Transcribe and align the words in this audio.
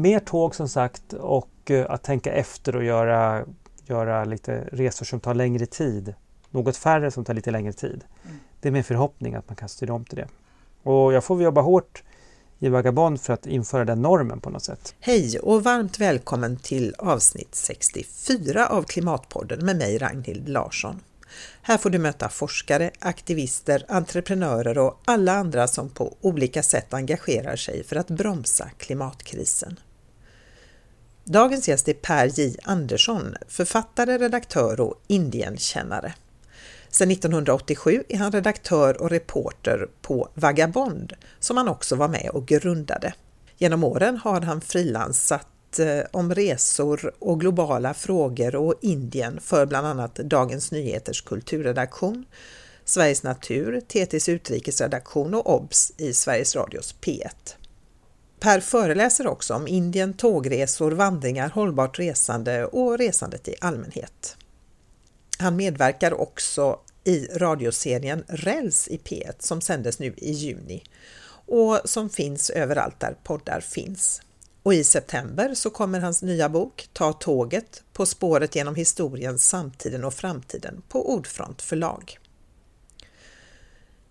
mer 0.00 0.18
tåg 0.20 0.54
som 0.54 0.68
sagt 0.68 1.12
och 1.12 1.70
eh, 1.70 1.90
att 1.90 2.02
tänka 2.02 2.32
efter 2.32 2.76
och 2.76 2.84
göra, 2.84 3.44
göra 3.86 4.24
lite 4.24 4.68
resor 4.72 5.06
som 5.06 5.20
tar 5.20 5.34
längre 5.34 5.66
tid. 5.66 6.14
Något 6.50 6.76
färre 6.76 7.10
som 7.10 7.24
tar 7.24 7.34
lite 7.34 7.50
längre 7.50 7.72
tid. 7.72 8.04
Mm. 8.24 8.36
Det 8.60 8.68
är 8.68 8.72
min 8.72 8.84
förhoppning 8.84 9.34
att 9.34 9.48
man 9.48 9.56
kan 9.56 9.68
styra 9.68 9.94
om 9.94 10.04
till 10.04 10.16
det. 10.18 10.28
Och 10.82 11.12
jag 11.12 11.24
får 11.24 11.42
jobba 11.42 11.60
hårt 11.60 12.02
i 12.58 12.68
Vagabond 12.68 13.20
för 13.20 13.32
att 13.32 13.46
införa 13.46 13.84
den 13.84 14.02
normen 14.02 14.40
på 14.40 14.50
något 14.50 14.64
sätt. 14.64 14.94
Hej 15.00 15.38
och 15.38 15.64
varmt 15.64 16.00
välkommen 16.00 16.56
till 16.56 16.94
avsnitt 16.98 17.54
64 17.54 18.66
av 18.66 18.82
Klimatpodden 18.82 19.64
med 19.64 19.76
mig 19.76 19.98
Ragnhild 19.98 20.48
Larsson. 20.48 21.00
Här 21.62 21.78
får 21.78 21.90
du 21.90 21.98
möta 21.98 22.28
forskare, 22.28 22.90
aktivister, 22.98 23.84
entreprenörer 23.88 24.78
och 24.78 25.00
alla 25.04 25.32
andra 25.32 25.68
som 25.68 25.88
på 25.88 26.16
olika 26.20 26.62
sätt 26.62 26.94
engagerar 26.94 27.56
sig 27.56 27.84
för 27.84 27.96
att 27.96 28.08
bromsa 28.08 28.70
klimatkrisen. 28.78 29.78
Dagens 31.30 31.68
gäst 31.68 31.88
är 31.88 31.94
Per 31.94 32.40
J 32.40 32.56
Andersson, 32.62 33.34
författare, 33.48 34.18
redaktör 34.18 34.80
och 34.80 35.02
Indienkännare. 35.06 36.14
Sedan 36.88 37.10
1987 37.10 38.04
är 38.08 38.16
han 38.16 38.32
redaktör 38.32 39.02
och 39.02 39.10
reporter 39.10 39.88
på 40.02 40.28
Vagabond 40.34 41.12
som 41.40 41.56
han 41.56 41.68
också 41.68 41.96
var 41.96 42.08
med 42.08 42.30
och 42.32 42.46
grundade. 42.46 43.14
Genom 43.56 43.84
åren 43.84 44.16
har 44.16 44.40
han 44.40 44.60
frilansat 44.60 45.78
eh, 45.78 46.00
om 46.10 46.34
resor 46.34 47.12
och 47.18 47.40
globala 47.40 47.94
frågor 47.94 48.56
och 48.56 48.74
Indien 48.80 49.40
för 49.40 49.66
bland 49.66 49.86
annat 49.86 50.14
Dagens 50.14 50.72
Nyheters 50.72 51.22
kulturredaktion, 51.22 52.24
Sveriges 52.84 53.22
Natur, 53.22 53.80
TTs 53.80 54.28
utrikesredaktion 54.28 55.34
och 55.34 55.54
OBS 55.54 55.92
i 55.96 56.12
Sveriges 56.12 56.56
Radios 56.56 56.94
P1. 57.00 57.57
Per 58.40 58.60
föreläser 58.60 59.26
också 59.26 59.54
om 59.54 59.68
Indien, 59.68 60.14
tågresor, 60.14 60.90
vandringar, 60.90 61.48
hållbart 61.48 61.98
resande 61.98 62.64
och 62.64 62.98
resandet 62.98 63.48
i 63.48 63.54
allmänhet. 63.60 64.36
Han 65.38 65.56
medverkar 65.56 66.20
också 66.20 66.80
i 67.04 67.26
radioserien 67.26 68.24
Räls 68.28 68.88
i 68.88 68.98
P1 68.98 69.32
som 69.38 69.60
sändes 69.60 69.98
nu 69.98 70.14
i 70.16 70.32
juni 70.32 70.82
och 71.46 71.80
som 71.84 72.10
finns 72.10 72.50
överallt 72.50 73.00
där 73.00 73.16
poddar 73.22 73.60
finns. 73.60 74.22
Och 74.62 74.74
i 74.74 74.84
september 74.84 75.54
så 75.54 75.70
kommer 75.70 76.00
hans 76.00 76.22
nya 76.22 76.48
bok 76.48 76.88
Ta 76.92 77.12
tåget 77.12 77.82
på 77.92 78.06
spåret 78.06 78.56
genom 78.56 78.74
historien, 78.74 79.38
samtiden 79.38 80.04
och 80.04 80.14
framtiden 80.14 80.82
på 80.88 81.12
Ordfront 81.12 81.62
förlag. 81.62 82.18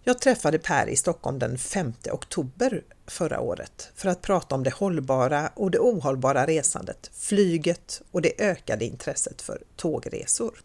Jag 0.08 0.19
träffade 0.19 0.59
Per 0.59 0.89
i 0.89 0.95
Stockholm 0.95 1.39
den 1.39 1.58
5 1.58 1.94
oktober 2.11 2.83
förra 3.08 3.39
året 3.39 3.91
för 3.95 4.09
att 4.09 4.22
prata 4.22 4.55
om 4.55 4.64
det 4.64 4.73
hållbara 4.73 5.52
och 5.55 5.72
det 5.72 5.80
ohållbara 5.80 6.45
resandet, 6.45 7.11
flyget 7.14 8.02
och 8.11 8.22
det 8.22 8.41
ökade 8.41 8.86
intresset 8.86 9.41
för 9.41 9.61
tågresor. 9.75 10.59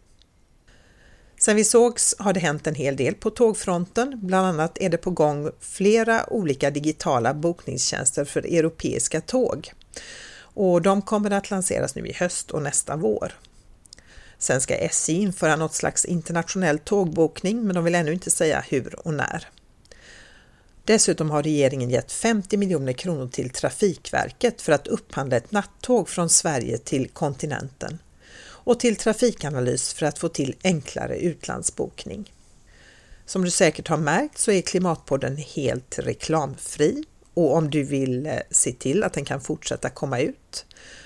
Sen 1.39 1.55
vi 1.55 1.63
sågs 1.63 2.15
har 2.19 2.33
det 2.33 2.39
hänt 2.39 2.67
en 2.67 2.75
hel 2.75 2.95
del 2.95 3.15
på 3.15 3.29
tågfronten. 3.29 4.19
Bland 4.23 4.47
annat 4.47 4.77
är 4.77 4.89
det 4.89 4.97
på 4.97 5.11
gång 5.11 5.51
flera 5.59 6.33
olika 6.33 6.71
digitala 6.71 7.33
bokningstjänster 7.33 8.25
för 8.25 8.45
europeiska 8.45 9.21
tåg. 9.21 9.71
Och 10.37 10.81
de 10.81 11.01
kommer 11.01 11.31
att 11.31 11.51
lanseras 11.51 11.95
nu 11.95 12.07
i 12.07 12.13
höst 12.13 12.51
och 12.51 12.61
nästa 12.61 12.95
vår. 12.95 13.33
Sen 14.43 14.61
ska 14.61 14.75
SJ 14.75 15.13
införa 15.13 15.55
något 15.55 15.73
slags 15.73 16.05
internationell 16.05 16.79
tågbokning 16.79 17.63
men 17.63 17.75
de 17.75 17.83
vill 17.83 17.95
ännu 17.95 18.13
inte 18.13 18.31
säga 18.31 18.65
hur 18.69 19.07
och 19.07 19.13
när. 19.13 19.47
Dessutom 20.85 21.31
har 21.31 21.43
regeringen 21.43 21.89
gett 21.89 22.11
50 22.11 22.57
miljoner 22.57 22.93
kronor 22.93 23.27
till 23.27 23.49
Trafikverket 23.49 24.61
för 24.61 24.71
att 24.71 24.87
upphandla 24.87 25.37
ett 25.37 25.51
nattåg 25.51 26.09
från 26.09 26.29
Sverige 26.29 26.77
till 26.77 27.09
kontinenten 27.09 27.99
och 28.43 28.79
till 28.79 28.95
Trafikanalys 28.95 29.93
för 29.93 30.05
att 30.05 30.19
få 30.19 30.29
till 30.29 30.55
enklare 30.63 31.17
utlandsbokning. 31.17 32.33
Som 33.25 33.43
du 33.43 33.51
säkert 33.51 33.87
har 33.87 33.97
märkt 33.97 34.37
så 34.37 34.51
är 34.51 34.61
Klimatpodden 34.61 35.37
helt 35.37 35.99
reklamfri 35.99 37.03
och 37.33 37.55
om 37.55 37.69
du 37.69 37.83
vill 37.83 38.25
eh, 38.25 38.33
se 38.51 38.71
till 38.71 39.03
att 39.03 39.13
den 39.13 39.25
kan 39.25 39.41
fortsätta 39.41 39.89
komma 39.89 40.19
ut 40.19 40.65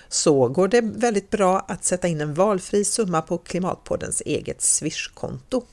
så 0.09 0.47
går 0.47 0.67
det 0.67 0.81
väldigt 0.81 1.29
bra 1.29 1.65
att 1.67 1.83
sätta 1.83 2.07
in 2.07 2.21
en 2.21 2.33
valfri 2.33 2.85
summa 2.85 3.21
på 3.21 3.37
Klimatpoddens 3.37 4.21
eget 4.25 4.61
Swish-konto. 4.61 5.63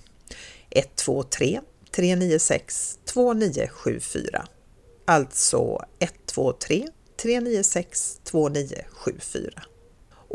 123 0.71 1.61
396 1.91 2.99
2974 3.05 4.47
Alltså 5.07 5.85
123 5.99 6.89
396 7.23 8.21
2974 8.25 9.63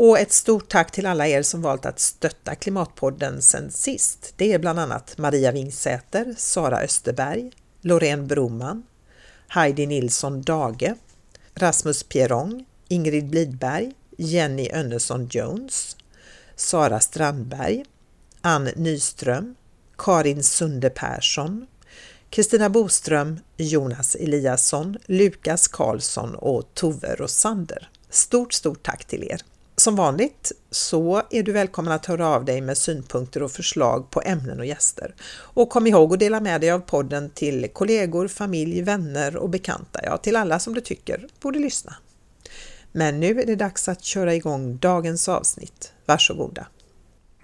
och 0.02 0.20
ett 0.20 0.32
stort 0.32 0.70
tack 0.70 0.92
till 0.92 1.06
alla 1.06 1.28
er 1.28 1.42
som 1.42 1.62
valt 1.62 1.86
att 1.86 2.00
stötta 2.00 2.56
Klimatpodden 2.56 3.42
sen 3.42 3.72
sist. 3.72 4.34
Det 4.36 4.54
är 4.54 4.60
bland 4.60 4.80
annat 4.80 5.18
Maria 5.18 5.52
Wingsäter, 5.52 6.36
Sara 6.38 6.82
Österberg, 6.82 7.52
Loreen 7.82 8.28
Broman, 8.28 8.84
Heidi 9.48 9.86
Nilsson 9.86 10.42
Dage, 10.42 10.94
Rasmus 11.54 12.04
Pierrong, 12.04 12.66
Ingrid 12.92 13.30
Blidberg, 13.30 13.94
Jenny 14.18 14.70
Önnesson 14.74 15.28
Jones, 15.32 15.98
Sara 16.56 17.00
Strandberg, 17.00 17.86
Ann 18.42 18.70
Nyström, 18.76 19.56
Karin 19.98 20.44
Sunde 20.44 20.90
Persson, 20.90 21.68
Kristina 22.30 22.70
Boström, 22.70 23.40
Jonas 23.58 24.16
Eliasson, 24.16 24.98
Lukas 25.06 25.68
Karlsson 25.68 26.36
och 26.36 26.74
Tove 26.74 27.16
Rosander. 27.16 27.90
Stort, 28.10 28.54
stort 28.54 28.84
tack 28.84 29.06
till 29.06 29.24
er! 29.24 29.42
Som 29.76 29.96
vanligt 29.96 30.52
så 30.72 31.22
är 31.30 31.44
du 31.44 31.52
välkommen 31.52 31.94
att 31.94 32.06
höra 32.06 32.28
av 32.28 32.46
dig 32.46 32.62
med 32.62 32.78
synpunkter 32.78 33.44
och 33.44 33.52
förslag 33.52 34.10
på 34.10 34.22
ämnen 34.22 34.60
och 34.60 34.66
gäster. 34.66 35.16
Och 35.32 35.70
kom 35.70 35.88
ihåg 35.88 36.14
att 36.14 36.20
dela 36.20 36.40
med 36.40 36.62
dig 36.62 36.72
av 36.72 36.80
podden 36.80 37.30
till 37.30 37.68
kollegor, 37.74 38.28
familj, 38.28 38.82
vänner 38.82 39.38
och 39.38 39.50
bekanta, 39.50 40.00
ja 40.04 40.18
till 40.18 40.36
alla 40.36 40.60
som 40.60 40.74
du 40.74 40.82
tycker 40.82 41.28
borde 41.42 41.60
lyssna. 41.60 41.96
Men 42.92 43.20
nu 43.20 43.42
är 43.42 43.46
det 43.46 43.56
dags 43.56 43.90
att 43.90 44.04
köra 44.04 44.34
igång 44.36 44.78
dagens 44.78 45.30
avsnitt. 45.30 45.94
Varsågoda! 46.06 46.68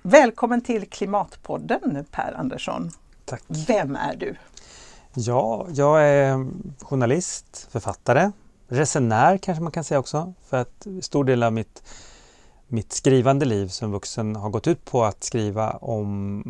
Välkommen 0.02 0.62
till 0.62 0.90
Klimatpodden 0.90 2.06
Per 2.12 2.34
Andersson. 2.38 2.92
Tack! 3.26 3.44
Vem 3.48 3.96
är 3.96 4.16
du? 4.16 4.36
Ja, 5.14 5.68
jag 5.70 6.04
är 6.04 6.48
journalist, 6.82 7.68
författare, 7.72 8.32
resenär 8.68 9.38
kanske 9.38 9.64
man 9.64 9.72
kan 9.72 9.84
säga 9.84 10.00
också. 10.00 10.34
För 10.50 10.58
att 10.58 10.88
stor 11.02 11.24
del 11.24 11.44
av 11.44 11.54
mitt 11.54 11.84
mitt 12.68 12.94
skrivande 12.94 13.46
liv 13.46 13.68
som 13.68 13.92
vuxen 13.92 14.36
har 14.36 14.50
gått 14.50 14.68
ut 14.68 14.86
på 14.86 15.04
att 15.04 15.24
skriva 15.24 15.72
om 15.72 16.44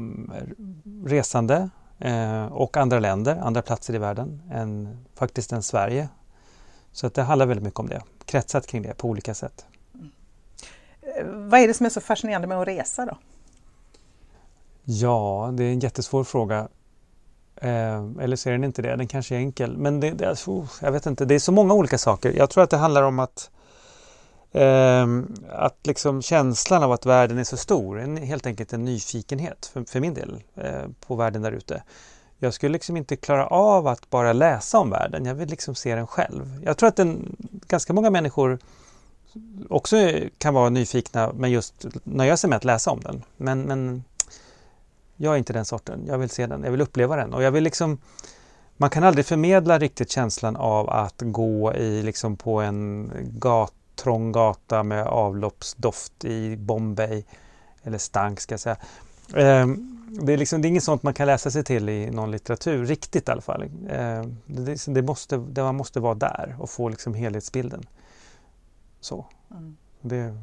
resande 1.05 1.69
eh, 1.99 2.45
och 2.45 2.77
andra 2.77 2.99
länder, 2.99 3.37
andra 3.37 3.61
platser 3.61 3.95
i 3.95 3.97
världen 3.97 4.41
än 4.51 4.97
faktiskt 5.15 5.51
än 5.51 5.63
Sverige. 5.63 6.09
Så 6.91 7.07
att 7.07 7.13
det 7.13 7.21
handlar 7.21 7.45
väldigt 7.45 7.63
mycket 7.63 7.79
om 7.79 7.87
det, 7.87 8.01
kretsat 8.25 8.67
kring 8.67 8.81
det 8.81 8.93
på 8.93 9.07
olika 9.07 9.33
sätt. 9.33 9.65
Mm. 9.93 11.49
Vad 11.49 11.59
är 11.59 11.67
det 11.67 11.73
som 11.73 11.85
är 11.85 11.89
så 11.89 12.01
fascinerande 12.01 12.47
med 12.47 12.57
att 12.57 12.67
resa 12.67 13.05
då? 13.05 13.17
Ja, 14.83 15.49
det 15.53 15.63
är 15.63 15.71
en 15.71 15.79
jättesvår 15.79 16.23
fråga. 16.23 16.67
Eh, 17.55 18.05
eller 18.19 18.35
så 18.35 18.49
är 18.49 18.53
den 18.53 18.63
inte 18.63 18.81
det, 18.81 18.95
den 18.95 19.07
kanske 19.07 19.35
är 19.35 19.39
enkel. 19.39 19.77
Men 19.77 19.99
det, 19.99 20.11
det, 20.11 20.47
oh, 20.47 20.71
jag 20.81 20.91
vet 20.91 21.05
inte, 21.05 21.25
det 21.25 21.35
är 21.35 21.39
så 21.39 21.51
många 21.51 21.73
olika 21.73 21.97
saker. 21.97 22.31
Jag 22.31 22.49
tror 22.49 22.63
att 22.63 22.69
det 22.69 22.77
handlar 22.77 23.03
om 23.03 23.19
att 23.19 23.49
Eh, 24.55 25.07
att 25.49 25.87
liksom 25.87 26.21
känslan 26.21 26.83
av 26.83 26.91
att 26.91 27.05
världen 27.05 27.37
är 27.37 27.43
så 27.43 27.57
stor, 27.57 27.99
en, 27.99 28.17
helt 28.17 28.45
enkelt 28.45 28.73
en 28.73 28.85
nyfikenhet 28.85 29.65
för, 29.73 29.83
för 29.83 29.99
min 29.99 30.13
del 30.13 30.43
eh, 30.55 30.83
på 31.07 31.15
världen 31.15 31.41
där 31.41 31.51
ute. 31.51 31.83
Jag 32.39 32.53
skulle 32.53 32.73
liksom 32.73 32.97
inte 32.97 33.15
klara 33.15 33.47
av 33.47 33.87
att 33.87 34.09
bara 34.09 34.33
läsa 34.33 34.79
om 34.79 34.89
världen, 34.89 35.25
jag 35.25 35.35
vill 35.35 35.49
liksom 35.49 35.75
se 35.75 35.95
den 35.95 36.07
själv. 36.07 36.61
Jag 36.63 36.77
tror 36.77 36.89
att 36.89 36.95
den, 36.95 37.35
ganska 37.67 37.93
många 37.93 38.09
människor 38.09 38.59
också 39.69 40.11
kan 40.37 40.53
vara 40.53 40.69
nyfikna 40.69 41.31
men 41.33 41.51
just 41.51 41.85
nöja 42.03 42.37
sig 42.37 42.49
med 42.49 42.57
att 42.57 42.63
läsa 42.63 42.91
om 42.91 42.99
den. 42.99 43.23
Men, 43.37 43.61
men 43.61 44.03
jag 45.15 45.33
är 45.33 45.37
inte 45.37 45.53
den 45.53 45.65
sorten, 45.65 46.03
jag 46.07 46.17
vill 46.17 46.29
se 46.29 46.47
den, 46.47 46.63
jag 46.63 46.71
vill 46.71 46.81
uppleva 46.81 47.15
den 47.15 47.33
och 47.33 47.43
jag 47.43 47.51
vill 47.51 47.63
liksom 47.63 47.97
man 48.77 48.89
kan 48.89 49.03
aldrig 49.03 49.25
förmedla 49.25 49.79
riktigt 49.79 50.11
känslan 50.11 50.55
av 50.55 50.89
att 50.89 51.15
gå 51.17 51.73
i 51.73 52.03
liksom 52.03 52.37
på 52.37 52.61
en 52.61 53.11
gat, 53.23 53.73
trång 53.95 54.31
gata 54.31 54.83
med 54.83 55.07
avloppsdoft 55.07 56.25
i 56.25 56.55
Bombay, 56.57 57.23
eller 57.83 57.97
stank 57.97 58.39
ska 58.39 58.53
jag 58.53 58.59
säga. 58.59 58.77
Ehm, 59.33 59.91
det 60.21 60.33
är, 60.33 60.37
liksom, 60.37 60.61
det 60.61 60.67
är 60.67 60.69
inget 60.69 60.83
sånt 60.83 61.03
man 61.03 61.13
kan 61.13 61.27
läsa 61.27 61.51
sig 61.51 61.63
till 61.63 61.89
i 61.89 62.11
någon 62.11 62.31
litteratur, 62.31 62.85
riktigt 62.85 63.29
i 63.29 63.31
alla 63.31 63.41
fall. 63.41 63.63
Ehm, 63.89 64.37
det, 64.45 64.85
det 64.87 65.01
måste, 65.01 65.37
det 65.37 65.63
man 65.63 65.75
måste 65.75 65.99
vara 65.99 66.13
där 66.13 66.55
och 66.59 66.69
få 66.69 66.89
liksom 66.89 67.13
helhetsbilden. 67.13 67.83
Så. 68.99 69.25
Mm. 69.51 69.77
Det 70.01 70.37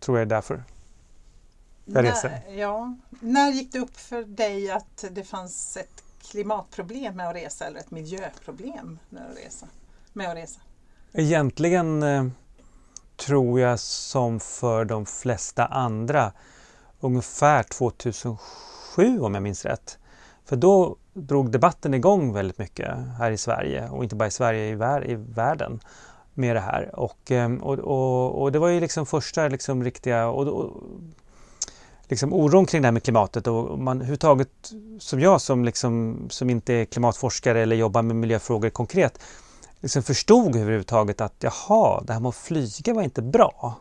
tror 0.00 0.18
jag 0.18 0.22
är 0.22 0.30
därför 0.30 0.64
jag 1.84 2.04
reser. 2.04 2.28
När, 2.28 2.54
ja. 2.54 2.96
När 3.20 3.50
gick 3.50 3.72
det 3.72 3.78
upp 3.78 3.96
för 3.96 4.22
dig 4.22 4.70
att 4.70 5.04
det 5.10 5.24
fanns 5.24 5.76
ett 5.76 6.02
klimatproblem 6.30 7.16
med 7.16 7.28
att 7.28 7.34
resa 7.34 7.66
eller 7.66 7.80
ett 7.80 7.90
miljöproblem 7.90 8.98
med 9.08 9.22
att 9.30 9.38
resa? 9.38 9.66
Med 10.12 10.30
att 10.30 10.36
resa? 10.36 10.60
Egentligen 11.12 12.02
eh, 12.02 12.26
tror 13.16 13.60
jag 13.60 13.80
som 13.80 14.40
för 14.40 14.84
de 14.84 15.06
flesta 15.06 15.66
andra 15.66 16.32
ungefär 17.00 17.62
2007 17.62 19.20
om 19.20 19.34
jag 19.34 19.42
minns 19.42 19.64
rätt. 19.64 19.98
För 20.44 20.56
då 20.56 20.96
drog 21.14 21.50
debatten 21.50 21.94
igång 21.94 22.32
väldigt 22.32 22.58
mycket 22.58 22.88
här 23.18 23.30
i 23.30 23.36
Sverige 23.36 23.88
och 23.88 24.02
inte 24.02 24.16
bara 24.16 24.28
i 24.28 24.30
Sverige, 24.30 24.68
i, 24.68 24.74
vär 24.74 25.10
i 25.10 25.14
världen 25.14 25.80
med 26.34 26.56
det 26.56 26.60
här. 26.60 26.90
Och, 27.00 27.30
ehm, 27.30 27.62
och, 27.62 27.78
och, 27.78 28.42
och, 28.42 28.52
det 28.52 28.58
var 28.58 28.68
ju 28.68 28.80
liksom 28.80 29.06
första 29.06 29.48
liksom 29.48 29.84
riktiga 29.84 30.28
och, 30.28 30.48
och, 30.48 30.82
liksom 32.08 32.32
oron 32.32 32.66
kring 32.66 32.82
det 32.82 32.86
här 32.86 32.92
med 32.92 33.02
klimatet 33.02 33.46
och 33.46 33.78
man 33.78 33.96
överhuvudtaget 33.96 34.72
som 34.98 35.20
jag 35.20 35.40
som, 35.40 35.64
liksom, 35.64 36.26
som 36.30 36.50
inte 36.50 36.74
är 36.74 36.84
klimatforskare 36.84 37.60
eller 37.60 37.76
jobbar 37.76 38.02
med 38.02 38.16
miljöfrågor 38.16 38.70
konkret 38.70 39.20
liksom 39.80 40.02
förstod 40.02 40.56
överhuvudtaget 40.56 41.20
att 41.20 41.34
jaha, 41.38 42.02
det 42.02 42.12
här 42.12 42.20
med 42.20 42.28
att 42.28 42.34
flyga 42.34 42.94
var 42.94 43.02
inte 43.02 43.22
bra. 43.22 43.74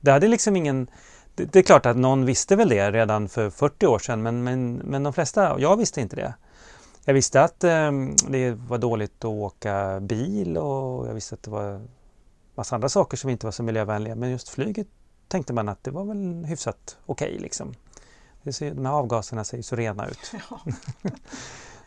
Det 0.00 0.10
hade 0.10 0.28
liksom 0.28 0.56
ingen 0.56 0.90
det, 1.36 1.44
det 1.44 1.58
är 1.58 1.62
klart 1.62 1.86
att 1.86 1.96
någon 1.96 2.24
visste 2.24 2.56
väl 2.56 2.68
det 2.68 2.90
redan 2.90 3.28
för 3.28 3.50
40 3.50 3.86
år 3.86 3.98
sedan 3.98 4.22
men, 4.22 4.44
men, 4.44 4.74
men 4.74 5.02
de 5.02 5.12
flesta, 5.12 5.60
jag 5.60 5.76
visste 5.76 6.00
inte 6.00 6.16
det. 6.16 6.34
Jag 7.04 7.14
visste 7.14 7.42
att 7.42 7.64
eh, 7.64 7.90
det 8.28 8.50
var 8.52 8.78
dåligt 8.78 9.18
att 9.18 9.24
åka 9.24 10.00
bil 10.00 10.56
och 10.56 11.08
jag 11.08 11.14
visste 11.14 11.34
att 11.34 11.42
det 11.42 11.50
var 11.50 11.80
massa 12.54 12.74
andra 12.74 12.88
saker 12.88 13.16
som 13.16 13.30
inte 13.30 13.46
var 13.46 13.52
så 13.52 13.62
miljövänliga 13.62 14.14
men 14.14 14.30
just 14.30 14.48
flyget 14.48 14.86
tänkte 15.28 15.52
man 15.52 15.68
att 15.68 15.84
det 15.84 15.90
var 15.90 16.04
väl 16.04 16.44
hyfsat 16.44 16.98
okej 17.06 17.28
okay, 17.28 17.38
liksom. 17.38 17.74
Det 18.42 18.52
ser, 18.52 18.74
de 18.74 18.86
här 18.86 18.92
avgaserna 18.92 19.44
ser 19.44 19.56
ju 19.56 19.62
så 19.62 19.76
rena 19.76 20.06
ut. 20.06 20.32
Ja. 20.50 20.60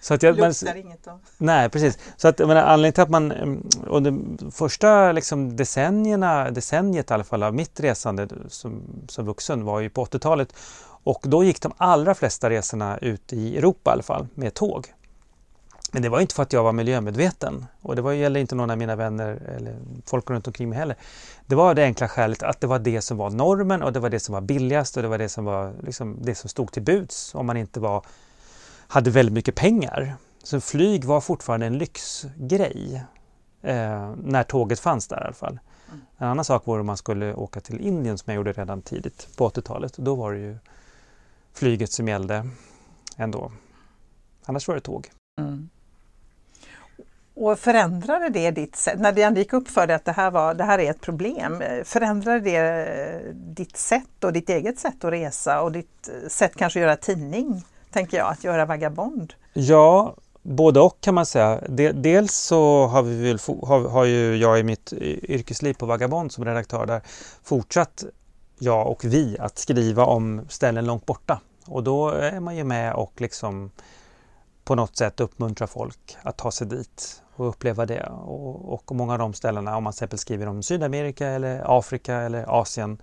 så 0.01 0.13
att 0.13 0.23
jag, 0.23 0.37
Luktar 0.37 0.65
men, 0.65 0.77
inget 0.77 1.03
då? 1.03 1.19
Nej, 1.37 1.69
precis. 1.69 1.97
Så 2.17 2.27
att, 2.27 2.39
men, 2.39 2.57
anledningen 2.57 2.93
till 2.93 3.03
att 3.03 3.09
man 3.09 3.31
under 3.87 4.11
de 4.11 4.51
första 4.51 5.11
liksom, 5.11 5.55
decennierna, 5.55 6.51
decenniet 6.51 7.11
i 7.11 7.13
alla 7.13 7.23
fall 7.23 7.43
av 7.43 7.55
mitt 7.55 7.79
resande 7.79 8.27
som, 8.47 8.81
som 9.07 9.25
vuxen 9.25 9.65
var 9.65 9.79
ju 9.79 9.89
på 9.89 10.05
80-talet 10.05 10.53
och 11.03 11.19
då 11.23 11.43
gick 11.43 11.61
de 11.61 11.73
allra 11.77 12.15
flesta 12.15 12.49
resorna 12.49 12.97
ut 12.97 13.33
i 13.33 13.57
Europa 13.57 13.91
i 13.91 13.93
alla 13.93 14.03
fall 14.03 14.27
med 14.35 14.53
tåg. 14.53 14.93
Men 15.91 16.01
det 16.01 16.09
var 16.09 16.19
inte 16.19 16.35
för 16.35 16.43
att 16.43 16.53
jag 16.53 16.63
var 16.63 16.71
miljömedveten 16.71 17.65
och 17.81 17.95
det 17.95 18.01
var, 18.01 18.13
gäller 18.13 18.39
inte 18.39 18.55
någon 18.55 18.69
av 18.69 18.77
mina 18.77 18.95
vänner 18.95 19.41
eller 19.57 19.75
folk 20.05 20.29
runt 20.29 20.47
omkring 20.47 20.69
mig 20.69 20.77
heller. 20.77 20.95
Det 21.45 21.55
var 21.55 21.75
det 21.75 21.83
enkla 21.83 22.07
skälet 22.07 22.43
att 22.43 22.61
det 22.61 22.67
var 22.67 22.79
det 22.79 23.01
som 23.01 23.17
var 23.17 23.29
normen 23.29 23.83
och 23.83 23.93
det 23.93 23.99
var 23.99 24.09
det 24.09 24.19
som 24.19 24.33
var 24.33 24.41
billigast 24.41 24.97
och 24.97 25.03
det 25.03 25.09
var 25.09 25.17
det 25.17 25.29
som 25.29 25.45
var 25.45 25.73
liksom, 25.83 26.17
det 26.21 26.35
som 26.35 26.49
stod 26.49 26.71
till 26.71 26.83
buds 26.83 27.35
om 27.35 27.45
man 27.45 27.57
inte 27.57 27.79
var, 27.79 28.05
hade 28.89 29.09
väldigt 29.09 29.33
mycket 29.33 29.55
pengar. 29.55 30.15
Så 30.43 30.61
flyg 30.61 31.05
var 31.05 31.21
fortfarande 31.21 31.65
en 31.65 31.77
lyxgrej 31.77 33.03
eh, 33.61 34.13
när 34.23 34.43
tåget 34.43 34.79
fanns 34.79 35.07
där 35.07 35.21
i 35.21 35.23
alla 35.23 35.33
fall. 35.33 35.59
Mm. 35.87 36.01
En 36.17 36.27
annan 36.27 36.45
sak 36.45 36.65
var 36.65 36.79
om 36.79 36.85
man 36.85 36.97
skulle 36.97 37.33
åka 37.33 37.59
till 37.59 37.79
Indien 37.79 38.17
som 38.17 38.31
jag 38.31 38.35
gjorde 38.35 38.53
redan 38.53 38.81
tidigt 38.81 39.27
på 39.37 39.49
80-talet. 39.49 39.93
Då 39.97 40.15
var 40.15 40.33
det 40.33 40.39
ju 40.39 40.57
flyget 41.53 41.91
som 41.91 42.07
gällde 42.07 42.49
ändå. 43.17 43.51
Annars 44.45 44.67
var 44.67 44.75
det 44.75 44.81
tåg. 44.81 45.09
Mm. 45.41 45.69
Och 47.35 47.59
förändrade 47.59 48.29
det 48.29 48.51
ditt 48.51 48.75
sätt, 48.75 48.99
när 48.99 49.11
det 49.11 49.39
gick 49.39 49.53
upp 49.53 49.67
för 49.67 49.87
dig 49.87 49.95
att 49.95 50.05
det 50.05 50.11
här, 50.11 50.31
var, 50.31 50.53
det 50.53 50.63
här 50.63 50.79
är 50.79 50.89
ett 50.89 51.01
problem, 51.01 51.61
eh, 51.61 51.83
förändrade 51.83 52.39
det 52.39 52.57
eh, 52.57 53.33
ditt 53.33 53.77
sätt 53.77 54.23
och 54.23 54.33
ditt 54.33 54.49
eget 54.49 54.79
sätt 54.79 55.03
att 55.03 55.11
resa 55.11 55.61
och 55.61 55.71
ditt 55.71 56.09
eh, 56.09 56.29
sätt 56.29 56.55
kanske 56.55 56.79
att 56.79 56.81
göra 56.81 56.95
tidning, 56.95 57.63
tänker 57.91 58.17
jag, 58.17 58.31
att 58.31 58.43
göra 58.43 58.65
Vagabond? 58.65 59.33
Ja, 59.53 60.15
både 60.41 60.79
och 60.79 61.01
kan 61.01 61.15
man 61.15 61.25
säga. 61.25 61.61
Dels 61.93 62.33
så 62.33 62.85
har, 62.87 63.03
vi 63.03 63.23
väl, 63.23 63.39
har, 63.63 63.89
har 63.89 64.05
ju 64.05 64.35
jag 64.35 64.59
i 64.59 64.63
mitt 64.63 64.93
yrkesliv 65.23 65.73
på 65.73 65.85
Vagabond 65.85 66.31
som 66.31 66.45
redaktör 66.45 66.85
där 66.85 67.01
fortsatt, 67.43 68.03
jag 68.59 68.87
och 68.87 69.05
vi, 69.05 69.37
att 69.39 69.57
skriva 69.57 70.05
om 70.05 70.41
ställen 70.49 70.85
långt 70.85 71.05
borta. 71.05 71.39
Och 71.65 71.83
då 71.83 72.09
är 72.09 72.39
man 72.39 72.55
ju 72.55 72.63
med 72.63 72.93
och 72.93 73.13
liksom 73.17 73.71
på 74.63 74.75
något 74.75 74.97
sätt 74.97 75.19
uppmuntra 75.19 75.67
folk 75.67 76.17
att 76.23 76.37
ta 76.37 76.51
sig 76.51 76.67
dit 76.67 77.21
och 77.35 77.49
uppleva 77.49 77.85
det. 77.85 78.09
Och, 78.09 78.73
och 78.73 78.95
många 78.95 79.13
av 79.13 79.19
de 79.19 79.33
ställena, 79.33 79.77
om 79.77 79.83
man 79.83 79.93
till 79.93 79.97
exempel 79.97 80.19
skriver 80.19 80.47
om 80.47 80.63
Sydamerika 80.63 81.27
eller 81.27 81.77
Afrika 81.77 82.15
eller 82.15 82.59
Asien, 82.61 83.01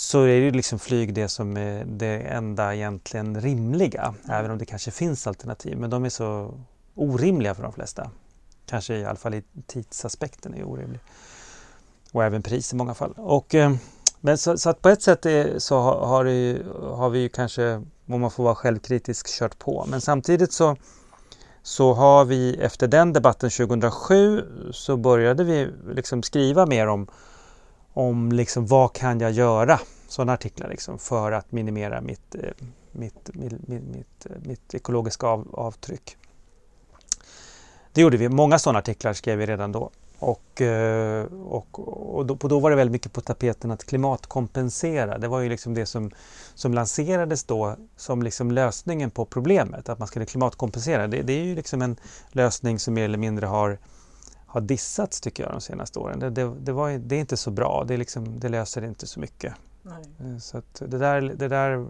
så 0.00 0.22
är 0.22 0.40
det 0.40 0.50
liksom 0.50 0.78
flyg 0.78 1.14
det 1.14 1.28
som 1.28 1.56
är 1.56 1.84
det 1.84 2.18
enda 2.18 2.74
egentligen 2.74 3.40
rimliga. 3.40 4.14
Även 4.28 4.50
om 4.50 4.58
det 4.58 4.64
kanske 4.64 4.90
finns 4.90 5.26
alternativ, 5.26 5.78
men 5.78 5.90
de 5.90 6.04
är 6.04 6.08
så 6.08 6.54
orimliga 6.94 7.54
för 7.54 7.62
de 7.62 7.72
flesta. 7.72 8.10
Kanske 8.66 8.96
i 8.96 9.04
alla 9.04 9.16
fall 9.16 9.34
i 9.34 9.42
tidsaspekten 9.66 10.54
är 10.54 10.64
orimlig. 10.64 11.00
Och 12.12 12.24
även 12.24 12.42
pris 12.42 12.72
i 12.72 12.76
många 12.76 12.94
fall. 12.94 13.14
Och, 13.16 13.54
eh, 13.54 13.72
men 14.20 14.38
så, 14.38 14.58
så, 14.58 14.70
att 14.70 14.82
på 14.82 14.88
ett 14.88 15.02
sätt 15.02 15.26
är, 15.26 15.58
så 15.58 15.78
har, 15.80 16.24
det, 16.24 16.62
har 16.96 17.10
vi 17.10 17.18
ju 17.18 17.28
kanske, 17.28 17.82
om 18.06 18.20
man 18.20 18.30
får 18.30 18.44
vara 18.44 18.54
självkritisk, 18.54 19.28
kört 19.28 19.58
på. 19.58 19.86
Men 19.88 20.00
samtidigt 20.00 20.52
så 20.52 20.76
så 21.62 21.92
har 21.92 22.24
vi 22.24 22.54
efter 22.54 22.88
den 22.88 23.12
debatten 23.12 23.50
2007 23.50 24.44
så 24.72 24.96
började 24.96 25.44
vi 25.44 25.68
liksom 25.94 26.22
skriva 26.22 26.66
mer 26.66 26.86
om, 26.86 27.08
om 27.92 28.32
liksom 28.32 28.66
vad 28.66 28.92
kan 28.92 29.20
jag 29.20 29.30
göra, 29.30 29.80
sådana 30.08 30.32
artiklar 30.32 30.68
liksom, 30.68 30.98
för 30.98 31.32
att 31.32 31.52
minimera 31.52 32.00
mitt, 32.00 32.34
eh, 32.34 32.40
mitt, 32.92 33.30
mitt, 33.34 33.68
mitt, 33.68 34.26
mitt 34.42 34.74
eh, 34.74 34.76
ekologiska 34.76 35.26
av, 35.26 35.48
avtryck. 35.52 36.16
Det 37.92 38.00
gjorde 38.00 38.16
vi, 38.16 38.28
många 38.28 38.58
sådana 38.58 38.78
artiklar 38.78 39.12
skrev 39.12 39.38
vi 39.38 39.46
redan 39.46 39.72
då. 39.72 39.90
Och, 40.20 40.60
eh, 40.60 41.24
och, 41.24 41.78
och 42.16 42.26
då, 42.26 42.34
då, 42.34 42.60
var 42.60 42.70
det 42.70 42.76
väldigt 42.76 42.92
mycket 42.92 43.12
på 43.12 43.20
tapeten 43.20 43.70
att 43.70 43.84
klimatkompensera. 43.84 45.18
Det 45.18 45.28
var 45.28 45.40
ju 45.40 45.48
liksom 45.48 45.74
det 45.74 45.86
som, 45.86 46.10
som 46.54 46.74
lanserades 46.74 47.44
då 47.44 47.76
som 47.96 48.22
liksom 48.22 48.50
lösningen 48.50 49.10
på 49.10 49.24
problemet, 49.24 49.88
att 49.88 49.98
man 49.98 50.08
skulle 50.08 50.26
klimatkompensera. 50.26 51.06
Det, 51.06 51.22
det 51.22 51.32
är 51.32 51.44
ju 51.44 51.54
liksom 51.54 51.82
en 51.82 51.96
lösning 52.32 52.78
som 52.78 52.94
mer 52.94 53.04
eller 53.04 53.18
mindre 53.18 53.46
har, 53.46 53.78
har 54.50 54.60
dissats 54.60 55.20
tycker 55.20 55.42
jag 55.42 55.52
de 55.52 55.60
senaste 55.60 55.98
åren. 55.98 56.18
Det, 56.18 56.30
det, 56.30 56.54
det, 56.60 56.72
var, 56.72 56.90
det 56.90 57.16
är 57.16 57.20
inte 57.20 57.36
så 57.36 57.50
bra, 57.50 57.84
det, 57.88 57.96
liksom, 57.96 58.40
det 58.40 58.48
löser 58.48 58.84
inte 58.84 59.06
så 59.06 59.20
mycket. 59.20 59.54
Nej. 59.82 60.04
Eh, 60.20 60.38
så 60.38 60.62
det, 60.78 60.98
där, 60.98 61.20
det 61.20 61.48
där 61.48 61.86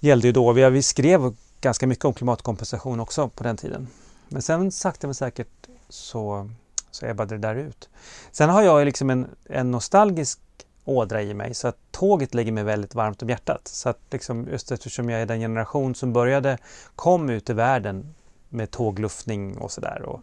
gällde 0.00 0.26
ju 0.26 0.32
då. 0.32 0.52
Vi, 0.52 0.70
vi 0.70 0.82
skrev 0.82 1.34
ganska 1.60 1.86
mycket 1.86 2.04
om 2.04 2.14
klimatkompensation 2.14 3.00
också 3.00 3.28
på 3.28 3.42
den 3.42 3.56
tiden. 3.56 3.88
Men 4.28 4.42
sen 4.42 4.72
sakta 4.72 5.06
men 5.06 5.14
säkert 5.14 5.68
så 5.88 6.50
så 6.90 7.06
ebbade 7.06 7.34
det 7.34 7.48
där 7.48 7.54
ut. 7.54 7.88
Sen 8.32 8.50
har 8.50 8.62
jag 8.62 8.84
liksom 8.84 9.10
en, 9.10 9.26
en 9.44 9.70
nostalgisk 9.70 10.40
ådra 10.84 11.22
i 11.22 11.34
mig 11.34 11.54
så 11.54 11.68
att 11.68 11.76
tåget 11.90 12.34
ligger 12.34 12.52
mig 12.52 12.64
väldigt 12.64 12.94
varmt 12.94 13.22
om 13.22 13.28
hjärtat. 13.28 13.68
Så 13.68 13.88
att 13.88 14.00
liksom, 14.10 14.48
just 14.50 14.72
eftersom 14.72 15.10
jag 15.10 15.20
är 15.20 15.26
den 15.26 15.40
generation 15.40 15.94
som 15.94 16.12
började, 16.12 16.58
kom 16.96 17.30
ut 17.30 17.50
i 17.50 17.52
världen 17.52 18.14
med 18.48 18.70
tågluftning 18.70 19.58
och 19.58 19.72
sådär. 19.72 20.02
Och, 20.02 20.20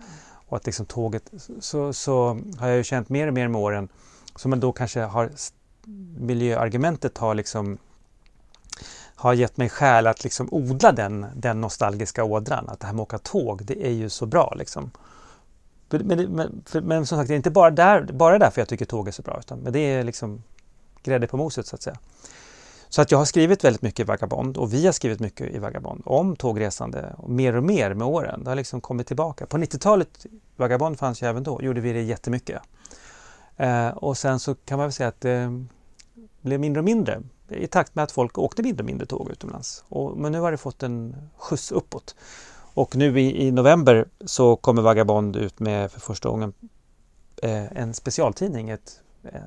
och 0.55 0.59
att 0.59 0.65
liksom 0.65 0.85
tåget, 0.85 1.31
så, 1.59 1.93
så 1.93 2.39
har 2.59 2.67
jag 2.67 2.77
ju 2.77 2.83
känt 2.83 3.09
mer 3.09 3.27
och 3.27 3.33
mer 3.33 3.47
med 3.47 3.61
åren, 3.61 3.87
som 4.35 4.59
då 4.59 4.71
kanske 4.71 5.01
har, 5.01 5.29
miljöargumentet 6.17 7.17
har 7.17 7.35
liksom 7.35 7.77
har 9.15 9.33
gett 9.33 9.57
mig 9.57 9.69
skäl 9.69 10.07
att 10.07 10.23
liksom 10.23 10.47
odla 10.51 10.91
den, 10.91 11.25
den 11.35 11.61
nostalgiska 11.61 12.23
ådran. 12.23 12.69
Att 12.69 12.79
det 12.79 12.85
här 12.85 12.93
med 12.93 13.01
att 13.01 13.07
åka 13.07 13.17
tåg, 13.17 13.65
det 13.65 13.85
är 13.87 13.91
ju 13.91 14.09
så 14.09 14.25
bra. 14.25 14.53
Liksom. 14.57 14.91
Men, 15.89 16.35
men, 16.35 16.63
för, 16.65 16.81
men, 16.81 17.05
som 17.05 17.17
sagt, 17.17 17.27
det 17.27 17.33
är 17.33 17.35
inte 17.35 17.51
bara, 17.51 17.71
där, 17.71 18.01
bara 18.01 18.39
därför 18.39 18.61
jag 18.61 18.67
tycker 18.67 18.85
tåg 18.85 19.07
är 19.07 19.11
så 19.11 19.21
bra, 19.21 19.37
utan 19.39 19.59
men 19.59 19.73
det 19.73 19.79
är 19.79 20.03
liksom 20.03 20.43
grädde 21.03 21.27
på 21.27 21.37
moset 21.37 21.67
så 21.67 21.75
att 21.75 21.81
säga. 21.81 21.97
Så 22.95 23.01
att 23.01 23.11
jag 23.11 23.17
har 23.17 23.25
skrivit 23.25 23.63
väldigt 23.63 23.81
mycket 23.81 23.99
i 23.99 24.03
Vagabond 24.03 24.57
och 24.57 24.73
vi 24.73 24.85
har 24.85 24.91
skrivit 24.93 25.19
mycket 25.19 25.55
i 25.55 25.59
Vagabond 25.59 26.01
om 26.05 26.35
tågresande 26.35 27.15
och 27.17 27.29
mer 27.29 27.55
och 27.55 27.63
mer 27.63 27.93
med 27.93 28.07
åren. 28.07 28.43
Det 28.43 28.49
har 28.49 28.55
liksom 28.55 28.81
kommit 28.81 29.07
tillbaka. 29.07 29.45
På 29.45 29.57
90-talet, 29.57 30.25
Vagabond 30.55 30.99
fanns 30.99 31.23
ju 31.23 31.27
även 31.27 31.43
då, 31.43 31.61
gjorde 31.61 31.81
vi 31.81 31.93
det 31.93 32.01
jättemycket. 32.01 32.61
Eh, 33.57 33.87
och 33.87 34.17
sen 34.17 34.39
så 34.39 34.55
kan 34.55 34.77
man 34.77 34.85
väl 34.85 34.93
säga 34.93 35.09
att 35.09 35.21
det 35.21 35.63
blev 36.41 36.59
mindre 36.59 36.79
och 36.79 36.85
mindre 36.85 37.21
i 37.49 37.67
takt 37.67 37.95
med 37.95 38.03
att 38.03 38.11
folk 38.11 38.37
åkte 38.37 38.63
mindre 38.63 38.81
och 38.81 38.85
mindre 38.85 39.07
tåg 39.07 39.31
utomlands. 39.31 39.83
Och, 39.87 40.17
men 40.17 40.31
nu 40.31 40.39
har 40.39 40.51
det 40.51 40.57
fått 40.57 40.83
en 40.83 41.15
skjuts 41.37 41.71
uppåt. 41.71 42.15
Och 42.73 42.95
nu 42.95 43.19
i, 43.19 43.47
i 43.47 43.51
november 43.51 44.07
så 44.25 44.55
kommer 44.55 44.81
Vagabond 44.81 45.35
ut 45.35 45.59
med 45.59 45.91
för 45.91 45.99
första 45.99 46.29
gången 46.29 46.53
eh, 47.41 47.77
en 47.77 47.93
specialtidning, 47.93 48.69
ett, 48.69 48.99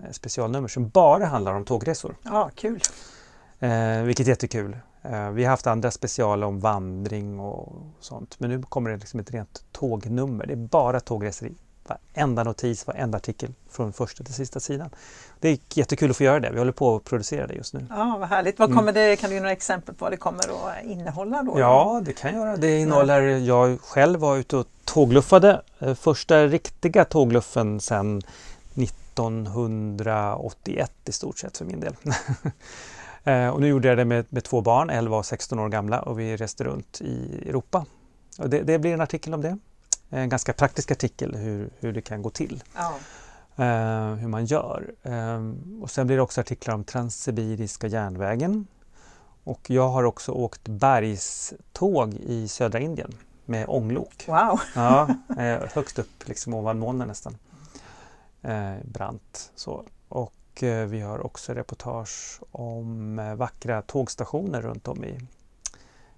ett 0.09 0.17
specialnummer 0.17 0.69
som 0.69 0.89
bara 0.89 1.27
handlar 1.27 1.55
om 1.55 1.65
tågresor. 1.65 2.17
Ja, 2.23 2.51
kul! 2.55 2.81
Eh, 3.61 4.03
vilket 4.03 4.27
är 4.27 4.31
jättekul. 4.31 4.77
Eh, 5.03 5.31
vi 5.31 5.45
har 5.45 5.51
haft 5.51 5.67
andra 5.67 5.91
special 5.91 6.45
om 6.45 6.61
vandring 6.61 7.41
och 7.41 7.73
sånt 8.01 8.41
men 8.41 8.51
nu 8.51 8.63
kommer 8.63 8.91
det 8.91 8.97
liksom 8.97 9.21
ett 9.21 9.31
rent 9.31 9.65
tågnummer. 9.73 10.47
Det 10.47 10.53
är 10.53 10.57
bara 10.57 11.01
tågresor 11.01 11.51
varenda 11.89 12.45
notis, 12.45 12.87
varenda 12.87 13.17
artikel 13.17 13.55
från 13.71 13.93
första 13.93 14.25
till 14.25 14.35
sista 14.35 14.61
sidan. 14.61 14.91
Det 15.41 15.49
är 15.49 15.59
jättekul 15.75 16.11
att 16.11 16.17
få 16.17 16.23
göra 16.23 16.41
det. 16.41 16.51
Vi 16.51 16.59
håller 16.59 16.73
på 16.73 16.97
att 16.97 17.05
producera 17.05 17.47
det 17.47 17.55
just 17.55 17.75
nu. 17.75 17.87
Ja, 17.91 18.17
vad 18.21 18.29
härligt. 18.29 18.59
Vad 18.59 18.75
kommer 18.75 18.93
det, 18.93 19.17
kan 19.17 19.31
du 19.31 19.37
ge 19.37 19.41
några 19.41 19.53
exempel 19.53 19.95
på 19.95 20.05
vad 20.05 20.13
det 20.13 20.17
kommer 20.17 20.39
att 20.39 20.85
innehålla? 20.85 21.43
Då? 21.43 21.61
Ja, 21.61 22.03
det 22.05 22.13
kan 22.13 22.35
jag 22.35 22.47
göra. 22.47 22.57
Det 22.57 22.79
innehåller, 22.79 23.23
jag 23.23 23.81
själv 23.81 24.21
var 24.21 24.37
ute 24.37 24.57
och 24.57 24.67
tågluffade. 24.85 25.63
Eh, 25.79 25.95
första 25.95 26.47
riktiga 26.47 27.05
tågluffen 27.05 27.81
sedan 27.81 28.23
1981 28.75 30.93
i 31.05 31.13
stort 31.13 31.39
sett 31.39 31.59
för 31.59 31.65
min 31.65 31.81
del. 31.81 31.97
Eh, 33.29 33.49
och 33.49 33.61
nu 33.61 33.69
gjorde 33.69 33.89
jag 33.89 33.97
det 33.97 34.05
med, 34.05 34.27
med 34.29 34.45
två 34.45 34.61
barn, 34.61 34.91
11 34.91 35.17
och 35.17 35.27
16 35.27 35.59
år 35.59 35.69
gamla 35.69 36.01
och 36.01 36.21
vi 36.21 36.37
reste 36.37 36.65
runt 36.65 37.01
i 37.01 37.43
Europa. 37.49 37.87
Och 38.39 38.51
det, 38.51 38.63
det 38.63 38.79
blir 38.79 38.95
en 38.95 39.01
artikel 39.01 39.35
om 39.35 39.43
det. 39.43 39.59
En 40.11 40.29
ganska 40.29 40.53
praktisk 40.53 40.91
artikel 40.91 41.35
hur, 41.35 41.71
hur 41.79 41.93
det 41.93 42.01
kan 42.01 42.23
gå 42.23 42.31
till. 42.31 42.63
Ja. 42.77 42.95
Uh, 43.59 44.15
hur 44.15 44.29
man 44.29 44.45
gör. 44.45 44.91
Uh, 45.07 45.55
och 45.83 45.91
sen 45.91 46.07
blir 46.07 46.17
det 46.17 46.23
också 46.23 46.41
artiklar 46.41 46.75
om 46.75 46.85
Transsibiriska 46.85 47.87
järnvägen. 47.87 48.67
Och 49.45 49.71
jag 49.71 49.89
har 49.89 50.05
också 50.05 50.33
åkt 50.33 50.69
bergståg 50.69 52.15
i 52.15 52.49
södra 52.49 52.79
Indien 52.79 53.15
med 53.45 53.65
ånglok. 53.69 54.25
Wow! 54.27 54.61
Ja, 54.75 55.09
uh, 55.31 55.69
högst 55.75 55.99
upp, 55.99 56.29
liksom 56.29 56.55
ovan 56.55 56.79
molnen 56.79 57.09
nästan. 57.09 57.37
brant 58.83 59.53
så. 59.55 59.85
Och 60.09 60.38
vi 60.63 61.01
har 61.01 61.27
också 61.27 61.55
reportage 61.55 62.41
om 62.51 63.17
vackra 63.37 63.83
tågstationer 63.83 64.63
runt 64.63 64.89
om 64.89 65.05
i, 65.05 65.19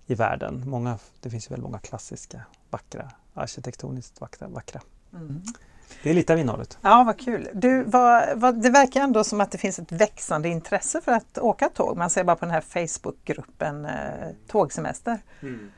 i 0.06 0.14
världen. 0.14 0.62
Många, 0.66 0.98
det 1.20 1.30
finns 1.30 1.50
väldigt 1.50 1.64
många 1.64 1.78
klassiska, 1.78 2.40
vackra, 2.70 3.10
arkitektoniskt 3.34 4.20
vackra. 4.20 4.48
vackra. 4.48 4.80
Mm. 5.12 5.42
Det 6.02 6.10
är 6.10 6.14
lite 6.14 6.32
av 6.32 6.38
innehållet. 6.38 6.78
Ja, 6.82 7.04
vad 7.06 7.20
kul. 7.20 7.48
Du, 7.54 7.82
vad, 7.82 8.38
vad, 8.38 8.62
det 8.62 8.70
verkar 8.70 9.00
ändå 9.00 9.24
som 9.24 9.40
att 9.40 9.50
det 9.50 9.58
finns 9.58 9.78
ett 9.78 9.92
växande 9.92 10.48
intresse 10.48 11.00
för 11.00 11.12
att 11.12 11.38
åka 11.38 11.68
tåg. 11.68 11.96
Man 11.96 12.10
ser 12.10 12.24
bara 12.24 12.36
på 12.36 12.44
den 12.44 12.54
här 12.54 12.60
Facebookgruppen 12.60 13.84
eh, 13.84 13.90
Tågsemester. 14.46 15.18
Mm. 15.40 15.70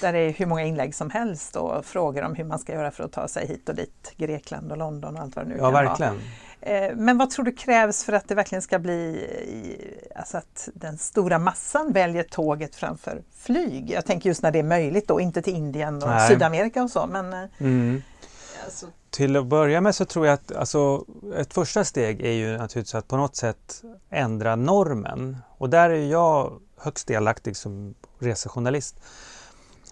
Där 0.00 0.12
det 0.12 0.18
är 0.18 0.32
hur 0.32 0.46
många 0.46 0.64
inlägg 0.64 0.94
som 0.94 1.10
helst 1.10 1.56
och 1.56 1.84
frågor 1.84 2.22
om 2.22 2.34
hur 2.34 2.44
man 2.44 2.58
ska 2.58 2.72
göra 2.72 2.90
för 2.90 3.04
att 3.04 3.12
ta 3.12 3.28
sig 3.28 3.46
hit 3.46 3.68
och 3.68 3.74
dit. 3.74 4.14
Grekland 4.16 4.72
och 4.72 4.78
London 4.78 5.16
och 5.16 5.22
allt 5.22 5.36
vad 5.36 5.44
det 5.44 5.48
nu 5.48 5.56
ja, 5.56 5.64
kan 5.64 5.72
verkligen. 5.72 6.12
vara. 6.14 6.22
Eh, 6.60 6.96
men 6.96 7.18
vad 7.18 7.30
tror 7.30 7.44
du 7.44 7.52
krävs 7.52 8.04
för 8.04 8.12
att 8.12 8.28
det 8.28 8.34
verkligen 8.34 8.62
ska 8.62 8.78
bli 8.78 9.26
alltså 10.16 10.38
att 10.38 10.68
den 10.74 10.98
stora 10.98 11.38
massan 11.38 11.92
väljer 11.92 12.22
tåget 12.22 12.74
framför 12.74 13.22
flyg? 13.36 13.90
Jag 13.90 14.06
tänker 14.06 14.30
just 14.30 14.42
när 14.42 14.50
det 14.50 14.58
är 14.58 14.62
möjligt 14.62 15.08
då, 15.08 15.20
inte 15.20 15.42
till 15.42 15.54
Indien 15.54 16.02
och 16.02 16.08
Nej. 16.08 16.28
Sydamerika 16.28 16.82
och 16.82 16.90
så. 16.90 17.06
Men, 17.06 17.32
eh, 17.32 17.48
mm. 17.58 18.02
alltså, 18.64 18.86
till 19.10 19.36
att 19.36 19.46
börja 19.46 19.80
med 19.80 19.94
så 19.94 20.04
tror 20.04 20.26
jag 20.26 20.34
att 20.34 20.56
alltså, 20.56 21.04
ett 21.36 21.54
första 21.54 21.84
steg 21.84 22.20
är 22.20 22.32
ju 22.32 22.58
naturligtvis 22.58 22.94
att 22.94 23.08
på 23.08 23.16
något 23.16 23.36
sätt 23.36 23.82
ändra 24.10 24.56
normen. 24.56 25.36
Och 25.58 25.70
där 25.70 25.90
är 25.90 26.10
jag 26.10 26.60
högst 26.78 27.08
delaktig 27.08 27.56
som 27.56 27.94
resejournalist. 28.18 28.96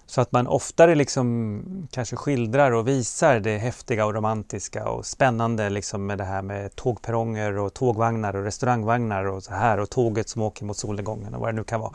Så 0.07 0.21
att 0.21 0.33
man 0.33 0.47
oftare 0.47 0.95
liksom 0.95 1.89
kanske 1.91 2.17
skildrar 2.17 2.73
och 2.73 2.89
visar 2.89 3.41
det 3.41 3.59
häftiga 3.59 4.07
och 4.07 4.15
romantiska 4.15 4.89
och 4.89 5.07
spännande 5.07 5.71
liksom 5.71 6.07
med 6.07 6.19
det 6.19 6.25
här 6.25 6.43
med 6.43 6.77
tågperronger 6.77 7.59
och 7.59 7.75
tågvagnar 7.75 8.37
och 8.37 8.45
restaurangvagnar 8.45 9.25
och 9.25 9.43
så 9.43 9.55
här 9.55 9.81
och 9.81 9.91
tåget 9.91 10.29
som 10.29 10.43
åker 10.43 10.65
mot 10.65 10.77
solnedgången 10.77 11.35
och 11.35 11.41
vad 11.41 11.49
det 11.49 11.57
nu 11.57 11.65
kan 11.65 11.81
vara 11.81 11.93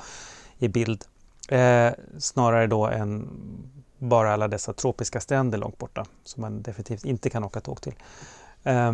i 0.57 0.67
bild. 0.67 1.05
Eh, 1.49 1.91
snarare 2.17 2.67
då 2.67 2.87
än 2.87 3.29
bara 3.97 4.33
alla 4.33 4.47
dessa 4.47 4.73
tropiska 4.73 5.19
stränder 5.19 5.57
långt 5.57 5.77
borta 5.77 6.05
som 6.23 6.41
man 6.41 6.61
definitivt 6.61 7.05
inte 7.05 7.29
kan 7.29 7.43
åka 7.43 7.59
tåg 7.59 7.81
till. 7.81 7.93
Eh, 8.63 8.93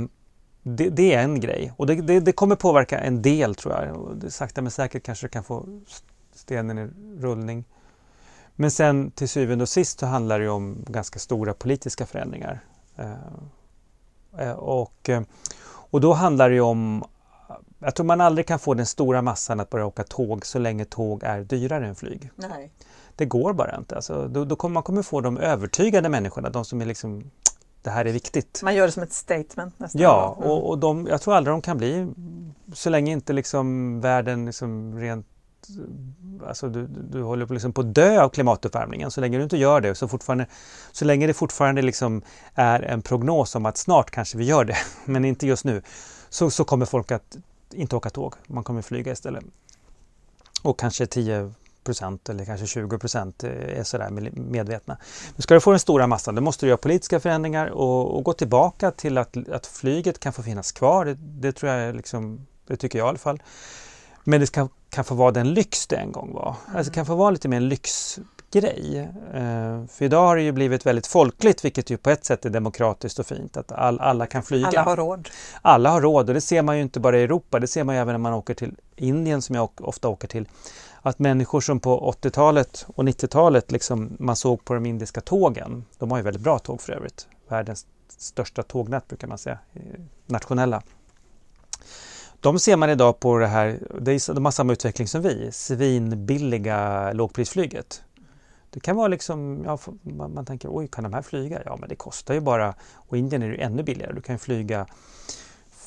det, 0.64 0.90
det, 0.90 1.14
är 1.14 1.24
en 1.24 1.40
grej 1.40 1.74
och 1.78 1.88
det, 1.88 1.96
det, 1.96 2.20
det, 2.20 2.32
kommer 2.32 2.56
påverka 2.56 3.00
en 3.00 3.22
del 3.22 3.56
tror 3.56 3.74
jag. 3.74 4.32
Sakta 4.32 4.62
men 4.62 4.72
säkert 4.72 5.04
kanske 5.04 5.26
det 5.26 5.32
kan 5.32 5.44
få 5.44 5.66
stenen 6.34 6.78
i 6.78 6.90
rullning. 7.22 7.66
Men 8.56 8.72
sen 8.72 9.12
till 9.12 9.30
syvende 9.30 9.62
och 9.62 9.70
sist 9.70 10.00
så 10.00 10.06
handlar 10.06 10.40
det 10.40 10.50
om 10.50 10.78
ganska 10.88 11.20
stora 11.20 11.54
politiska 11.54 12.06
förändringar. 12.06 12.60
Uh, 13.00 14.52
och, 14.52 15.10
och 15.68 16.02
då 16.02 16.14
handlar 16.14 16.50
det 16.50 16.62
om 16.62 17.04
jag 17.80 17.96
tror 17.96 18.06
man 18.06 18.22
aldrig 18.22 18.48
kan 18.48 18.60
få 18.60 18.74
den 18.74 18.86
stora 18.86 19.22
massan 19.22 19.60
att 19.60 19.70
börja 19.70 19.86
åka 19.86 20.04
tåg 20.04 20.46
så 20.46 20.60
länge 20.60 20.86
tåg 20.86 21.24
är 21.24 21.42
dyrare 21.42 21.88
än 21.88 21.96
flyg. 21.96 22.32
Nej. 22.36 22.72
Det 23.16 23.26
går 23.26 23.54
bara 23.54 23.78
inte. 23.78 23.96
Alltså, 23.96 24.28
då, 24.28 24.46
då 24.46 24.56
kommer 24.56 24.74
man 24.74 24.84
kommer 24.84 25.02
få 25.02 25.22
de 25.22 25.38
övertygade 25.38 26.10
människorna, 26.10 26.50
de 26.50 26.66
som 26.66 26.82
är 26.82 26.86
liksom 26.86 27.32
det 27.82 27.90
här 27.90 28.06
är 28.06 28.12
viktigt. 28.12 28.62
Man 28.64 28.76
gör 28.76 28.86
det 28.86 28.92
som 28.92 29.04
ett 29.04 29.14
statement 29.14 29.80
nästan. 29.80 30.02
Ja, 30.02 30.36
mm. 30.38 30.50
och, 30.50 30.70
och 30.70 30.78
de, 30.78 31.08
jag 31.08 31.22
tror 31.22 31.36
aldrig 31.36 31.54
de 31.54 31.62
kan 31.62 31.78
bli 31.78 32.08
så 32.74 32.90
länge 32.90 33.12
inte 33.12 33.34
liksom 33.34 34.02
världen 34.02 34.46
liksom 34.46 35.00
rent 35.00 35.28
Alltså 36.48 36.70
du, 36.70 36.88
du 36.88 37.24
håller 37.24 37.46
på, 37.46 37.54
liksom 37.54 37.74
på 37.74 37.82
att 37.82 37.96
dö 37.96 38.22
av 38.22 38.30
klimatuppvärmningen. 38.30 39.12
Så 39.12 39.22
länge 39.22 39.38
du 39.38 39.44
inte 39.44 39.58
gör 39.58 39.82
det, 39.82 39.96
så, 39.96 40.08
fortfarande, 40.08 40.46
så 40.92 41.06
länge 41.06 41.28
det 41.28 41.34
fortfarande 41.34 41.82
liksom 41.82 42.22
är 42.54 42.82
en 42.82 43.02
prognos 43.02 43.56
om 43.56 43.66
att 43.66 43.78
snart 43.78 44.12
kanske 44.12 44.38
vi 44.38 44.44
gör 44.44 44.66
det, 44.66 44.78
men 45.06 45.26
inte 45.26 45.48
just 45.48 45.66
nu, 45.66 45.82
så, 46.30 46.50
så 46.50 46.64
kommer 46.64 46.86
folk 46.86 47.12
att 47.12 47.38
inte 47.74 47.96
åka 47.96 48.10
tåg. 48.10 48.34
Man 48.48 48.64
kommer 48.64 48.82
flyga 48.82 49.12
istället. 49.12 49.44
Och 50.62 50.80
kanske 50.80 51.06
10 51.06 51.52
procent 51.86 52.30
eller 52.30 52.46
kanske 52.46 52.68
20 52.68 52.98
procent 52.98 53.44
eh, 53.44 53.80
är 53.80 53.84
sådär 53.84 54.10
medvetna. 54.34 54.98
Men 55.36 55.42
ska 55.42 55.54
du 55.54 55.60
få 55.60 55.72
den 55.72 55.80
stora 55.80 56.08
massan 56.08 56.36
då 56.36 56.42
måste 56.42 56.66
du 56.66 56.68
göra 56.70 56.78
politiska 56.78 57.20
förändringar 57.20 57.68
och, 57.68 58.18
och 58.18 58.24
gå 58.24 58.34
tillbaka 58.34 58.92
till 58.92 59.18
att, 59.18 59.50
att 59.50 59.68
flyget 59.68 60.20
kan 60.20 60.34
få 60.34 60.44
finnas 60.44 60.72
kvar. 60.72 61.06
Det, 61.06 61.14
det 61.20 61.52
tror 61.52 61.72
jag 61.72 61.96
liksom, 61.96 62.46
det 62.68 62.78
tycker 62.78 63.00
jag 63.00 63.06
i 63.06 63.10
alla 63.10 63.18
fall. 63.18 63.42
Men 64.24 64.40
det 64.40 64.48
ska, 64.48 64.70
kan 64.96 65.04
få 65.04 65.16
vara 65.16 65.32
den 65.32 65.54
lyx 65.54 65.88
det 65.88 65.96
en 65.96 66.12
gång 66.12 66.34
var. 66.34 66.56
Mm. 66.68 66.78
Alltså 66.78 66.94
kan 66.94 67.06
få 67.06 67.16
vara 67.16 67.32
lite 67.32 67.48
mer 67.48 67.58
en 67.58 67.70
lyxgrej. 67.70 69.10
Uh, 69.36 69.88
för 69.88 70.06
idag 70.06 70.28
har 70.28 70.36
det 70.36 70.42
ju 70.42 70.52
blivit 70.52 70.86
väldigt 70.86 71.08
folkligt 71.08 71.66
vilket 71.66 71.90
ju 71.90 71.98
på 71.98 72.10
ett 72.10 72.26
sätt 72.26 72.46
är 72.46 72.50
demokratiskt 72.50 73.20
och 73.20 73.26
fint 73.26 73.58
att 73.58 73.72
all, 73.72 74.00
alla 74.00 74.26
kan 74.26 74.44
flyga. 74.44 74.68
Alla 74.68 74.84
har 74.84 74.98
råd. 74.98 75.30
Alla 75.62 75.90
har 75.90 76.02
råd 76.02 76.30
och 76.30 76.34
det 76.34 76.42
ser 76.42 76.62
man 76.62 76.76
ju 76.78 76.82
inte 76.82 77.00
bara 77.00 77.20
i 77.20 77.24
Europa, 77.24 77.60
det 77.60 77.68
ser 77.68 77.84
man 77.84 77.96
ju 77.96 78.02
även 78.02 78.14
när 78.14 78.20
man 78.20 78.34
åker 78.34 78.54
till 78.54 78.76
Indien 78.96 79.42
som 79.42 79.56
jag 79.56 79.70
ofta 79.82 80.08
åker 80.08 80.28
till 80.28 80.48
att 81.02 81.20
människor 81.20 81.62
som 81.62 81.80
på 81.80 82.14
80-talet 82.22 82.86
och 82.96 83.04
90-talet 83.04 83.72
liksom 83.72 84.16
man 84.20 84.36
såg 84.36 84.66
på 84.66 84.74
de 84.74 84.86
indiska 84.86 85.22
tågen, 85.22 85.86
de 86.00 86.12
har 86.12 86.18
ju 86.18 86.24
väldigt 86.24 86.44
bra 86.44 86.60
tåg 86.60 86.82
för 86.82 86.94
övrigt, 86.94 87.28
världens 87.50 87.86
största 88.18 88.64
tågnät 88.64 89.08
brukar 89.08 89.28
man 89.28 89.38
säga, 89.38 89.60
nationella. 90.26 90.82
De 92.40 92.60
ser 92.60 92.76
man 92.76 92.90
idag 92.90 93.20
på 93.20 93.38
det 93.38 93.48
här, 93.48 93.80
de 94.34 94.46
har 94.46 94.52
samma 94.52 94.74
utveckling 94.74 95.08
som 95.08 95.22
vi, 95.22 95.50
svinbilliga 95.52 97.12
lågprisflyget. 97.14 98.04
Det 98.70 98.80
kan 98.80 98.96
vara 98.96 99.08
liksom, 99.08 99.64
ja, 99.66 99.80
man, 100.02 100.34
man 100.34 100.46
tänker 100.46 100.70
oj 100.72 100.88
kan 100.88 101.04
de 101.04 101.14
här 101.14 101.22
flyga? 101.22 101.62
Ja 101.66 101.78
men 101.80 101.90
det 101.90 101.96
kostar 101.96 102.34
ju 102.34 102.40
bara, 102.40 102.74
och 102.94 103.18
Indien 103.18 103.44
är 103.44 103.50
det 103.50 103.56
ännu 103.56 103.84
billigare, 103.84 104.14
du 104.14 104.22
kan 104.22 104.40
flyga 104.40 104.86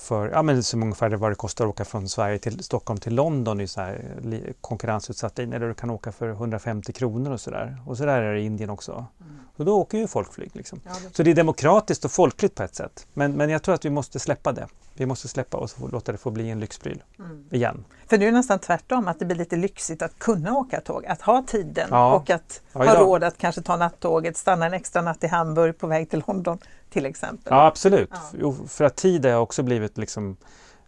för, 0.09 0.28
ja 0.28 0.43
men 0.43 0.62
som 0.62 0.83
ungefär 0.83 1.11
vad 1.11 1.31
det 1.31 1.35
kostar 1.35 1.64
att 1.64 1.71
åka 1.71 1.85
från 1.85 2.09
Sverige 2.09 2.38
till 2.38 2.64
Stockholm 2.64 3.00
till 3.00 3.14
London 3.14 3.61
i 3.61 3.69
så 3.69 3.81
här 3.81 4.52
konkurrensutsatt 4.61 5.38
linje 5.38 5.59
där 5.59 5.69
du 5.69 5.75
kan 5.75 5.90
åka 5.90 6.12
för 6.12 6.28
150 6.28 6.93
kronor 6.93 7.33
och 7.33 7.40
sådär. 7.40 7.83
Och 7.87 7.97
så 7.97 8.05
där 8.05 8.23
är 8.23 8.35
det 8.35 8.40
i 8.40 8.45
Indien 8.45 8.71
också. 8.71 8.93
Mm. 8.93 9.38
Och 9.59 9.65
då 9.65 9.81
åker 9.81 9.99
ju 9.99 10.07
folkflyg. 10.07 10.50
Liksom. 10.53 10.81
Ja, 10.85 10.91
det... 10.91 11.17
Så 11.17 11.23
det 11.23 11.31
är 11.31 11.35
demokratiskt 11.35 12.05
och 12.05 12.11
folkligt 12.11 12.55
på 12.55 12.62
ett 12.62 12.75
sätt. 12.75 13.07
Men, 13.15 13.33
men 13.33 13.50
jag 13.50 13.62
tror 13.62 13.75
att 13.75 13.85
vi 13.85 13.91
måste 13.91 14.19
släppa 14.19 14.53
det. 14.53 14.67
Vi 14.95 15.07
måste 15.07 15.29
släppa 15.29 15.59
och 15.59 15.71
låta 15.93 16.12
det 16.12 16.19
få 16.19 16.31
bli 16.31 16.50
en 16.50 16.61
lyxpryl 16.61 17.03
mm. 17.19 17.45
igen. 17.50 17.85
För 18.07 18.19
nu 18.19 18.27
är 18.27 18.31
det 18.31 18.37
nästan 18.37 18.59
tvärtom, 18.59 19.09
att 19.09 19.19
det 19.19 19.25
blir 19.25 19.37
lite 19.37 19.57
lyxigt 19.57 20.03
att 20.03 20.19
kunna 20.19 20.57
åka 20.57 20.81
tåg, 20.81 21.07
att 21.07 21.21
ha 21.21 21.43
tiden 21.47 21.88
ja. 21.91 22.15
och 22.15 22.31
att 22.31 22.61
ja, 22.73 22.85
ha 22.85 23.00
råd 23.00 23.25
att 23.25 23.38
kanske 23.38 23.62
ta 23.62 23.77
nattåget, 23.77 24.37
stanna 24.37 24.67
en 24.67 24.75
extra 24.75 25.03
natt 25.03 25.25
i 25.25 25.27
Hamburg 25.27 25.79
på 25.79 25.87
väg 25.87 26.11
till 26.11 26.23
London 26.27 26.59
till 26.91 27.07
exempel. 27.07 27.50
Ja 27.50 27.67
absolut, 27.67 28.11
ja. 28.41 28.55
för 28.69 28.85
att 28.85 28.97
tid 28.97 29.27
har 29.27 29.41
också 29.41 29.62
blivit 29.62 29.99
liksom 29.99 30.37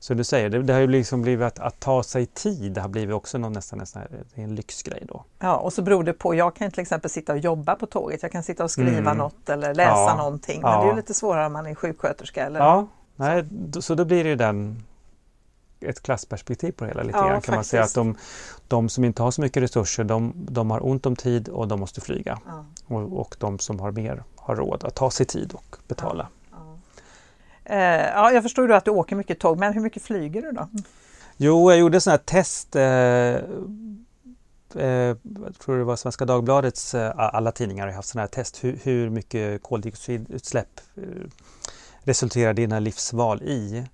som 0.01 0.17
du 0.17 0.25
säger, 0.25 0.49
det, 0.49 0.63
det 0.63 0.73
har 0.73 0.81
ju 0.81 0.87
liksom 0.87 1.23
blivit 1.23 1.47
att, 1.47 1.59
att, 1.59 1.81
ta 1.81 2.03
sig 2.03 2.27
tid, 2.27 2.73
det 2.73 2.81
har 2.81 2.89
blivit 2.89 3.15
också 3.15 3.39
någon, 3.39 3.53
nästan, 3.53 3.79
nästan 3.79 4.03
en 4.35 4.55
lyxgrej 4.55 5.05
då. 5.09 5.25
Ja, 5.39 5.57
och 5.57 5.73
så 5.73 5.83
beror 5.83 6.05
det 6.05 6.13
på, 6.13 6.35
jag 6.35 6.57
kan 6.57 6.71
till 6.71 6.81
exempel 6.81 7.11
sitta 7.11 7.33
och 7.33 7.39
jobba 7.39 7.75
på 7.75 7.87
tåget, 7.87 8.23
jag 8.23 8.33
kan 8.33 8.43
sitta 8.43 8.65
och 8.65 8.71
skriva 8.71 8.99
mm. 8.99 9.17
något 9.17 9.49
eller 9.49 9.75
läsa 9.75 9.91
ja. 9.91 10.17
någonting, 10.17 10.63
men 10.63 10.71
ja. 10.71 10.81
det 10.81 10.87
är 10.87 10.91
ju 10.91 10.97
lite 10.97 11.15
svårare 11.15 11.47
om 11.47 11.53
man 11.53 11.67
är 11.67 11.75
sjuksköterska. 11.75 12.47
Eller 12.47 12.61
ja, 12.61 12.87
nej, 13.17 13.45
så. 13.75 13.83
så 13.83 13.95
då 13.95 14.05
blir 14.05 14.25
det 14.25 14.31
ju 14.31 14.37
den 14.37 14.83
ett 15.81 16.03
klassperspektiv 16.03 16.73
på 16.73 16.85
det 16.85 16.91
hela 16.91 17.03
lite 17.03 17.19
ja, 17.19 17.29
grann 17.29 17.41
kan 17.41 17.55
faktiskt. 17.55 17.57
man 17.57 17.65
säga 17.65 17.83
att 17.83 17.95
de, 17.95 18.17
de, 18.69 18.89
som 18.89 19.05
inte 19.05 19.23
har 19.23 19.31
så 19.31 19.41
mycket 19.41 19.63
resurser 19.63 20.05
de, 20.05 20.33
de 20.37 20.71
har 20.71 20.87
ont 20.87 21.07
om 21.07 21.17
tid 21.17 21.49
och 21.49 21.69
de 21.69 21.81
måste 21.81 22.01
flyga. 22.01 22.39
Ja. 22.47 22.65
Och, 22.87 23.21
och 23.21 23.37
de 23.39 23.59
som 23.59 23.81
har 23.81 23.91
mer 23.91 24.23
har 24.37 24.57
råd 24.57 24.85
att 24.85 24.95
ta 24.95 25.11
sig 25.11 25.27
tid 25.27 25.53
och 25.53 25.77
betala. 25.89 26.29
Ja, 26.31 26.40
ja. 27.65 27.75
Eh, 27.75 28.09
ja 28.09 28.33
jag 28.33 28.43
förstår 28.43 28.69
ju 28.69 28.75
att 28.75 28.85
du 28.85 28.91
åker 28.91 29.17
mycket 29.17 29.39
tåg, 29.39 29.59
men 29.59 29.73
hur 29.73 29.81
mycket 29.81 30.03
flyger 30.03 30.43
du 30.43 30.53
då? 30.53 30.69
Jo, 31.37 31.71
jag 31.71 31.81
gjorde 31.81 32.01
sådana 32.01 32.17
här 32.17 32.25
test 32.25 32.77
eh, 32.77 32.83
eh, 34.85 35.17
jag 35.45 35.59
tror 35.59 35.79
det 35.79 35.85
var 35.85 35.97
Svenska 35.97 36.25
Dagbladets, 36.25 36.95
eh, 36.95 37.13
alla 37.17 37.53
tidningar 37.53 37.87
har 37.87 37.95
haft 37.95 38.09
sådana 38.09 38.23
här 38.23 38.29
test, 38.29 38.65
hur, 38.65 38.79
hur 38.83 39.11
mycket 39.11 39.63
koldioxidutsläpp 39.63 40.81
eh, 40.97 41.03
resulterar 42.05 42.55
dina 42.55 42.79
livsval 42.79 43.43
i? 43.43 43.85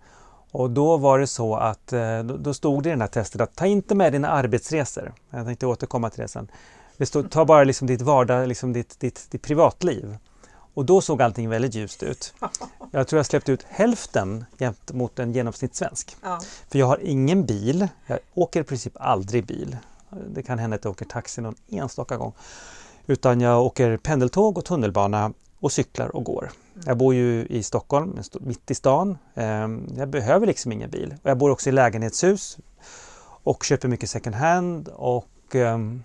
Och 0.52 0.70
då 0.70 0.96
var 0.96 1.18
det 1.18 1.26
så 1.26 1.56
att 1.56 1.92
eh, 1.92 2.23
då 2.23 2.54
stod 2.54 2.82
det 2.82 2.88
i 2.88 2.90
den 2.90 3.00
här 3.00 3.08
testet 3.08 3.40
att 3.40 3.56
ta 3.56 3.66
inte 3.66 3.94
med 3.94 4.12
dina 4.12 4.28
arbetsresor. 4.28 5.12
Jag 5.30 5.46
tänkte 5.46 5.66
återkomma 5.66 6.11
till 6.11 6.23
det 6.23 6.28
sen. 6.28 6.50
Det 6.96 7.06
stod, 7.06 7.30
ta 7.30 7.44
bara 7.44 7.64
liksom 7.64 7.87
ditt 7.87 8.02
vardag, 8.02 8.49
liksom 8.49 8.73
ditt, 8.73 9.00
ditt, 9.00 9.26
ditt 9.30 9.42
privatliv. 9.42 10.16
Och 10.76 10.85
då 10.85 11.00
såg 11.00 11.23
allting 11.23 11.49
väldigt 11.49 11.75
ljust 11.75 12.02
ut. 12.02 12.35
Jag 12.90 13.09
tror 13.09 13.18
jag 13.18 13.26
släppte 13.26 13.52
ut 13.52 13.66
hälften 13.68 14.45
jämt 14.59 14.92
mot 14.92 15.18
en 15.18 15.33
genomsnittssvensk. 15.33 16.16
Ja. 16.23 16.40
För 16.68 16.78
jag 16.78 16.87
har 16.87 16.99
ingen 17.02 17.47
bil. 17.47 17.88
Jag 18.06 18.18
åker 18.35 18.61
i 18.61 18.64
princip 18.64 18.92
aldrig 18.97 19.47
bil. 19.47 19.76
Det 20.35 20.42
kan 20.42 20.59
hända 20.59 20.75
att 20.75 20.85
jag 20.85 20.90
åker 20.90 21.04
taxi 21.04 21.40
någon 21.40 21.54
enstaka 21.68 22.16
gång. 22.16 22.33
Utan 23.06 23.40
jag 23.40 23.64
åker 23.64 23.97
pendeltåg 23.97 24.59
och 24.59 24.64
tunnelbana 24.64 25.33
och 25.61 25.73
cyklar 25.73 26.16
och 26.16 26.25
går. 26.25 26.50
Jag 26.87 26.97
bor 26.97 27.14
ju 27.14 27.47
i 27.47 27.62
Stockholm, 27.62 28.18
mitt 28.40 28.71
i 28.71 28.75
stan. 28.75 29.18
Ehm, 29.35 29.88
jag 29.97 30.09
behöver 30.09 30.47
liksom 30.47 30.73
ingen 30.73 30.90
bil. 30.90 31.14
Jag 31.23 31.38
bor 31.38 31.50
också 31.50 31.68
i 31.68 31.73
lägenhetshus 31.73 32.59
och 33.42 33.64
köper 33.64 33.88
mycket 33.88 34.11
second 34.11 34.37
hand 34.37 34.88
och 34.88 35.54
um, 35.54 36.02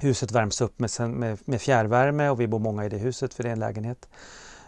huset 0.00 0.32
värms 0.32 0.60
upp 0.60 0.78
med, 0.78 0.90
med, 1.00 1.38
med, 1.44 1.60
fjärrvärme 1.60 2.28
och 2.28 2.40
vi 2.40 2.46
bor 2.46 2.58
många 2.58 2.84
i 2.84 2.88
det 2.88 2.98
huset 2.98 3.34
för 3.34 3.42
det 3.42 3.48
är 3.48 3.52
en 3.52 3.60
lägenhet. 3.60 4.08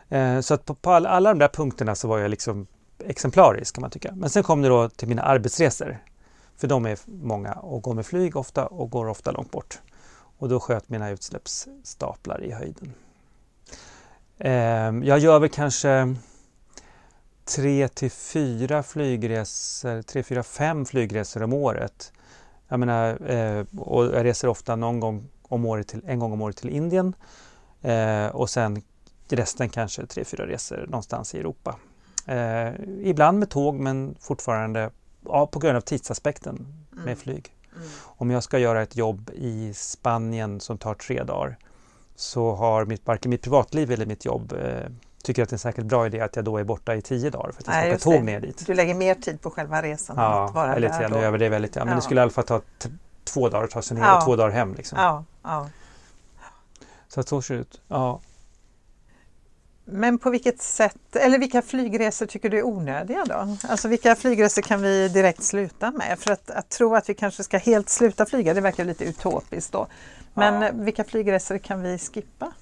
Eh, 0.08 0.40
så 0.40 0.54
att 0.54 0.64
på, 0.64 0.74
på 0.74 0.90
all, 0.90 1.06
alla 1.06 1.30
de 1.30 1.38
där 1.38 1.48
punkterna 1.48 1.94
så 1.94 2.08
var 2.08 2.18
jag 2.18 2.30
liksom 2.30 2.66
exemplarisk 3.04 3.74
kan 3.74 3.82
man 3.82 3.90
tycka. 3.90 4.12
Men 4.14 4.30
sen 4.30 4.42
kom 4.42 4.62
det 4.62 4.68
då 4.68 4.88
till 4.88 5.08
mina 5.08 5.22
arbetsresor. 5.22 5.98
För 6.56 6.68
de 6.68 6.86
är 6.86 6.98
många 7.06 7.52
och 7.52 7.82
går 7.82 7.94
med 7.94 8.06
flyg 8.06 8.36
ofta 8.36 8.66
och 8.66 8.90
går 8.90 9.08
ofta 9.08 9.30
långt 9.30 9.50
bort. 9.50 9.78
Och 10.38 10.48
då 10.48 10.60
sköt 10.60 10.88
mina 10.88 11.10
utsläppsstaplar 11.10 12.44
i 12.44 12.52
höjden. 12.52 12.92
Eh, 14.38 15.08
jag 15.08 15.18
gör 15.18 15.38
väl 15.38 15.50
kanske 15.50 16.14
tre 17.44 17.88
till 17.88 18.10
fyra 18.10 18.82
flygresor, 18.82 20.02
tre, 20.02 20.22
fyra, 20.22 20.42
fem 20.42 20.84
flygresor 20.84 21.42
om 21.42 21.52
året. 21.52 22.12
Jag 22.70 22.80
menar, 22.80 23.30
eh, 23.30 23.64
och 23.78 24.04
jag 24.04 24.24
reser 24.24 24.48
ofta 24.48 24.76
någon 24.76 25.00
gång 25.00 25.28
om 25.42 25.64
året 25.64 25.88
till, 25.88 26.00
en 26.06 26.18
gång 26.18 26.32
om 26.32 26.42
året 26.42 26.56
till 26.56 26.70
Indien 26.70 27.14
eh, 27.82 28.26
och 28.26 28.50
sen 28.50 28.82
resten 29.28 29.68
kanske 29.68 30.06
tre, 30.06 30.24
fyra 30.24 30.46
resor 30.46 30.86
någonstans 30.86 31.34
i 31.34 31.38
Europa. 31.38 31.76
Eh, 32.26 32.68
ibland 33.02 33.38
med 33.38 33.50
tåg 33.50 33.74
men 33.74 34.16
fortfarande 34.20 34.90
ja, 35.24 35.46
på 35.46 35.58
grund 35.58 35.76
av 35.76 35.80
tidsaspekten 35.80 36.66
med 36.90 37.02
mm. 37.02 37.16
flyg. 37.16 37.54
Mm. 37.76 37.88
Om 38.04 38.30
jag 38.30 38.42
ska 38.42 38.58
göra 38.58 38.82
ett 38.82 38.96
jobb 38.96 39.30
i 39.34 39.72
Spanien 39.74 40.60
som 40.60 40.78
tar 40.78 40.94
tre 40.94 41.22
dagar 41.22 41.58
så 42.16 42.54
har 42.54 42.84
mitt, 42.84 43.06
varken 43.06 43.30
mitt 43.30 43.42
privatliv 43.42 43.90
eller 43.90 44.06
mitt 44.06 44.24
jobb 44.24 44.52
eh, 44.52 44.90
tycker 45.22 45.42
att 45.42 45.48
det 45.48 45.52
är 45.52 45.54
en 45.54 45.58
särskilt 45.58 45.88
bra 45.88 46.06
idé 46.06 46.20
att 46.20 46.36
jag 46.36 46.44
då 46.44 46.58
är 46.58 46.64
borta 46.64 46.94
i 46.94 47.02
tio 47.02 47.30
dagar 47.30 47.52
för 47.52 47.62
att 47.62 47.66
jag 47.66 48.00
ska 48.00 48.10
åka 48.10 48.18
tåg 48.18 48.24
ner 48.24 48.40
dit. 48.40 48.66
Du 48.66 48.74
lägger 48.74 48.94
mer 48.94 49.14
tid 49.14 49.40
på 49.40 49.50
själva 49.50 49.82
resan 49.82 50.16
ja, 50.18 50.44
att 50.44 50.54
vara 50.54 50.78
lite 50.78 51.08
där. 51.08 51.22
över 51.22 51.38
det 51.38 51.48
väldigt, 51.48 51.76
ja, 51.76 51.84
men 51.84 51.92
ja. 51.92 51.96
det 51.96 52.02
skulle 52.02 52.20
i 52.20 52.22
alla 52.22 52.30
fall 52.30 52.44
ta 52.44 52.60
två 53.24 53.48
dagar 53.48 53.64
att 53.64 53.70
ta 53.70 53.82
sig 53.82 53.96
ner 53.96 54.04
ja. 54.04 54.16
och 54.16 54.24
två 54.24 54.36
dagar 54.36 54.50
hem. 54.50 54.74
Liksom. 54.74 54.98
Ja, 54.98 55.24
ja. 55.42 55.68
Så 57.08 57.20
att 57.20 57.28
så 57.28 57.42
ser 57.42 57.54
det 57.54 57.60
ut. 57.60 57.80
Ja. 57.88 58.20
Men 59.84 60.18
på 60.18 60.30
vilket 60.30 60.62
sätt, 60.62 61.16
eller 61.16 61.38
vilka 61.38 61.62
flygresor 61.62 62.26
tycker 62.26 62.48
du 62.48 62.58
är 62.58 62.66
onödiga 62.66 63.24
då? 63.24 63.56
Alltså 63.68 63.88
vilka 63.88 64.16
flygresor 64.16 64.62
kan 64.62 64.82
vi 64.82 65.08
direkt 65.08 65.42
sluta 65.42 65.90
med? 65.90 66.18
För 66.18 66.32
att, 66.32 66.50
att 66.50 66.68
tro 66.68 66.94
att 66.94 67.08
vi 67.08 67.14
kanske 67.14 67.44
ska 67.44 67.58
helt 67.58 67.88
sluta 67.88 68.26
flyga, 68.26 68.54
det 68.54 68.60
verkar 68.60 68.84
lite 68.84 69.04
utopiskt 69.04 69.72
då. 69.72 69.86
Men 70.34 70.84
vilka 70.84 71.04
flygresor 71.04 71.58
kan 71.58 71.82
vi 71.82 71.98
skippa? 71.98 72.52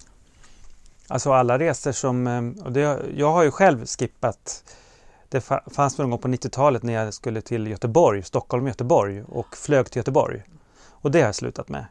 Alltså 1.08 1.32
alla 1.32 1.58
resor 1.58 1.92
som, 1.92 2.26
eh, 2.26 2.64
och 2.64 2.72
det, 2.72 2.98
jag 3.16 3.32
har 3.32 3.42
ju 3.42 3.50
själv 3.50 3.86
skippat 3.86 4.64
det 5.28 5.40
fanns 5.70 5.98
någon 5.98 6.10
gång 6.10 6.18
på 6.18 6.28
90-talet 6.28 6.82
när 6.82 6.92
jag 6.92 7.14
skulle 7.14 7.40
till 7.40 7.66
Göteborg, 7.66 8.22
Stockholm 8.22 8.66
Göteborg 8.66 9.22
och 9.22 9.56
flög 9.56 9.90
till 9.90 10.00
Göteborg. 10.00 10.42
Och 10.88 11.10
det 11.10 11.18
har 11.20 11.26
jag 11.26 11.34
slutat 11.34 11.68
med 11.68 11.86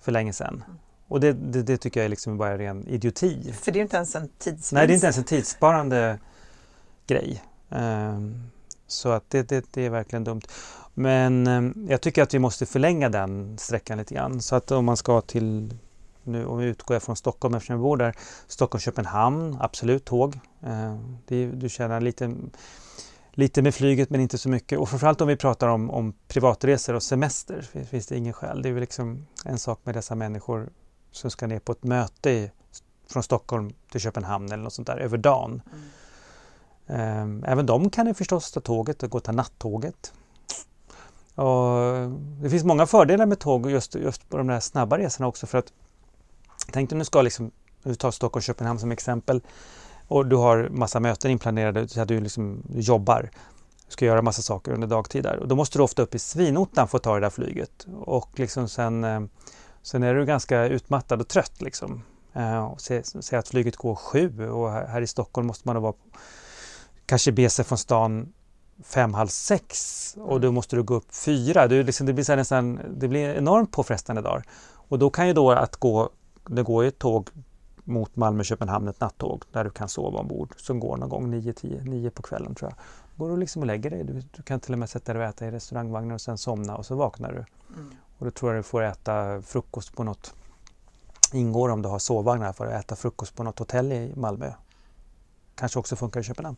för 0.00 0.12
länge 0.12 0.32
sedan. 0.32 0.64
Och 1.08 1.20
det, 1.20 1.32
det, 1.32 1.62
det 1.62 1.76
tycker 1.76 2.00
jag 2.00 2.04
är 2.04 2.08
liksom 2.08 2.38
bara 2.38 2.58
ren 2.58 2.88
idioti. 2.88 3.52
För 3.52 3.72
det 3.72 3.78
är 3.78 3.82
inte 3.82 3.96
ens 3.96 4.14
en 4.14 4.28
tidsvinst. 4.28 4.72
Nej, 4.72 4.86
det 4.86 4.92
är 4.92 4.94
inte 4.94 5.06
ens 5.06 5.18
en 5.18 5.24
tidssparande 5.24 6.18
grej. 7.06 7.42
Um, 7.68 8.50
så 8.86 9.08
att 9.08 9.30
det, 9.30 9.48
det, 9.48 9.64
det, 9.70 9.86
är 9.86 9.90
verkligen 9.90 10.24
dumt. 10.24 10.42
Men 10.94 11.46
um, 11.46 11.86
jag 11.90 12.00
tycker 12.00 12.22
att 12.22 12.34
vi 12.34 12.38
måste 12.38 12.66
förlänga 12.66 13.08
den 13.08 13.58
sträckan 13.58 13.98
lite 13.98 14.14
grann. 14.14 14.40
Så 14.40 14.56
att 14.56 14.70
om 14.70 14.84
man 14.84 14.96
ska 14.96 15.20
till 15.20 15.74
nu 16.24 16.46
om 16.46 16.58
vi 16.58 16.64
utgår 16.64 16.98
från 16.98 17.16
Stockholm 17.16 17.54
eftersom 17.54 17.74
jag 17.74 17.82
bor 17.82 17.96
där. 17.96 18.14
Stockholm-Köpenhamn, 18.46 19.56
absolut 19.60 20.04
tåg. 20.04 20.38
Eh, 20.62 20.96
det, 21.26 21.46
du 21.46 21.68
tjänar 21.68 22.00
lite, 22.00 22.34
lite 23.30 23.62
med 23.62 23.74
flyget 23.74 24.10
men 24.10 24.20
inte 24.20 24.38
så 24.38 24.48
mycket. 24.48 24.78
Och 24.78 24.88
framförallt 24.88 25.20
om 25.20 25.28
vi 25.28 25.36
pratar 25.36 25.68
om, 25.68 25.90
om 25.90 26.14
privatresor 26.28 26.94
och 26.94 27.02
semester 27.02 27.84
finns 27.84 28.06
det 28.06 28.16
ingen 28.16 28.32
skäl. 28.32 28.62
Det 28.62 28.68
är 28.68 28.72
väl 28.72 28.80
liksom 28.80 29.26
en 29.44 29.58
sak 29.58 29.80
med 29.84 29.94
dessa 29.94 30.14
människor 30.14 30.70
som 31.12 31.30
ska 31.30 31.46
ner 31.46 31.58
på 31.58 31.72
ett 31.72 31.84
möte 31.84 32.30
i, 32.30 32.50
från 33.08 33.22
Stockholm 33.22 33.72
till 33.90 34.00
Köpenhamn 34.00 34.52
eller 34.52 34.62
något 34.62 34.72
sånt 34.72 34.86
där 34.86 34.96
över 34.96 35.18
dagen. 35.18 35.62
Mm. 36.86 37.44
Även 37.44 37.66
de 37.66 37.90
kan 37.90 38.06
ju 38.06 38.14
förstås 38.14 38.52
ta 38.52 38.60
tåget 38.60 39.02
och 39.02 39.10
gå 39.10 39.18
och 39.18 39.24
ta 39.24 39.32
nattåget. 39.32 40.12
Och 41.34 42.10
det 42.42 42.50
finns 42.50 42.64
många 42.64 42.86
fördelar 42.86 43.26
med 43.26 43.38
tåg 43.38 43.70
just, 43.70 43.94
just 43.94 44.28
på 44.28 44.36
de 44.36 44.46
där 44.46 44.60
snabba 44.60 44.98
resorna 44.98 45.28
också 45.28 45.46
för 45.46 45.58
att 45.58 45.72
Tänk 46.70 46.90
dig 46.90 46.94
om 46.96 46.98
du 46.98 47.04
ska 47.04 47.22
liksom, 47.22 47.50
du 47.82 47.94
tar 47.94 48.10
Stockholm 48.10 48.42
Köpenhamn 48.42 48.78
som 48.78 48.92
exempel 48.92 49.40
och 50.08 50.26
du 50.26 50.36
har 50.36 50.68
massa 50.68 51.00
möten 51.00 51.30
inplanerade 51.30 51.88
så 51.88 52.00
att 52.00 52.08
du, 52.08 52.20
liksom, 52.20 52.62
jobbar. 52.74 53.30
Du 53.86 53.92
ska 53.92 54.04
göra 54.04 54.22
massa 54.22 54.42
saker 54.42 54.72
under 54.72 54.86
dagtid 54.86 55.22
där 55.22 55.36
och 55.36 55.48
då 55.48 55.56
måste 55.56 55.78
du 55.78 55.82
ofta 55.82 56.02
upp 56.02 56.14
i 56.14 56.18
svinottan 56.18 56.88
för 56.88 56.98
att 56.98 57.04
ta 57.04 57.14
det 57.14 57.20
där 57.20 57.30
flyget 57.30 57.86
och 58.00 58.38
liksom 58.38 58.68
sen, 58.68 59.04
eh, 59.04 59.20
sen 59.82 60.02
är 60.02 60.14
du 60.14 60.24
ganska 60.24 60.64
utmattad 60.64 61.20
och 61.20 61.28
trött 61.28 61.62
liksom. 61.62 62.02
Eh, 62.32 62.76
Säg 62.76 63.38
att 63.38 63.48
flyget 63.48 63.76
går 63.76 63.94
sju 63.94 64.50
och 64.50 64.70
här 64.70 65.02
i 65.02 65.06
Stockholm 65.06 65.46
måste 65.46 65.68
man 65.68 65.82
vara 65.82 65.94
kanske 67.06 67.32
be 67.32 67.50
sig 67.50 67.64
från 67.64 67.78
stan 67.78 68.32
fem, 68.84 69.14
halv 69.14 69.28
sex 69.28 70.16
och 70.18 70.40
då 70.40 70.52
måste 70.52 70.76
du 70.76 70.82
gå 70.82 70.94
upp 70.94 71.14
fyra. 71.14 71.68
Du, 71.68 71.82
liksom, 71.82 72.06
det, 72.06 72.12
blir 72.12 72.24
så 72.24 72.36
nästan, 72.36 72.80
det 72.96 73.08
blir 73.08 73.34
enormt 73.34 73.72
påfrestande 73.72 74.22
dagar. 74.22 74.44
Och 74.88 74.98
då 74.98 75.10
kan 75.10 75.26
ju 75.26 75.32
då 75.32 75.50
att 75.50 75.76
gå 75.76 76.10
det 76.46 76.62
går 76.62 76.84
ett 76.84 76.98
tåg 76.98 77.30
mot 77.84 78.16
Malmö-Köpenhamn, 78.16 78.88
ett 78.88 79.00
nattåg 79.00 79.44
där 79.52 79.64
du 79.64 79.70
kan 79.70 79.88
sova 79.88 80.18
ombord 80.18 80.54
som 80.56 80.80
går 80.80 80.96
någon 80.96 81.08
gång 81.08 81.34
9-10, 81.34 81.84
9 81.84 82.10
på 82.10 82.22
kvällen 82.22 82.54
tror 82.54 82.70
jag. 82.70 82.78
Går 83.16 83.30
du 83.30 83.36
liksom 83.36 83.62
och 83.62 83.66
lägger 83.66 83.90
dig. 83.90 84.04
Du, 84.04 84.22
du, 84.36 84.42
kan 84.42 84.60
till 84.60 84.72
och 84.72 84.78
med 84.78 84.90
sätta 84.90 85.12
dig 85.12 85.22
och 85.22 85.28
äta 85.28 85.46
i 85.46 85.50
restaurangvagnen 85.50 86.12
och 86.12 86.20
sen 86.20 86.38
somna 86.38 86.76
och 86.76 86.86
så 86.86 86.94
vaknar 86.94 87.32
du. 87.32 87.44
Mm. 87.74 87.94
Och 88.18 88.24
då 88.24 88.30
tror 88.30 88.52
jag 88.52 88.58
du 88.58 88.62
får 88.62 88.82
äta 88.82 89.42
frukost 89.42 89.96
på 89.96 90.04
något 90.04 90.34
ingår 91.32 91.68
om 91.68 91.82
du 91.82 91.88
har 91.88 91.98
sovvagnar 91.98 92.52
för 92.52 92.66
att 92.66 92.84
äta 92.84 92.96
frukost 92.96 93.36
på 93.36 93.42
något 93.42 93.58
hotell 93.58 93.92
i 93.92 94.12
Malmö. 94.16 94.52
Kanske 95.54 95.78
också 95.78 95.96
funkar 95.96 96.20
i 96.20 96.22
Köpenhamn. 96.22 96.56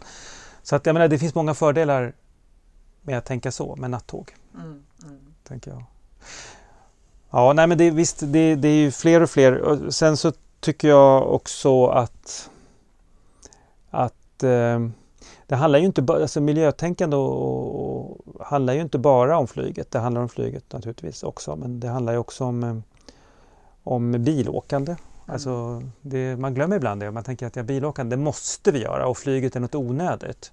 Så 0.62 0.76
att 0.76 0.86
jag 0.86 0.94
menar, 0.94 1.08
det 1.08 1.18
finns 1.18 1.34
många 1.34 1.54
fördelar 1.54 2.14
med 3.02 3.18
att 3.18 3.24
tänka 3.24 3.52
så 3.52 3.76
med 3.76 3.90
nattåg. 3.90 4.34
Mm, 4.54 4.84
mm. 5.04 5.34
Tänker 5.42 5.70
jag. 5.70 5.84
Ja, 7.34 7.52
nej 7.52 7.66
men 7.66 7.78
det, 7.78 7.90
visst, 7.90 8.20
det, 8.20 8.54
det 8.54 8.68
är 8.68 8.76
ju 8.76 8.90
fler 8.90 9.22
och 9.22 9.30
fler. 9.30 9.58
Och 9.58 9.94
sen 9.94 10.16
så 10.16 10.32
tycker 10.60 10.88
jag 10.88 11.34
också 11.34 11.86
att, 11.86 12.50
att 13.90 14.42
eh, 14.42 14.88
det 15.46 15.54
handlar 15.56 15.78
ju 15.78 15.84
inte 15.84 16.02
bara, 16.02 16.22
alltså 16.22 16.40
miljötänkande 16.40 17.16
och, 17.16 18.06
och, 18.06 18.46
handlar 18.46 18.74
ju 18.74 18.80
inte 18.80 18.98
bara 18.98 19.38
om 19.38 19.46
flyget. 19.46 19.90
Det 19.90 19.98
handlar 19.98 20.22
om 20.22 20.28
flyget 20.28 20.72
naturligtvis 20.72 21.22
också, 21.22 21.56
men 21.56 21.80
det 21.80 21.88
handlar 21.88 22.12
ju 22.12 22.18
också 22.18 22.44
om, 22.44 22.62
eh, 22.64 22.76
om 23.82 24.12
bilåkande. 24.12 24.92
Mm. 24.92 25.02
Alltså 25.26 25.82
det, 26.00 26.36
man 26.36 26.54
glömmer 26.54 26.76
ibland 26.76 27.00
det. 27.00 27.10
Man 27.10 27.24
tänker 27.24 27.46
att 27.46 27.56
ja, 27.56 27.62
bilåkande, 27.62 28.16
det 28.16 28.22
måste 28.22 28.70
vi 28.70 28.82
göra 28.82 29.06
och 29.06 29.18
flyget 29.18 29.56
är 29.56 29.60
något 29.60 29.74
onödigt. 29.74 30.52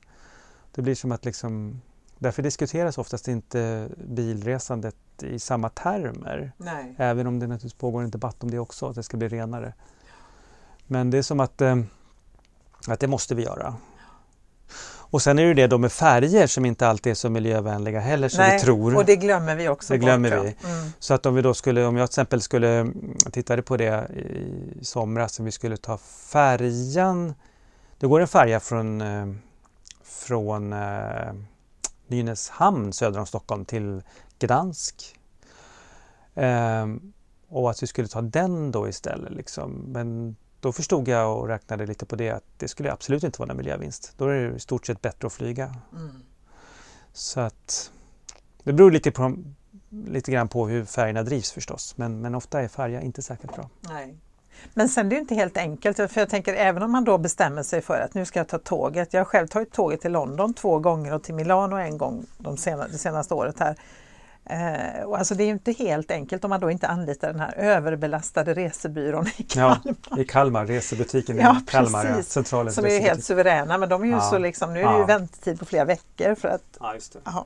Det 0.76 0.82
blir 0.82 0.96
som 0.96 1.12
att 1.12 1.26
liksom 1.26 1.82
Därför 2.22 2.44
diskuteras 2.44 2.98
oftast 2.98 3.28
inte 3.28 3.90
bilresandet 4.08 4.96
i 5.24 5.40
samma 5.40 5.70
termer. 5.70 6.52
Nej. 6.58 6.96
Även 6.98 7.28
om 7.28 7.40
det 7.40 7.48
naturligtvis 7.48 7.74
pågår 7.74 8.02
en 8.02 8.12
debatt 8.12 8.44
om 8.44 8.52
det 8.52 8.60
också, 8.60 8.90
att 8.90 8.96
det 8.96 9.04
ska 9.04 9.18
bli 9.18 9.28
renare. 9.28 9.74
Men 10.88 11.12
det 11.12 11.18
är 11.18 11.22
som 11.22 11.40
att, 11.40 11.62
eh, 11.62 11.78
att 12.88 13.00
det 13.00 13.08
måste 13.08 13.36
vi 13.36 13.44
göra. 13.44 13.76
Och 14.84 15.22
sen 15.22 15.40
är 15.40 15.46
det 15.46 15.54
det 15.54 15.68
då 15.68 15.78
med 15.78 15.92
färger 15.92 16.48
som 16.48 16.66
inte 16.66 16.88
alltid 16.88 17.12
är 17.12 17.16
så 17.16 17.30
miljövänliga 17.30 18.00
heller 18.00 18.30
som 18.30 18.38
Nej, 18.38 18.58
vi 18.58 18.64
tror. 18.64 18.96
och 18.96 19.06
det 19.06 19.16
glömmer 19.16 19.56
vi 19.56 19.70
också 19.70 19.94
Det 19.94 19.98
glömmer 19.98 20.38
bort, 20.38 20.46
vi. 20.46 20.68
Mm. 20.70 20.92
Så 21.00 21.14
att 21.14 21.26
om 21.26 21.36
vi 21.36 21.42
då 21.42 21.54
skulle, 21.54 21.86
om 21.86 21.98
jag 21.98 22.10
till 22.10 22.12
exempel 22.12 22.42
skulle, 22.42 22.92
tittade 23.32 23.62
på 23.62 23.78
det 23.78 24.10
i 24.10 24.86
somras, 24.86 25.40
om 25.40 25.46
vi 25.46 25.52
skulle 25.52 25.78
ta 25.78 25.98
färjan. 25.98 27.34
Det 28.00 28.08
går 28.08 28.20
en 28.20 28.28
färja 28.28 28.60
från, 28.60 29.02
eh, 29.02 29.28
från 30.04 30.74
eh, 30.74 31.34
Nynäshamn 32.12 32.93
söder 32.93 33.19
om 33.19 33.26
Stockholm 33.26 33.65
till 33.65 34.04
Gdansk. 34.39 35.19
Ehm, 36.36 37.13
och 37.47 37.69
att 37.69 37.84
vi 37.84 37.88
skulle 37.88 38.08
ta 38.08 38.21
den 38.21 38.71
då 38.71 38.88
istället. 38.88 39.34
Liksom. 39.34 39.71
Men 39.71 40.36
då 40.60 40.71
förstod 40.71 41.08
jag 41.08 41.38
och 41.39 41.47
räknade 41.47 41.86
lite 41.86 42.06
på 42.06 42.15
det 42.15 42.30
att 42.30 42.43
det 42.58 42.67
skulle 42.67 42.91
absolut 42.91 43.24
inte 43.24 43.39
vara 43.39 43.52
en 43.52 43.58
miljövinst. 43.58 44.13
Då 44.17 44.28
är 44.28 44.34
det 44.34 44.56
i 44.56 44.60
stort 44.60 44.86
sett 44.88 45.02
bättre 45.02 45.28
att 45.28 45.34
flyga. 45.34 45.76
Mm. 45.93 46.21
Så 47.13 47.39
att 47.39 47.91
det 48.63 48.74
beror 48.74 48.91
lite, 48.91 49.12
på, 49.12 49.36
lite 49.89 50.32
grann 50.32 50.47
på 50.47 50.67
hur 50.67 50.86
färgerna 50.86 51.24
drivs 51.24 51.52
förstås. 51.52 51.97
Men, 51.97 52.21
men 52.21 52.36
ofta 52.36 52.62
är 52.62 52.67
färja 52.67 53.02
inte 53.02 53.21
särskilt 53.21 53.56
bra. 53.56 53.69
Nej. 53.80 54.17
Men 54.74 54.89
sen 54.89 55.10
det 55.10 55.15
är 55.15 55.17
det 55.17 55.21
inte 55.21 55.36
helt 55.36 55.58
enkelt, 55.58 55.97
för 55.97 56.17
jag 56.19 56.30
tänker 56.30 56.54
även 56.54 56.84
om 56.84 56.91
man 56.91 57.04
då 57.04 57.17
bestämmer 57.17 57.63
sig 57.63 57.82
för 57.82 58.00
att 58.00 58.13
nu 58.13 58.26
ska 58.26 58.39
jag 58.39 58.47
ta 58.47 58.58
tåget. 58.58 59.13
Jag 59.13 59.19
har 59.19 59.26
själv 59.26 59.47
tagit 59.47 59.71
tåget 59.74 60.02
till 60.02 60.12
London 60.12 60.54
två 60.54 60.80
gånger 60.80 61.13
och 61.13 61.24
till 61.24 61.36
Milano 61.36 61.76
en 61.76 61.97
gång 61.97 62.26
de 62.38 62.58
senaste, 62.58 62.91
det 62.91 62.97
senaste 62.97 63.34
året 63.34 63.60
här. 63.60 63.76
Eh, 64.45 65.04
och 65.04 65.17
alltså 65.17 65.36
det 65.36 65.43
är 65.43 65.45
ju 65.45 65.52
inte 65.52 65.71
helt 65.71 66.12
enkelt 66.12 66.43
om 66.43 66.50
man 66.50 66.60
då 66.60 66.71
inte 66.71 66.88
anlitar 66.88 67.28
den 67.28 67.39
här 67.39 67.54
överbelastade 67.58 68.54
resebyrån 68.54 69.28
i 69.38 69.43
Kalmar. 69.43 69.80
Ja, 70.10 70.17
I 70.17 70.26
Kalmar, 70.26 70.65
resebutiken 70.65 71.38
ja, 71.38 71.58
i 71.67 71.71
Kalmar, 71.71 72.06
precis. 72.06 72.32
centralens 72.32 72.76
Som 72.76 72.86
är 72.86 73.00
helt 73.00 73.24
suveräna 73.24 73.78
men 73.78 73.89
de 73.89 74.02
är 74.02 74.06
ju 74.06 74.12
ja. 74.12 74.21
så 74.21 74.38
liksom, 74.38 74.74
nu 74.74 74.80
är 74.80 74.86
det 74.86 74.93
ju 74.93 75.00
Ja. 75.00 75.06
väntetid 75.06 75.60
på 75.60 75.65
flera 75.65 75.86
veckor 75.86 76.36
för 76.36 76.47
att 76.47 76.78
Ja. 77.24 77.45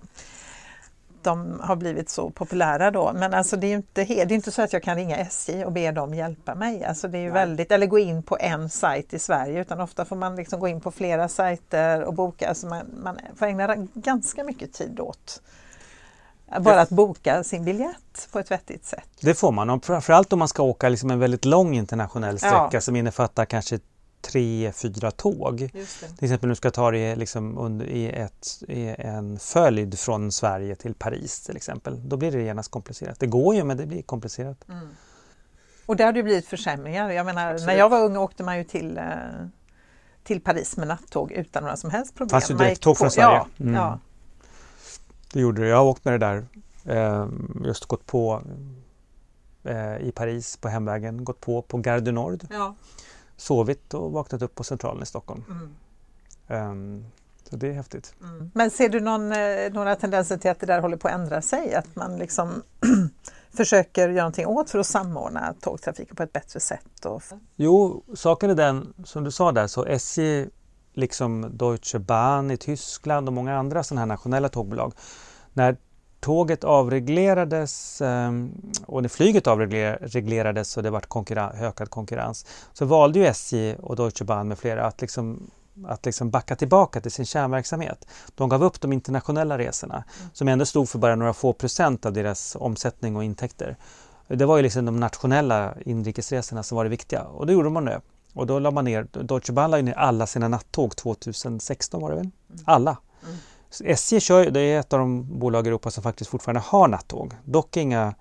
De 1.26 1.60
har 1.64 1.76
blivit 1.76 2.10
så 2.10 2.30
populära 2.30 2.92
då. 2.92 3.12
Men 3.16 3.34
alltså 3.34 3.58
det 3.58 3.68
är 3.68 3.70
ju 3.70 3.76
inte, 3.76 4.04
det 4.04 4.22
är 4.22 4.32
inte 4.32 4.52
så 4.52 4.62
att 4.62 4.74
jag 4.74 4.84
kan 4.84 4.96
ringa 4.96 5.18
SJ 5.18 5.66
och 5.66 5.72
be 5.72 5.92
dem 5.92 6.14
hjälpa 6.14 6.56
mig. 6.56 6.84
Alltså 6.86 7.08
det 7.08 7.18
är 7.18 7.32
väldigt, 7.32 7.72
eller 7.72 7.88
gå 7.88 8.00
in 8.00 8.24
på 8.24 8.38
en 8.40 8.70
sajt 8.70 9.14
i 9.14 9.20
Sverige 9.20 9.62
utan 9.62 9.82
ofta 9.82 10.06
får 10.06 10.16
man 10.16 10.36
liksom 10.36 10.60
gå 10.60 10.68
in 10.68 10.82
på 10.82 10.92
flera 10.92 11.28
sajter 11.28 12.04
och 12.04 12.14
boka. 12.14 12.50
Alltså 12.50 12.68
man, 12.68 12.86
man 13.04 13.18
får 13.36 13.46
ägna 13.46 13.76
ganska 13.94 14.44
mycket 14.44 14.74
tid 14.74 15.00
åt 15.00 15.42
bara 16.60 16.82
att 16.82 16.90
boka 16.90 17.44
sin 17.44 17.66
biljett 17.66 18.30
på 18.32 18.40
ett 18.40 18.52
vettigt 18.52 18.86
sätt. 18.86 19.10
Det 19.22 19.34
får 19.34 19.52
man, 19.52 19.82
framförallt 19.82 20.34
om 20.34 20.40
man 20.40 20.48
ska 20.48 20.64
åka 20.64 20.90
liksom 20.90 21.12
en 21.12 21.20
väldigt 21.20 21.46
lång 21.46 21.76
internationell 21.76 22.38
sträcka 22.38 22.70
Ja. 22.72 22.82
som 22.82 22.96
innefattar 22.96 23.46
kanske 23.46 23.80
tre, 24.26 24.72
fyra 24.72 25.12
tåg. 25.12 25.58
Till 25.58 26.24
exempel 26.26 26.50
nu 26.50 26.56
ska 26.56 26.72
ta 26.72 26.92
det 26.92 27.16
liksom 27.16 27.58
under, 27.58 27.86
i, 27.86 28.10
ett, 28.10 28.48
i 28.68 28.96
en 28.98 29.40
följd 29.40 30.00
från 30.00 30.32
Sverige 30.32 30.76
till 30.76 30.94
Paris 30.94 31.42
till 31.42 31.56
exempel. 31.58 32.10
Då 32.10 32.18
blir 32.18 32.32
det 32.32 32.42
genast 32.42 32.72
komplicerat. 32.72 33.20
Det 33.20 33.28
går 33.28 33.56
ju 33.56 33.64
men 33.64 33.78
det 33.78 33.86
blir 33.86 34.02
komplicerat. 34.02 34.66
Och 35.86 35.96
där 35.96 36.06
har 36.06 36.14
det 36.14 36.24
blivit 36.24 36.48
försämringar. 36.48 37.10
Jag 37.12 37.26
menar, 37.26 37.52
Absolut. 37.52 37.68
när 37.68 37.76
jag 37.76 37.90
var 37.90 38.04
ung 38.04 38.18
åkte 38.18 38.44
man 38.44 38.58
ju 38.58 38.64
till, 38.64 38.98
eh, 38.98 39.04
till 40.24 40.42
Paris 40.42 40.78
med 40.78 40.88
nattåg 40.88 41.32
utan 41.32 41.64
några 41.64 41.78
som 41.78 41.90
helst 41.90 42.16
problem. 42.16 42.30
Fanns 42.30 42.52
ju 42.52 42.56
direkttåg 42.56 42.98
från 42.98 43.12
Sverige. 43.12 43.28
Ja, 43.28 43.48
Mm. 43.60 43.74
ja. 43.74 44.00
Det 45.34 45.40
gjorde 45.40 45.62
det. 45.62 45.68
Jag 45.68 45.78
har 45.78 45.84
åkt 45.86 46.06
med 46.06 46.14
det 46.14 46.18
där. 46.26 46.48
Eh, 46.86 47.28
just 47.66 47.86
gått 47.86 48.06
på 48.06 48.42
eh, 49.64 49.98
i 49.98 50.12
Paris 50.16 50.58
på 50.58 50.68
hemvägen. 50.70 51.24
Gått 51.24 51.42
på 51.42 51.62
på 51.62 51.78
Gare 51.78 52.00
du 52.00 52.12
Nord. 52.12 52.44
Ja. 52.50 52.76
Sovit 53.38 53.94
och 53.94 54.12
vaknat 54.12 54.42
upp 54.42 54.56
på 54.56 54.64
Centralen 54.64 55.04
i 55.04 55.06
Stockholm. 55.06 55.44
Mm. 55.50 55.76
Ehm, 56.48 57.06
så 57.50 57.56
det 57.56 57.68
är 57.68 57.74
häftigt. 57.74 58.16
Mm. 58.22 58.52
Men 58.54 58.72
ser 58.72 58.90
du 58.90 59.00
någon, 59.00 59.32
eh, 59.32 59.74
några 59.74 59.96
tendenser 59.96 60.38
till 60.38 60.52
att 60.52 60.60
det 60.60 60.66
där 60.66 60.82
håller 60.82 60.98
på 60.98 61.08
att 61.08 61.14
ändra 61.14 61.42
sig? 61.42 61.76
Att 61.76 61.96
man 61.96 62.18
liksom 62.18 62.64
försöker 63.52 64.10
göra 64.10 64.22
någonting 64.22 64.46
åt 64.46 64.70
för 64.70 64.80
att 64.80 64.88
samordna 64.88 65.54
tågtrafiken 65.62 66.16
på 66.16 66.24
ett 66.24 66.34
bättre 66.34 66.60
sätt? 66.60 67.06
Och... 67.06 67.24
Jo, 67.56 68.04
saken 68.14 68.50
är 68.50 68.56
den 68.56 68.94
som 69.04 69.24
du 69.24 69.32
sa 69.32 69.52
där, 69.52 69.68
så 69.68 69.86
SJ 69.86 70.48
liksom 70.94 71.58
Deutsche 71.58 72.00
Bahn 72.00 72.52
i 72.52 72.58
Tyskland 72.58 73.28
och 73.28 73.34
många 73.34 73.58
andra 73.58 73.84
sådana 73.84 74.02
här 74.02 74.06
nationella 74.06 74.50
tågbolag. 74.50 74.94
När 75.54 75.78
tåget 76.26 76.64
avreglerades 76.64 78.02
ehm, 78.02 78.52
och 78.86 79.02
när 79.02 79.10
flyget 79.10 79.48
avreglerades 79.48 80.78
och 80.78 80.84
det 80.84 80.90
vart 80.90 81.08
konkurren- 81.08 81.64
ökad 81.64 81.90
konkurrens 81.90 82.46
så 82.74 82.86
valde 82.86 83.20
ju 83.20 83.26
SJ 83.26 83.76
och 83.76 83.96
Deutsche 83.96 84.26
Bahn 84.26 84.48
med 84.48 84.58
flera 84.58 84.86
att 84.86 85.02
liksom 85.02 85.52
att 85.86 86.06
liksom 86.06 86.30
backa 86.30 86.56
tillbaka 86.56 87.02
till 87.02 87.12
sin 87.12 87.26
kärnverksamhet. 87.26 88.08
De 88.36 88.50
gav 88.50 88.64
upp 88.64 88.82
de 88.82 88.94
internationella 88.94 89.58
resorna 89.58 90.04
som 90.34 90.48
ändå 90.48 90.66
stod 90.66 90.90
för 90.90 91.00
bara 91.00 91.16
några 91.16 91.34
få 91.34 91.54
procent 91.54 92.06
av 92.06 92.14
deras 92.14 92.58
omsättning 92.60 93.16
och 93.16 93.24
intäkter. 93.24 93.76
Det 94.28 94.46
var 94.46 94.58
ju 94.58 94.64
liksom 94.64 94.86
de 94.86 95.00
nationella 95.00 95.74
inrikesresorna 95.86 96.64
som 96.64 96.76
var 96.76 96.84
det 96.84 96.90
viktiga 96.90 97.24
och 97.24 97.46
det 97.46 97.54
gjorde 97.54 97.70
man 97.70 97.86
nu. 97.86 98.02
Och 98.34 98.48
då 98.48 98.60
la 98.60 98.72
man 98.72 98.86
ner, 98.86 99.08
Deutsche 99.12 99.54
Bahn 99.54 99.72
la 99.72 99.78
ner 99.78 99.94
alla 99.94 100.28
sina 100.28 100.48
nattåg 100.48 100.96
2016 100.96 102.02
var 102.02 102.10
det 102.10 102.16
väl? 102.16 102.30
Alla. 102.66 102.98
Mm. 103.24 103.38
SJ 103.86 104.20
kör, 104.20 104.50
det 104.50 104.60
är 104.60 104.80
ett 104.80 104.94
av 104.94 105.00
de 105.00 105.40
bolag 105.40 105.66
i 105.66 105.70
Europa 105.70 105.92
som 105.92 106.04
faktiskt 106.04 106.30
fortfarande 106.30 106.62
har 106.66 106.88
nattåg. 106.88 107.34
Dock 107.46 107.78
inga 107.78 108.16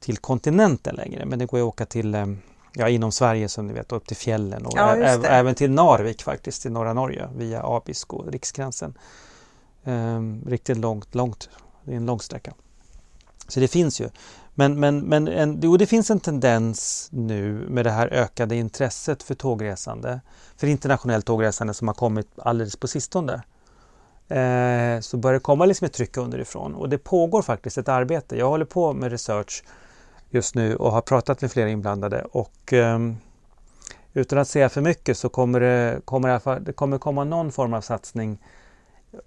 till 0.00 0.18
kontinenten 0.18 0.94
längre 0.94 1.24
men 1.24 1.38
det 1.38 1.46
går 1.46 1.58
ju 1.58 1.64
att 1.64 1.68
åka 1.68 1.86
till 1.86 2.14
eh, 2.14 2.26
Ja, 2.72 2.88
inom 2.88 3.12
Sverige 3.12 3.48
som 3.48 3.66
ni 3.66 3.72
vet, 3.72 3.92
upp 3.92 4.06
till 4.06 4.16
fjällen 4.16 4.66
och 4.66 4.72
Ja, 4.76 4.96
även 4.96 5.54
till 5.54 5.70
Narvik 5.70 6.22
faktiskt, 6.22 6.66
i 6.66 6.70
norra 6.70 6.92
Norge 6.92 7.28
via 7.36 7.62
Abisko 7.64 8.16
och 8.16 8.32
Riksgränsen. 8.32 8.98
Ehm, 9.84 10.44
riktigt 10.46 10.78
långt, 10.78 11.14
långt. 11.14 11.48
Det 11.84 11.92
är 11.92 11.96
en 11.96 12.06
lång 12.06 12.20
sträcka. 12.20 12.52
Så 13.48 13.60
det 13.60 13.68
finns 13.68 14.00
ju. 14.00 14.08
Men, 14.54 14.80
men, 14.80 15.00
men 15.00 15.28
en, 15.28 15.60
jo, 15.62 15.76
det 15.76 15.86
finns 15.86 16.10
en 16.10 16.20
tendens 16.20 17.08
nu 17.12 17.52
med 17.68 17.86
det 17.86 17.90
här 17.90 18.08
ökade 18.08 18.56
intresset 18.56 19.22
för 19.22 19.34
tågresande, 19.34 20.20
för 20.56 20.66
internationellt 20.66 21.26
tågresande 21.26 21.74
som 21.74 21.88
har 21.88 21.94
kommit 21.94 22.28
alldeles 22.38 22.76
på 22.76 22.88
sistone. 22.88 23.42
Eh, 24.30 25.00
så 25.00 25.16
börjar 25.16 25.34
det 25.34 25.40
komma 25.40 25.66
liksom 25.66 25.84
ett 25.84 25.92
tryck 25.92 26.16
underifrån 26.16 26.74
och 26.74 26.88
det 26.88 26.98
pågår 26.98 27.42
faktiskt 27.42 27.78
ett 27.78 27.88
arbete. 27.88 28.36
Jag 28.36 28.48
håller 28.48 28.64
på 28.64 28.92
med 28.92 29.10
research 29.12 29.64
just 30.30 30.54
nu 30.54 30.76
och 30.76 30.92
har 30.92 31.00
pratat 31.00 31.40
med 31.40 31.52
flera 31.52 31.68
inblandade 31.68 32.22
och 32.32 32.72
ehm, 32.72 33.16
utan 34.12 34.38
att 34.38 34.48
säga 34.48 34.68
för 34.68 34.80
mycket 34.80 35.18
så 35.18 35.28
kommer 35.28 35.60
det, 35.60 36.00
kommer 36.04 36.38
fall, 36.38 36.64
det 36.64 36.72
kommer 36.72 36.98
komma 36.98 37.24
någon 37.24 37.52
form 37.52 37.74
av 37.74 37.80
satsning 37.80 38.38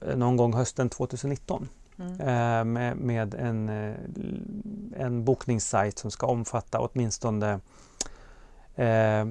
eh, 0.02 0.18
någon 0.18 0.38
gång 0.38 0.54
hösten 0.54 0.90
2019 0.90 1.70
Mm. 2.00 2.20
eh, 2.20 2.66
med, 2.66 2.98
med 2.98 3.34
en, 3.34 3.70
eh, 3.70 3.96
en 4.98 5.26
bokningssajt 5.26 6.00
som 6.00 6.12
ska 6.12 6.28
omfatta 6.28 6.80
åtminstone 6.80 7.60
eh, 8.76 9.26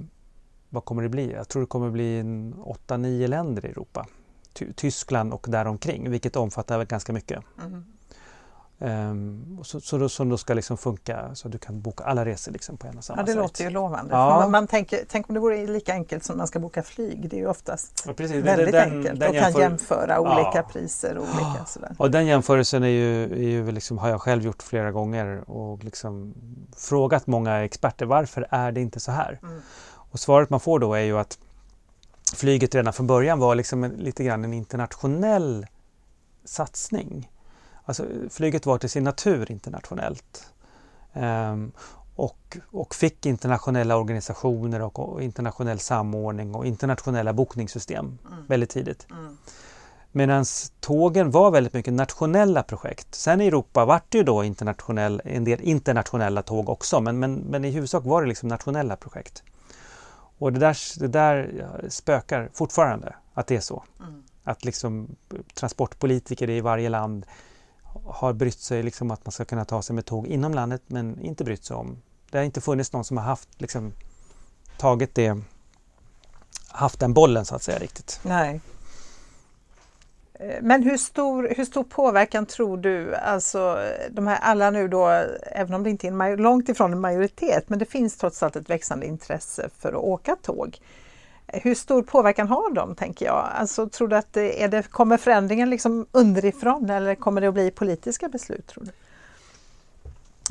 vad 0.69 0.85
kommer 0.85 1.03
det 1.03 1.09
bli? 1.09 1.33
Jag 1.33 1.49
tror 1.49 1.63
det 1.63 1.67
kommer 1.67 1.91
bli 1.91 2.19
en 2.19 2.55
8-9 2.55 3.27
länder 3.27 3.67
i 3.67 3.69
Europa. 3.69 4.07
Ty- 4.53 4.73
Tyskland 4.73 5.33
och 5.33 5.47
däromkring, 5.49 6.11
vilket 6.11 6.37
omfattar 6.37 6.85
ganska 6.85 7.13
mycket. 7.13 7.43
Mm. 7.63 7.85
Och 9.61 9.67
så, 9.67 9.81
så 9.81 9.99
då, 9.99 10.09
som 10.09 10.29
då 10.29 10.37
ska 10.39 10.55
liksom 10.55 10.77
funka 10.79 11.35
så 11.35 11.49
att 11.49 11.53
du 11.53 11.59
kan 11.59 11.81
boka 11.81 12.05
alla 12.05 12.25
resor 12.25 12.53
liksom 12.53 12.77
på 12.77 12.87
en 12.87 12.99
och 12.99 13.05
samma 13.05 13.21
Ja, 13.21 13.27
det 13.27 13.33
sajt. 13.33 13.43
låter 13.43 13.65
ju 13.65 13.71
lovande. 13.71 14.15
Ja. 14.15 14.29
Man, 14.41 14.51
man 14.51 14.67
tänker, 14.67 15.01
tänk 15.09 15.29
om 15.29 15.35
det 15.35 15.41
vore 15.41 15.67
lika 15.67 15.93
enkelt 15.93 16.25
som 16.25 16.39
man 16.39 16.47
ska 16.47 16.59
boka 16.61 16.83
flyg. 16.83 17.29
Det 17.31 17.37
är 17.37 17.41
ju 17.41 17.47
oftast 17.47 18.05
Ja, 18.07 18.13
väldigt 18.19 18.73
Den- 18.73 18.93
enkelt 18.93 19.21
den 19.21 19.29
och 19.29 19.35
kan 19.35 19.45
jämför- 19.45 19.61
jämföra 19.61 20.21
olika 20.21 20.51
Ja. 20.55 20.63
priser 20.73 21.17
och 21.19 21.23
olika 21.25 21.65
sådär. 21.67 21.95
Och 21.99 22.11
den 22.11 22.27
jämförelsen 22.27 22.83
är 22.83 22.89
ju, 22.89 23.25
är 23.33 23.49
ju 23.51 23.71
liksom, 23.73 23.99
har 23.99 24.09
jag 24.09 24.21
själv 24.21 24.43
gjort 24.43 24.63
flera 24.63 24.91
gånger 24.93 25.51
och 25.51 25.85
liksom 25.85 26.35
frågat 26.77 27.27
många 27.27 27.65
experter 27.65 28.07
varför 28.07 28.47
är 28.51 28.73
det 28.73 28.81
inte 28.81 29.01
så 29.01 29.13
här? 29.13 29.39
Mm. 29.43 29.61
Och 29.95 30.21
svaret 30.21 30.51
man 30.51 30.61
får 30.61 30.79
då 30.79 30.95
är 30.95 31.01
ju 31.03 31.19
att 31.19 31.39
flyget 32.35 32.75
redan 32.75 32.93
från 32.93 33.07
början 33.07 33.39
var 33.39 33.55
liksom 33.55 33.85
en, 33.85 33.91
lite 33.91 34.25
grann 34.25 34.45
en 34.45 34.53
internationell 34.53 35.67
satsning. 36.45 37.31
Alltså 37.85 38.07
flyget 38.31 38.67
var 38.67 38.79
till 38.79 38.91
sin 38.91 39.05
natur 39.05 39.51
internationellt. 39.51 40.53
Ehm, 41.13 41.73
och, 42.17 42.59
och 42.71 42.95
fick 42.95 43.27
internationella 43.27 43.97
organisationer 43.97 44.83
och, 44.83 44.99
och 44.99 45.23
internationell 45.23 45.79
samordning 45.79 46.55
och 46.55 46.67
internationella 46.67 47.33
bokningssystem 47.33 48.19
Mm. 48.33 48.47
väldigt 48.47 48.71
tidigt. 48.71 49.07
Mm. 49.11 49.37
Medan 50.13 50.45
tågen 50.81 51.31
var 51.31 51.51
väldigt 51.51 51.73
mycket 51.73 51.93
nationella 51.93 52.63
projekt. 52.63 53.15
Sen 53.15 53.41
i 53.41 53.47
Europa 53.47 53.85
vart 53.85 54.05
det 54.09 54.19
ju 54.19 54.25
då 54.25 54.45
internationell, 54.45 55.23
en 55.25 55.45
del 55.45 55.61
internationella 55.61 56.43
tåg 56.43 56.69
också 56.69 57.01
men, 57.01 57.19
men, 57.19 57.35
men 57.35 57.65
i 57.65 57.71
huvudsak 57.71 58.05
var 58.05 58.23
det 58.23 58.29
liksom 58.29 58.49
nationella 58.49 58.97
projekt. 58.97 59.43
Och 60.43 60.53
det 60.53 60.59
där, 60.59 60.99
det 60.99 61.09
där 61.09 61.85
spökar 61.89 62.51
fortfarande 62.53 63.15
att 63.35 63.47
det 63.47 63.57
är 63.57 63.61
så. 63.61 63.85
Mm. 64.01 64.23
Att 64.45 64.65
liksom 64.65 65.17
transportpolitiker 65.55 66.51
i 66.51 66.61
varje 66.61 66.89
land 66.89 67.27
har 68.05 68.33
brytt 68.33 68.59
sig 68.59 68.83
liksom 68.83 69.11
att 69.11 69.27
man 69.27 69.33
ska 69.33 69.45
kunna 69.45 69.65
ta 69.65 69.83
sig 69.83 69.95
med 69.95 70.07
tåg 70.07 70.27
inom 70.27 70.55
landet 70.55 70.83
men 70.87 71.21
inte 71.21 71.45
brytt 71.45 71.65
sig 71.65 71.77
om. 71.77 72.03
Det 72.31 72.39
har 72.39 72.45
inte 72.45 72.61
funnits 72.61 72.93
någon 72.93 73.05
som 73.05 73.17
har 73.17 73.25
haft 73.25 73.61
liksom 73.61 73.93
tagit 74.79 75.15
det 75.15 75.39
haft 76.69 77.01
den 77.01 77.15
bollen 77.15 77.45
så 77.45 77.55
att 77.55 77.63
säga 77.63 77.79
riktigt. 77.79 78.21
Nej. 78.23 78.61
Men 80.61 80.83
hur 80.83 80.97
stor, 80.97 81.55
hur 81.57 81.65
stor 81.65 81.85
påverkan 81.85 82.47
tror 82.47 82.77
du, 82.77 83.15
alltså 83.15 83.79
de 84.11 84.27
här 84.27 84.39
alla 84.43 84.71
nu 84.71 84.89
då, 84.89 85.09
även 85.53 85.75
om 85.75 85.83
det 85.83 85.91
inte 85.91 86.07
är 86.07 86.23
en 86.23 86.37
långt 86.37 86.69
ifrån 86.69 86.93
en 86.93 87.01
majoritet, 87.01 87.69
men 87.69 87.79
det 87.79 87.85
finns 87.85 88.17
trots 88.17 88.43
allt 88.43 88.57
ett 88.57 88.71
växande 88.71 89.07
intresse 89.07 89.69
för 89.79 89.89
att 89.89 90.05
åka 90.05 90.37
tåg. 90.43 90.79
Hur 91.47 91.75
stor 91.75 92.03
påverkan 92.03 92.49
har 92.49 92.75
de, 92.75 92.95
tänker 92.95 93.27
jag? 93.27 93.49
Alltså, 93.55 93.89
tror 93.89 94.09
du 94.09 94.17
att 94.17 94.33
det, 94.33 94.63
är 94.63 94.69
det, 94.69 94.83
kommer 94.83 95.17
förändringen 95.17 95.71
liksom 95.71 96.07
underifrån 96.13 96.91
eller 96.91 97.15
kommer 97.15 97.41
det 97.41 97.47
att 97.47 97.55
bli 97.55 97.71
politiska 97.71 98.29
beslut? 98.29 98.67
Tror 98.67 98.85
du? 98.85 98.91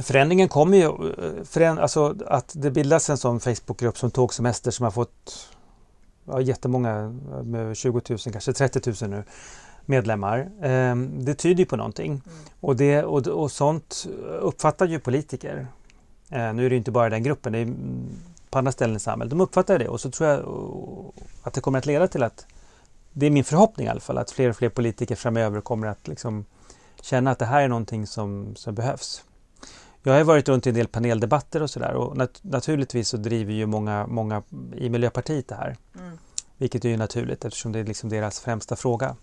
Förändringen 0.04 0.50
kommer 0.50 0.78
ju, 0.78 1.14
föränd, 1.46 1.80
alltså 1.80 2.16
att 2.28 2.54
det 2.56 2.72
bildas 2.72 3.10
en 3.10 3.18
sån 3.18 3.40
Facebookgrupp 3.40 3.98
som 3.98 4.12
Tågsemester 4.12 4.72
som 4.72 4.84
har 4.84 4.92
fått 4.92 5.50
ja, 6.26 6.42
jättemånga, 6.42 7.20
med 7.44 7.78
20 7.78 8.02
000, 8.10 8.20
kanske 8.32 8.54
30 8.54 8.94
000 9.02 9.10
nu, 9.10 9.24
medlemmar. 9.86 10.40
Eh, 10.62 10.96
det 10.96 11.34
tyder 11.34 11.66
på 11.66 11.76
någonting. 11.76 12.22
Och, 12.60 12.76
det, 12.76 13.04
och, 13.04 13.28
och 13.28 13.52
sånt 13.52 14.08
uppfattar 14.42 14.88
ju 14.88 15.00
politiker. 15.00 15.68
Eh, 16.30 16.54
nu 16.54 16.66
är 16.66 16.70
det 16.70 16.76
inte 16.76 16.92
bara 16.92 17.10
den 17.10 17.24
gruppen, 17.24 17.54
det 17.54 17.60
är 17.60 17.64
mm, 17.64 18.10
på 18.50 18.58
andra 18.58 18.72
ställen 18.72 18.96
i 18.96 19.00
samhället. 19.00 19.30
De 19.30 19.42
uppfattar 19.42 19.80
det 19.80 19.88
och 19.88 20.02
så 20.02 20.12
tror 20.12 20.30
jag 20.30 20.40
att 21.44 21.54
det 21.54 21.62
kommer 21.62 21.78
att 21.78 21.86
leda 21.86 22.08
till 22.08 22.24
att 22.24 22.46
det 23.14 23.26
är 23.26 23.30
min 23.30 23.44
förhoppning 23.44 23.88
i 23.88 23.90
alla 23.90 24.00
fall 24.00 24.18
att 24.18 24.32
fler 24.32 24.50
och 24.50 24.56
fler 24.56 24.70
politiker 24.70 25.16
framöver 25.16 25.62
kommer 25.62 25.88
att 25.88 26.08
liksom 26.08 26.46
känna 27.02 27.32
att 27.32 27.40
det 27.40 27.46
här 27.46 27.62
är 27.62 27.68
någonting 27.68 28.08
som, 28.08 28.56
som 28.56 28.76
behövs. 28.76 29.24
Jag 30.04 30.14
har 30.14 30.24
varit 30.24 30.50
runt 30.50 30.66
i 30.66 30.70
en 30.70 30.76
del 30.76 30.88
paneldebatter 30.88 31.62
och 31.62 31.70
sådär 31.70 31.94
och 31.94 32.18
nat 32.18 32.40
naturligtvis 32.42 33.10
så 33.10 33.18
driver 33.18 33.54
ju 33.54 33.66
många, 33.66 34.08
många 34.08 34.44
i 34.76 34.90
Miljöpartiet 34.90 35.48
det 35.48 35.56
här. 35.56 35.78
Mm. 36.00 36.18
Vilket 36.58 36.86
är 36.86 36.90
ju 36.90 36.98
naturligt 36.98 37.46
eftersom 37.46 37.72
det 37.72 37.80
är 37.80 37.84
liksom 37.84 38.10
deras 38.10 38.40
främsta 38.40 38.76
fråga. 38.76 39.16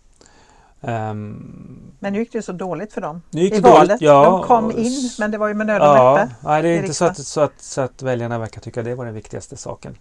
Um, 0.80 1.92
men 1.98 2.12
nu 2.12 2.18
gick 2.18 2.32
det 2.32 2.42
så 2.42 2.52
dåligt 2.52 2.92
för 2.92 3.00
dem 3.00 3.22
i 3.30 3.60
valet. 3.60 3.88
Dåligt, 3.88 4.00
ja, 4.00 4.24
de 4.24 4.42
kom 4.42 4.70
in 4.70 5.10
men 5.18 5.30
det 5.30 5.38
var 5.38 5.48
ju 5.48 5.54
med 5.54 5.66
nöd 5.66 5.80
och 5.80 5.86
ja, 5.86 6.28
Nej, 6.40 6.62
det 6.62 6.68
är 6.68 6.78
inte 6.78 6.94
så 6.94 7.04
att, 7.04 7.26
så, 7.26 7.40
att, 7.40 7.62
så 7.62 7.80
att 7.80 8.02
väljarna 8.02 8.38
verkar 8.38 8.60
tycka 8.60 8.82
det 8.82 8.94
var 8.94 9.04
den 9.04 9.14
viktigaste 9.14 9.56
saken. 9.56 9.98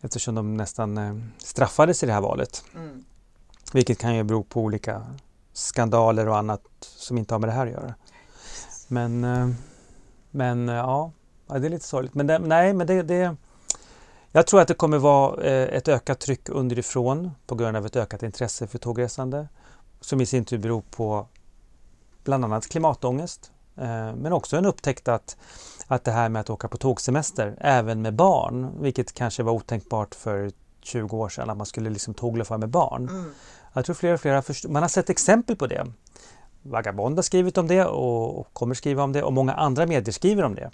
Eftersom 0.00 0.34
de 0.34 0.56
nästan 0.56 0.98
eh, 0.98 1.14
straffades 1.38 2.02
i 2.02 2.06
det 2.06 2.12
här 2.12 2.20
valet. 2.20 2.64
Mm. 2.74 3.04
Vilket 3.72 3.98
kan 3.98 4.16
ju 4.16 4.22
bero 4.22 4.42
på 4.42 4.60
olika 4.60 5.02
skandaler 5.52 6.28
och 6.28 6.38
annat 6.38 6.62
som 6.80 7.18
inte 7.18 7.34
har 7.34 7.38
med 7.38 7.48
det 7.48 7.52
här 7.52 7.66
att 7.66 7.72
göra. 7.72 7.94
Men, 8.88 9.24
eh, 9.24 9.48
men 10.30 10.68
eh, 10.68 10.74
ja, 10.74 11.12
det 11.46 11.66
är 11.66 11.70
lite 11.70 11.86
sorgligt. 11.86 12.14
Men 12.14 12.26
det, 12.26 12.38
nej, 12.38 12.74
men 12.74 12.86
det, 12.86 13.02
det 13.02 13.36
jag 14.32 14.46
tror 14.46 14.60
att 14.60 14.68
det 14.68 14.74
kommer 14.74 14.98
vara 14.98 15.42
eh, 15.42 15.76
ett 15.76 15.88
ökat 15.88 16.20
tryck 16.20 16.48
underifrån 16.48 17.30
på 17.46 17.54
grund 17.54 17.76
av 17.76 17.86
ett 17.86 17.96
ökat 17.96 18.22
intresse 18.22 18.66
för 18.66 18.78
tågresande 18.78 19.48
som 20.04 20.20
i 20.20 20.26
sin 20.26 20.44
tur 20.44 20.58
beror 20.58 20.82
på 20.90 21.26
bland 22.24 22.44
annat 22.44 22.68
klimatångest 22.68 23.52
men 24.16 24.32
också 24.32 24.56
en 24.56 24.66
upptäckt 24.66 25.08
att, 25.08 25.36
att 25.86 26.04
det 26.04 26.10
här 26.10 26.28
med 26.28 26.40
att 26.40 26.50
åka 26.50 26.68
på 26.68 26.76
tågsemester 26.76 27.56
även 27.60 28.02
med 28.02 28.14
barn, 28.14 28.70
vilket 28.80 29.12
kanske 29.12 29.42
var 29.42 29.52
otänkbart 29.52 30.14
för 30.14 30.52
20 30.82 31.16
år 31.16 31.28
sedan 31.28 31.50
att 31.50 31.56
man 31.56 31.66
skulle 31.66 31.90
liksom 31.90 32.14
tågluffa 32.14 32.58
med 32.58 32.68
barn. 32.68 33.08
Mm. 33.08 33.30
Jag 33.72 33.84
tror 33.84 33.94
fler 33.94 34.14
och 34.14 34.20
fler 34.20 34.34
har 34.34 34.42
förstått, 34.42 34.70
man 34.70 34.82
har 34.82 34.88
sett 34.88 35.10
exempel 35.10 35.56
på 35.56 35.66
det. 35.66 35.86
Vagabond 36.62 37.18
har 37.18 37.22
skrivit 37.22 37.58
om 37.58 37.68
det 37.68 37.84
och 37.84 38.52
kommer 38.52 38.74
skriva 38.74 39.02
om 39.02 39.12
det 39.12 39.22
och 39.22 39.32
många 39.32 39.52
andra 39.52 39.86
medier 39.86 40.12
skriver 40.12 40.42
om 40.42 40.54
det. 40.54 40.70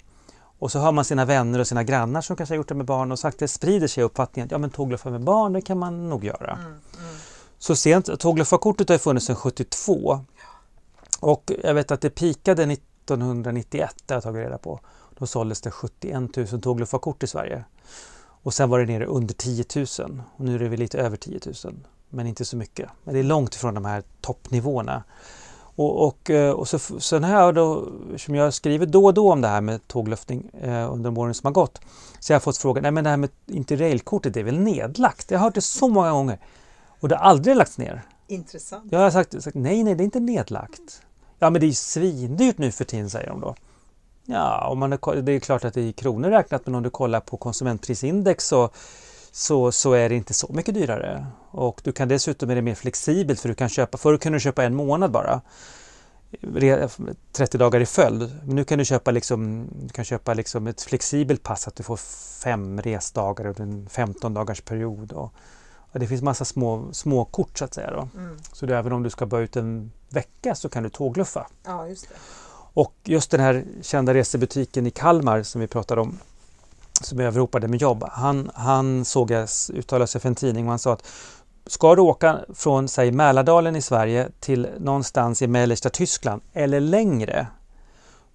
Och 0.59 0.71
så 0.71 0.79
har 0.79 0.91
man 0.91 1.05
sina 1.05 1.25
vänner 1.25 1.59
och 1.59 1.67
sina 1.67 1.83
grannar 1.83 2.21
som 2.21 2.35
kanske 2.35 2.53
har 2.53 2.57
gjort 2.57 2.67
det 2.67 2.75
med 2.75 2.85
barn 2.85 3.11
och 3.11 3.19
sagt 3.19 3.39
det 3.39 3.47
sprider 3.47 3.87
sig 3.87 4.03
uppfattningen 4.03 4.45
att 4.45 4.51
ja 4.51 4.57
men 4.57 4.69
tågluffa 4.69 5.09
med 5.09 5.21
barn 5.21 5.53
det 5.53 5.61
kan 5.61 5.77
man 5.77 6.09
nog 6.09 6.23
göra. 6.23 6.51
Mm, 6.53 6.65
mm. 6.67 7.15
Så 7.59 7.75
sent, 7.75 8.19
tågluffarkortet 8.19 8.89
har 8.89 8.97
funnits 8.97 9.25
sedan 9.25 9.35
72 9.35 10.25
och 11.19 11.51
jag 11.63 11.73
vet 11.73 11.91
att 11.91 12.01
det 12.01 12.09
pikade 12.09 12.63
1991, 12.63 13.95
det 14.05 14.13
har 14.13 14.15
jag 14.15 14.23
tagit 14.23 14.45
reda 14.45 14.57
på. 14.57 14.79
Då 15.17 15.27
såldes 15.27 15.61
det 15.61 15.71
71 15.71 16.37
000 16.37 16.61
tågluffarkort 16.61 17.23
i 17.23 17.27
Sverige. 17.27 17.63
Och 18.43 18.53
sen 18.53 18.69
var 18.69 18.79
det 18.79 18.85
nere 18.85 19.05
under 19.05 19.33
10 19.33 19.65
000 19.75 20.21
och 20.37 20.45
nu 20.45 20.55
är 20.55 20.59
det 20.59 20.69
väl 20.69 20.79
lite 20.79 20.97
över 20.99 21.17
10 21.17 21.39
000 21.65 21.75
men 22.09 22.27
inte 22.27 22.45
så 22.45 22.57
mycket. 22.57 22.89
Men 23.03 23.13
det 23.13 23.19
är 23.19 23.23
långt 23.23 23.55
ifrån 23.55 23.73
de 23.73 23.85
här 23.85 24.03
toppnivåerna. 24.21 25.03
Och, 25.75 26.07
och, 26.07 26.29
eh, 26.29 26.51
och 26.51 26.67
så, 26.67 26.79
sen 26.79 27.23
har 27.23 27.41
jag 27.41 27.55
då, 27.55 27.87
som 28.17 28.35
jag 28.35 28.53
skrivit 28.53 28.91
då 28.91 29.05
och 29.05 29.13
då 29.13 29.31
om 29.31 29.41
det 29.41 29.47
här 29.47 29.61
med 29.61 29.87
tågluftning 29.87 30.49
eh, 30.61 30.93
under 30.93 31.11
de 31.11 31.17
åren 31.17 31.33
som 31.33 31.47
har 31.47 31.51
gått, 31.53 31.81
så 32.19 32.31
jag 32.31 32.35
har 32.35 32.41
fått 32.41 32.57
frågan, 32.57 32.83
nej 32.83 32.91
men 32.91 33.03
det 33.03 33.09
här 33.09 33.17
med 33.17 33.29
interrailkortet 33.45 34.33
det 34.33 34.39
är 34.39 34.43
väl 34.43 34.59
nedlagt? 34.59 35.31
Jag 35.31 35.39
har 35.39 35.43
hört 35.43 35.55
det 35.55 35.61
så 35.61 35.87
många 35.87 36.11
gånger 36.11 36.39
och 36.99 37.09
det 37.09 37.15
har 37.15 37.23
aldrig 37.23 37.55
lagts 37.55 37.77
ner. 37.77 38.01
Intressant. 38.27 38.91
Jag 38.91 38.99
har 38.99 39.11
sagt, 39.11 39.43
sagt 39.43 39.55
nej, 39.55 39.83
nej, 39.83 39.95
det 39.95 40.03
är 40.03 40.05
inte 40.05 40.19
nedlagt. 40.19 41.01
Ja, 41.39 41.49
men 41.49 41.61
det 41.61 41.67
är 41.67 41.71
svindyrt 41.71 42.57
nu 42.57 42.71
för 42.71 42.83
tiden, 42.83 43.09
säger 43.09 43.27
de 43.27 43.41
då. 43.41 43.55
Ja, 44.25 44.67
om 44.67 44.79
man 44.79 44.93
är, 44.93 45.21
det 45.21 45.31
är 45.31 45.39
klart 45.39 45.65
att 45.65 45.73
det 45.73 45.81
är 45.81 45.85
i 45.85 45.93
kronor 45.93 46.29
räknat, 46.29 46.65
men 46.65 46.75
om 46.75 46.83
du 46.83 46.89
kollar 46.89 47.19
på 47.19 47.37
konsumentprisindex 47.37 48.47
så 48.47 48.69
så, 49.31 49.71
så 49.71 49.93
är 49.93 50.09
det 50.09 50.15
inte 50.15 50.33
så 50.33 50.53
mycket 50.53 50.73
dyrare. 50.73 51.25
Och 51.51 51.81
du 51.83 51.91
kan 51.91 52.07
dessutom 52.07 52.49
är 52.49 52.55
det 52.55 52.61
mer 52.61 52.75
flexibelt 52.75 53.39
för 53.39 53.49
du 53.49 53.55
kan 53.55 53.69
köpa, 53.69 53.97
förr 53.97 54.17
kunde 54.17 54.35
du 54.35 54.39
köpa 54.39 54.63
en 54.63 54.75
månad 54.75 55.11
bara. 55.11 55.41
30 57.31 57.57
dagar 57.57 57.79
i 57.79 57.85
följd. 57.85 58.39
Nu 58.45 58.63
kan 58.63 58.79
du 58.79 58.85
köpa, 58.85 59.11
liksom, 59.11 59.67
du 59.73 59.89
kan 59.89 60.05
köpa 60.05 60.33
liksom 60.33 60.67
ett 60.67 60.81
flexibelt 60.81 61.43
pass 61.43 61.67
att 61.67 61.75
du 61.75 61.83
får 61.83 61.97
fem 62.43 62.81
resdagar 62.81 63.45
under 63.45 63.63
en 63.63 63.89
15 63.89 64.33
dagars 64.33 64.61
period. 64.61 65.11
Och 65.11 65.33
det 65.91 66.07
finns 66.07 66.21
massa 66.21 66.45
små, 66.45 66.93
små 66.93 67.25
kort 67.25 67.57
så 67.57 67.65
att 67.65 67.73
säga. 67.73 67.91
Då. 67.91 68.09
Mm. 68.17 68.37
Så 68.53 68.65
det, 68.65 68.77
även 68.77 68.93
om 68.93 69.03
du 69.03 69.09
ska 69.09 69.25
börja 69.25 69.43
ut 69.43 69.55
en 69.55 69.91
vecka 70.09 70.55
så 70.55 70.69
kan 70.69 70.83
du 70.83 70.89
tågluffa. 70.89 71.47
Ja, 71.65 71.87
just 71.87 72.09
det. 72.09 72.15
Och 72.73 72.93
just 73.03 73.31
den 73.31 73.39
här 73.39 73.65
kända 73.81 74.13
resebutiken 74.13 74.87
i 74.87 74.91
Kalmar 74.91 75.43
som 75.43 75.61
vi 75.61 75.67
pratade 75.67 76.01
om 76.01 76.19
som 77.01 77.19
överropade 77.19 77.67
med 77.67 77.81
jobb, 77.81 78.03
han, 78.11 78.51
han 78.53 79.05
såg 79.05 79.31
jag 79.31 79.49
uttala 79.73 80.07
sig 80.07 80.21
för 80.21 80.29
en 80.29 80.35
tidning 80.35 80.65
och 80.65 80.69
han 80.69 80.79
sa 80.79 80.93
att 80.93 81.05
Ska 81.65 81.95
du 81.95 82.01
åka 82.01 82.39
från 82.53 82.87
säg 82.87 83.11
Mälardalen 83.11 83.75
i 83.75 83.81
Sverige 83.81 84.29
till 84.39 84.67
någonstans 84.79 85.41
i 85.41 85.47
mellersta 85.47 85.89
Tyskland 85.89 86.41
eller 86.53 86.79
längre 86.79 87.47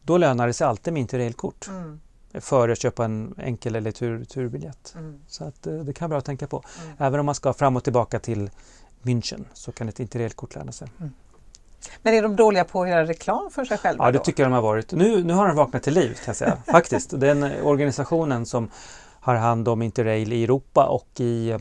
då 0.02 0.18
lönar 0.18 0.46
det 0.46 0.52
sig 0.52 0.66
alltid 0.66 0.92
med 0.92 1.00
interrailkort 1.00 1.68
mm. 1.68 2.00
Före 2.40 2.72
att 2.72 2.82
köpa 2.82 3.04
en 3.04 3.34
enkel 3.38 3.76
eller 3.76 3.90
tur, 3.90 4.24
turbiljett. 4.24 4.94
Mm. 4.96 5.20
Så 5.26 5.44
att, 5.44 5.66
eh, 5.66 5.74
det 5.74 5.92
kan 5.92 6.04
vara 6.04 6.08
bra 6.08 6.18
att 6.18 6.24
tänka 6.24 6.46
på. 6.46 6.62
Mm. 6.82 6.96
Även 6.98 7.20
om 7.20 7.26
man 7.26 7.34
ska 7.34 7.52
fram 7.52 7.76
och 7.76 7.84
tillbaka 7.84 8.18
till 8.18 8.50
München 9.02 9.44
så 9.52 9.72
kan 9.72 9.88
ett 9.88 10.00
interrailkort 10.00 10.54
löna 10.54 10.72
sig. 10.72 10.88
Mm. 11.00 11.12
Men 12.02 12.14
är 12.14 12.22
de 12.22 12.36
dåliga 12.36 12.64
på 12.64 12.82
att 12.82 12.88
göra 12.88 13.04
reklam 13.04 13.50
för 13.50 13.64
sig 13.64 13.78
själva? 13.78 14.04
Ja, 14.04 14.12
det 14.12 14.18
då? 14.18 14.24
tycker 14.24 14.42
jag 14.42 14.52
de 14.52 14.54
har 14.54 14.62
varit. 14.62 14.92
Nu, 14.92 15.24
nu 15.24 15.32
har 15.32 15.46
de 15.46 15.56
vaknat 15.56 15.82
till 15.82 15.94
liv 15.94 16.14
kan 16.14 16.24
jag 16.26 16.36
säga. 16.36 16.56
Faktiskt. 16.66 17.20
Den 17.20 17.42
organisationen 17.62 18.46
som 18.46 18.70
har 19.20 19.34
hand 19.34 19.68
om 19.68 19.82
Interrail 19.82 20.32
i 20.32 20.44
Europa 20.44 20.86
och 20.86 21.20
i, 21.20 21.58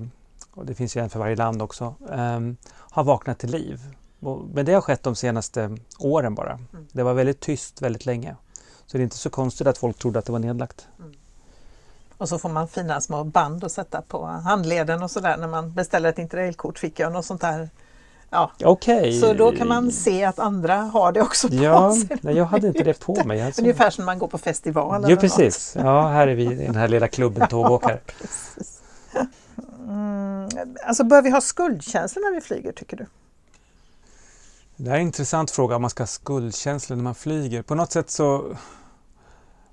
och 0.52 0.66
det 0.66 0.76
finns 0.76 0.98
ju 0.98 1.02
en 1.02 1.10
för 1.10 1.20
varje 1.20 1.36
land 1.36 1.62
också, 1.62 1.96
um, 2.00 2.58
har 2.70 3.04
vaknat 3.04 3.40
till 3.40 3.52
liv. 3.52 3.82
Men 4.54 4.66
det 4.66 4.74
har 4.74 4.82
skett 4.82 5.04
de 5.04 5.16
senaste 5.16 5.78
åren 6.00 6.36
bara. 6.36 6.52
Mm. 6.52 6.88
Det 6.92 7.04
var 7.04 7.14
väldigt 7.14 7.40
tyst 7.40 7.82
väldigt 7.82 8.06
länge. 8.06 8.36
Så 8.86 8.98
det 8.98 9.02
är 9.02 9.04
inte 9.04 9.18
så 9.18 9.30
konstigt 9.30 9.68
att 9.68 9.78
folk 9.78 9.98
trodde 9.98 10.20
att 10.20 10.26
det 10.26 10.32
var 10.32 10.40
nedlagt. 10.40 10.88
Mm. 11.00 11.12
Och 12.18 12.30
så 12.30 12.40
får 12.40 12.50
man 12.50 12.68
fina 12.68 13.02
små 13.02 13.24
band 13.24 13.64
att 13.64 13.72
sätta 13.72 14.02
på 14.02 14.26
handleden 14.26 15.04
och 15.04 15.12
sådär 15.12 15.38
när 15.38 15.48
man 15.48 15.74
beställer 15.74 16.10
ett 16.10 16.20
interrailkort. 16.20 16.80
Fick 16.80 17.00
jag 17.00 17.14
något 17.14 17.26
sånt 17.26 17.42
där 17.42 17.70
Ja. 18.34 18.52
Okay. 18.66 19.20
Så 19.20 19.34
då 19.34 19.52
kan 19.52 19.68
man 19.68 19.92
se 19.92 20.24
att 20.24 20.40
andra 20.40 20.76
har 20.76 21.12
det 21.12 21.22
också 21.22 21.48
på 21.48 21.56
ja, 21.56 21.96
sig. 21.96 22.18
Nej, 22.22 22.38
jag 22.38 22.46
hade 22.46 22.68
inte 22.68 22.84
det 22.84 23.00
på 23.00 23.24
mig. 23.26 23.42
Alltså. 23.42 23.62
Ungefär 23.62 23.90
som 23.90 24.02
när 24.02 24.06
man 24.06 24.20
går 24.20 24.28
på 24.28 24.38
festival. 24.38 25.06
Jo, 25.08 25.18
precis. 25.18 25.76
Något. 25.76 25.86
Ja, 25.86 26.08
här 26.08 26.28
är 26.28 26.36
vi 26.36 26.44
i 26.44 26.66
den 26.66 26.76
här 26.76 26.88
lilla 26.88 27.08
klubben 27.08 27.48
tågåkare. 27.48 28.00
mm, 29.88 30.50
alltså 30.86 31.04
bör 31.04 31.22
vi 31.22 31.30
ha 31.30 31.42
skuldkänsla 31.42 32.22
när 32.22 32.32
vi 32.32 32.42
flyger 32.42 32.72
tycker 32.72 32.98
du? 32.98 33.06
Det 34.78 34.90
här 34.90 34.98
är 34.98 35.02
en 35.02 35.08
intressant 35.08 35.52
fråga 35.52 35.76
om 35.76 35.82
man 35.82 35.90
ska 35.90 36.04
ha 36.04 36.08
skuldkänsla 36.08 36.96
när 36.96 37.04
man 37.04 37.16
flyger. 37.16 37.62
På 37.62 37.76
något 37.76 37.92
sätt 37.92 38.10
så 38.10 38.56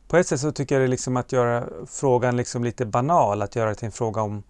på 0.08 0.16
ett 0.16 0.26
sätt 0.26 0.40
så 0.40 0.52
tycker 0.52 0.74
jag 0.74 0.82
det 0.82 0.86
är 0.86 0.88
liksom 0.88 1.16
att 1.16 1.32
göra 1.32 1.68
frågan 1.86 2.36
liksom 2.36 2.64
lite 2.64 2.86
banal, 2.86 3.42
att 3.42 3.56
göra 3.56 3.68
det 3.68 3.74
till 3.74 3.86
en 3.86 3.92
fråga 3.92 4.22
om, 4.22 4.42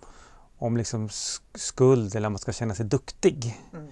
om 0.59 0.77
liksom 0.77 1.09
skuld 1.55 2.17
eller 2.17 2.27
om 2.27 2.33
man 2.33 2.39
ska 2.39 2.53
känna 2.53 2.75
sig 2.75 2.87
duktig. 2.87 3.61
Mm. 3.73 3.89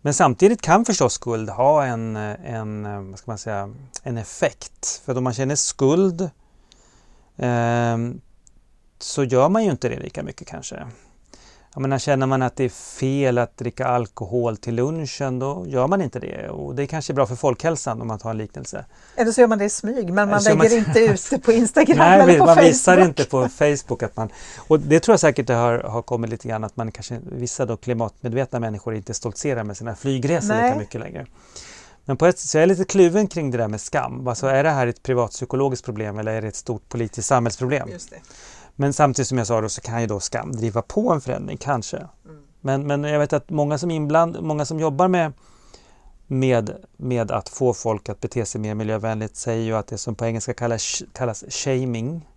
Men 0.00 0.14
samtidigt 0.14 0.62
kan 0.62 0.84
förstås 0.84 1.12
skuld 1.12 1.50
ha 1.50 1.84
en, 1.84 2.16
en, 2.16 3.10
vad 3.10 3.18
ska 3.18 3.30
man 3.30 3.38
säga, 3.38 3.74
en 4.02 4.18
effekt. 4.18 5.02
För 5.04 5.18
om 5.18 5.24
man 5.24 5.34
känner 5.34 5.56
skuld 5.56 6.30
eh, 7.36 7.98
så 8.98 9.24
gör 9.24 9.48
man 9.48 9.64
ju 9.64 9.70
inte 9.70 9.88
det 9.88 10.00
lika 10.00 10.22
mycket 10.22 10.48
kanske. 10.48 10.86
Jag 11.74 11.80
menar, 11.80 11.98
känner 11.98 12.26
man 12.26 12.42
att 12.42 12.56
det 12.56 12.64
är 12.64 12.68
fel 12.68 13.38
att 13.38 13.56
dricka 13.56 13.86
alkohol 13.86 14.56
till 14.56 14.74
lunchen 14.74 15.38
då 15.38 15.64
gör 15.66 15.86
man 15.86 16.02
inte 16.02 16.18
det. 16.18 16.48
Och 16.48 16.74
det 16.74 16.82
är 16.82 16.86
kanske 16.86 17.12
bra 17.12 17.26
för 17.26 17.36
folkhälsan 17.36 18.00
om 18.00 18.08
man 18.08 18.18
tar 18.18 18.30
en 18.30 18.38
liknelse. 18.38 18.84
Eller 19.16 19.32
så 19.32 19.40
gör 19.40 19.48
man 19.48 19.58
det 19.58 19.64
i 19.64 19.70
smyg 19.70 20.12
men 20.12 20.28
man 20.28 20.42
lägger 20.42 20.56
man... 20.56 20.72
inte 20.72 21.00
ut 21.00 21.30
det 21.30 21.38
på 21.38 21.52
Instagram 21.62 21.98
Nej, 21.98 22.20
eller 22.20 22.38
på 22.38 22.46
man 22.46 22.54
Facebook. 22.54 22.70
visar 22.70 23.04
inte 23.04 23.24
på 23.24 23.48
Facebook 23.48 24.02
att 24.02 24.16
man... 24.16 24.28
Och 24.56 24.80
det 24.80 25.00
tror 25.00 25.12
jag 25.12 25.20
säkert 25.20 25.46
det 25.46 25.54
har, 25.54 25.78
har 25.78 26.02
kommit 26.02 26.30
lite 26.30 26.48
grann 26.48 26.64
att 26.64 26.76
man 26.76 26.92
kanske 26.92 27.20
vissa 27.22 27.66
då 27.66 27.76
klimatmedvetna 27.76 28.60
människor 28.60 28.94
inte 28.94 29.14
stoltserar 29.14 29.64
med 29.64 29.76
sina 29.76 29.94
flygresor 29.94 30.48
Nej. 30.48 30.64
lika 30.64 30.78
mycket 30.78 31.00
längre. 31.00 31.26
Men 32.04 32.16
på 32.16 32.26
ett 32.26 32.38
sätt 32.38 32.50
så 32.50 32.58
är 32.58 32.62
jag 32.62 32.68
lite 32.68 32.84
kluven 32.84 33.28
kring 33.28 33.50
det 33.50 33.58
där 33.58 33.68
med 33.68 33.80
skam. 33.80 34.28
Alltså 34.28 34.46
är 34.46 34.64
det 34.64 34.70
här 34.70 34.86
ett 34.86 35.02
privatpsykologiskt 35.02 35.84
problem 35.84 36.18
eller 36.18 36.32
är 36.32 36.42
det 36.42 36.48
ett 36.48 36.56
stort 36.56 36.88
politiskt 36.88 37.28
samhällsproblem? 37.28 37.88
Just 37.88 38.10
det. 38.10 38.16
Men 38.76 38.92
samtidigt 38.92 39.28
som 39.28 39.38
jag 39.38 39.46
sa 39.46 39.60
då 39.60 39.68
så 39.68 39.80
kan 39.80 40.00
ju 40.00 40.06
då 40.06 40.20
skam 40.20 40.52
driva 40.52 40.82
på 40.82 41.12
en 41.12 41.20
förändring, 41.20 41.56
kanske. 41.56 41.96
Mm. 41.96 42.42
Men, 42.60 42.86
men 42.86 43.04
jag 43.04 43.18
vet 43.18 43.32
att 43.32 43.50
många 43.50 43.78
som 43.78 43.90
inbland, 43.90 44.42
många 44.42 44.64
som 44.64 44.80
jobbar 44.80 45.08
med, 45.08 45.32
med, 46.26 46.84
med 46.96 47.30
att 47.30 47.48
få 47.48 47.74
folk 47.74 48.08
att 48.08 48.20
bete 48.20 48.44
sig 48.44 48.60
mer 48.60 48.74
miljövänligt 48.74 49.36
säger 49.36 49.64
ju 49.64 49.76
att 49.76 49.86
det 49.86 49.98
som 49.98 50.14
på 50.14 50.24
engelska 50.24 50.54
kallas, 50.54 51.02
kallas 51.12 51.44
shaming, 51.48 52.28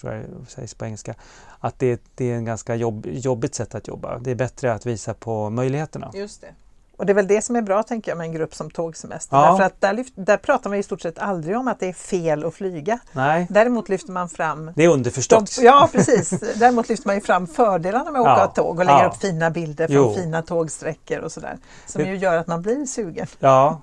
tror 0.00 0.12
jag 0.12 0.24
sägs 0.48 0.74
på 0.74 0.84
engelska, 0.84 1.14
att 1.58 1.78
det, 1.78 2.02
det 2.14 2.30
är 2.30 2.36
en 2.36 2.44
ganska 2.44 2.74
jobb, 2.74 3.06
jobbigt 3.06 3.54
sätt 3.54 3.74
att 3.74 3.88
jobba. 3.88 4.18
Det 4.18 4.30
är 4.30 4.34
bättre 4.34 4.72
att 4.72 4.86
visa 4.86 5.14
på 5.14 5.50
möjligheterna. 5.50 6.10
Just 6.14 6.40
det. 6.40 6.54
Och 7.00 7.06
det 7.06 7.12
är 7.12 7.14
väl 7.14 7.26
det 7.26 7.42
som 7.42 7.56
är 7.56 7.62
bra 7.62 7.82
tänker 7.82 8.10
jag 8.10 8.18
med 8.18 8.24
en 8.24 8.32
grupp 8.32 8.54
som 8.54 8.70
Tågsemester. 8.70 9.36
Ja. 9.36 9.50
Därför 9.50 9.64
att 9.64 9.80
där, 9.80 9.92
lyft, 9.92 10.12
där 10.16 10.36
pratar 10.36 10.70
man 10.70 10.78
i 10.78 10.82
stort 10.82 11.00
sett 11.00 11.18
aldrig 11.18 11.56
om 11.56 11.68
att 11.68 11.80
det 11.80 11.86
är 11.88 11.92
fel 11.92 12.44
att 12.44 12.54
flyga. 12.54 12.98
Nej, 13.12 13.46
Däremot 13.50 13.88
lyfter 13.88 14.12
man 14.12 14.28
fram 14.28 14.66
det 14.76 14.82
är 14.84 14.88
de, 14.88 14.94
underförstått. 14.94 15.58
ja 15.60 15.88
precis, 15.92 16.30
däremot 16.56 16.88
lyfter 16.88 17.06
man 17.06 17.14
ju 17.16 17.20
fram 17.20 17.46
fördelarna 17.46 18.10
med 18.10 18.20
att 18.20 18.26
åka 18.26 18.40
Ja. 18.40 18.46
tåg 18.46 18.78
och 18.78 18.84
lägger 18.84 19.02
Ja. 19.02 19.08
upp 19.08 19.16
fina 19.16 19.50
bilder 19.50 19.86
från 19.86 19.96
Jo. 19.96 20.14
fina 20.14 20.42
tågsträckor 20.42 21.18
och 21.18 21.32
sådär. 21.32 21.58
Som 21.86 22.02
Det- 22.02 22.08
ju 22.08 22.16
gör 22.16 22.36
att 22.36 22.46
man 22.46 22.62
blir 22.62 22.86
sugen. 22.86 23.26
Ja, 23.38 23.80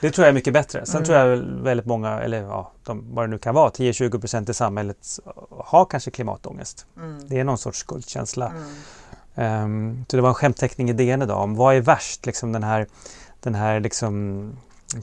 det 0.00 0.10
tror 0.10 0.24
jag 0.24 0.28
är 0.30 0.34
mycket 0.34 0.52
bättre. 0.52 0.86
Sen 0.86 0.94
Mm. 0.96 1.04
tror 1.06 1.18
jag 1.18 1.26
väl 1.26 1.62
väldigt 1.62 1.86
många, 1.86 2.20
eller 2.20 2.42
ja, 2.42 2.72
de, 2.84 3.14
vad 3.14 3.24
det 3.24 3.28
nu 3.30 3.38
kan 3.38 3.54
vara, 3.54 3.70
10-20 3.70 4.18
procent 4.20 4.48
i 4.48 4.54
samhället 4.54 4.98
har 5.50 5.84
kanske 5.84 6.10
klimatångest. 6.10 6.86
Mm. 6.96 7.28
Det 7.28 7.40
är 7.40 7.44
någon 7.44 7.58
sorts 7.58 7.78
skuldkänsla. 7.78 8.46
Mm. 8.48 8.64
Ehm, 9.38 10.04
så 10.08 10.16
det 10.16 10.22
var 10.22 10.28
en 10.28 10.34
skämtteckning 10.34 10.90
i 10.90 10.92
DN 10.92 11.22
idag 11.22 11.42
om 11.42 11.54
vad 11.54 11.76
är 11.76 11.80
värst? 11.80 12.26
Liksom 12.26 12.52
den 12.52 12.62
här, 12.62 12.86
den 13.40 13.54
här 13.54 13.80
liksom 13.80 14.52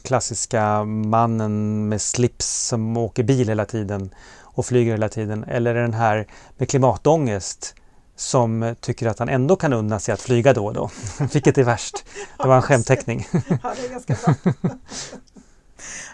klassiska 0.03 0.83
mannen 0.83 1.87
med 1.89 2.01
slips 2.01 2.67
som 2.67 2.97
åker 2.97 3.23
bil 3.23 3.47
hela 3.47 3.65
tiden 3.65 4.09
och 4.41 4.65
flyger 4.65 4.91
hela 4.91 5.09
tiden. 5.09 5.43
Eller 5.43 5.73
den 5.73 5.93
här 5.93 6.27
med 6.57 6.69
klimatångest 6.69 7.75
som 8.15 8.75
tycker 8.79 9.07
att 9.07 9.19
han 9.19 9.29
ändå 9.29 9.55
kan 9.55 9.73
unna 9.73 9.99
sig 9.99 10.13
att 10.13 10.21
flyga 10.21 10.53
då 10.53 10.65
och 10.65 10.73
då. 10.73 10.89
Vilket 11.33 11.57
är 11.57 11.63
värst? 11.63 12.05
Det 12.37 12.47
var 12.47 12.55
en 12.55 12.61
skämtteckning. 12.61 13.27
Ja, 13.31 13.73
det 13.75 13.85
är 13.85 13.89
ganska 13.89 14.15
bra. 14.15 14.53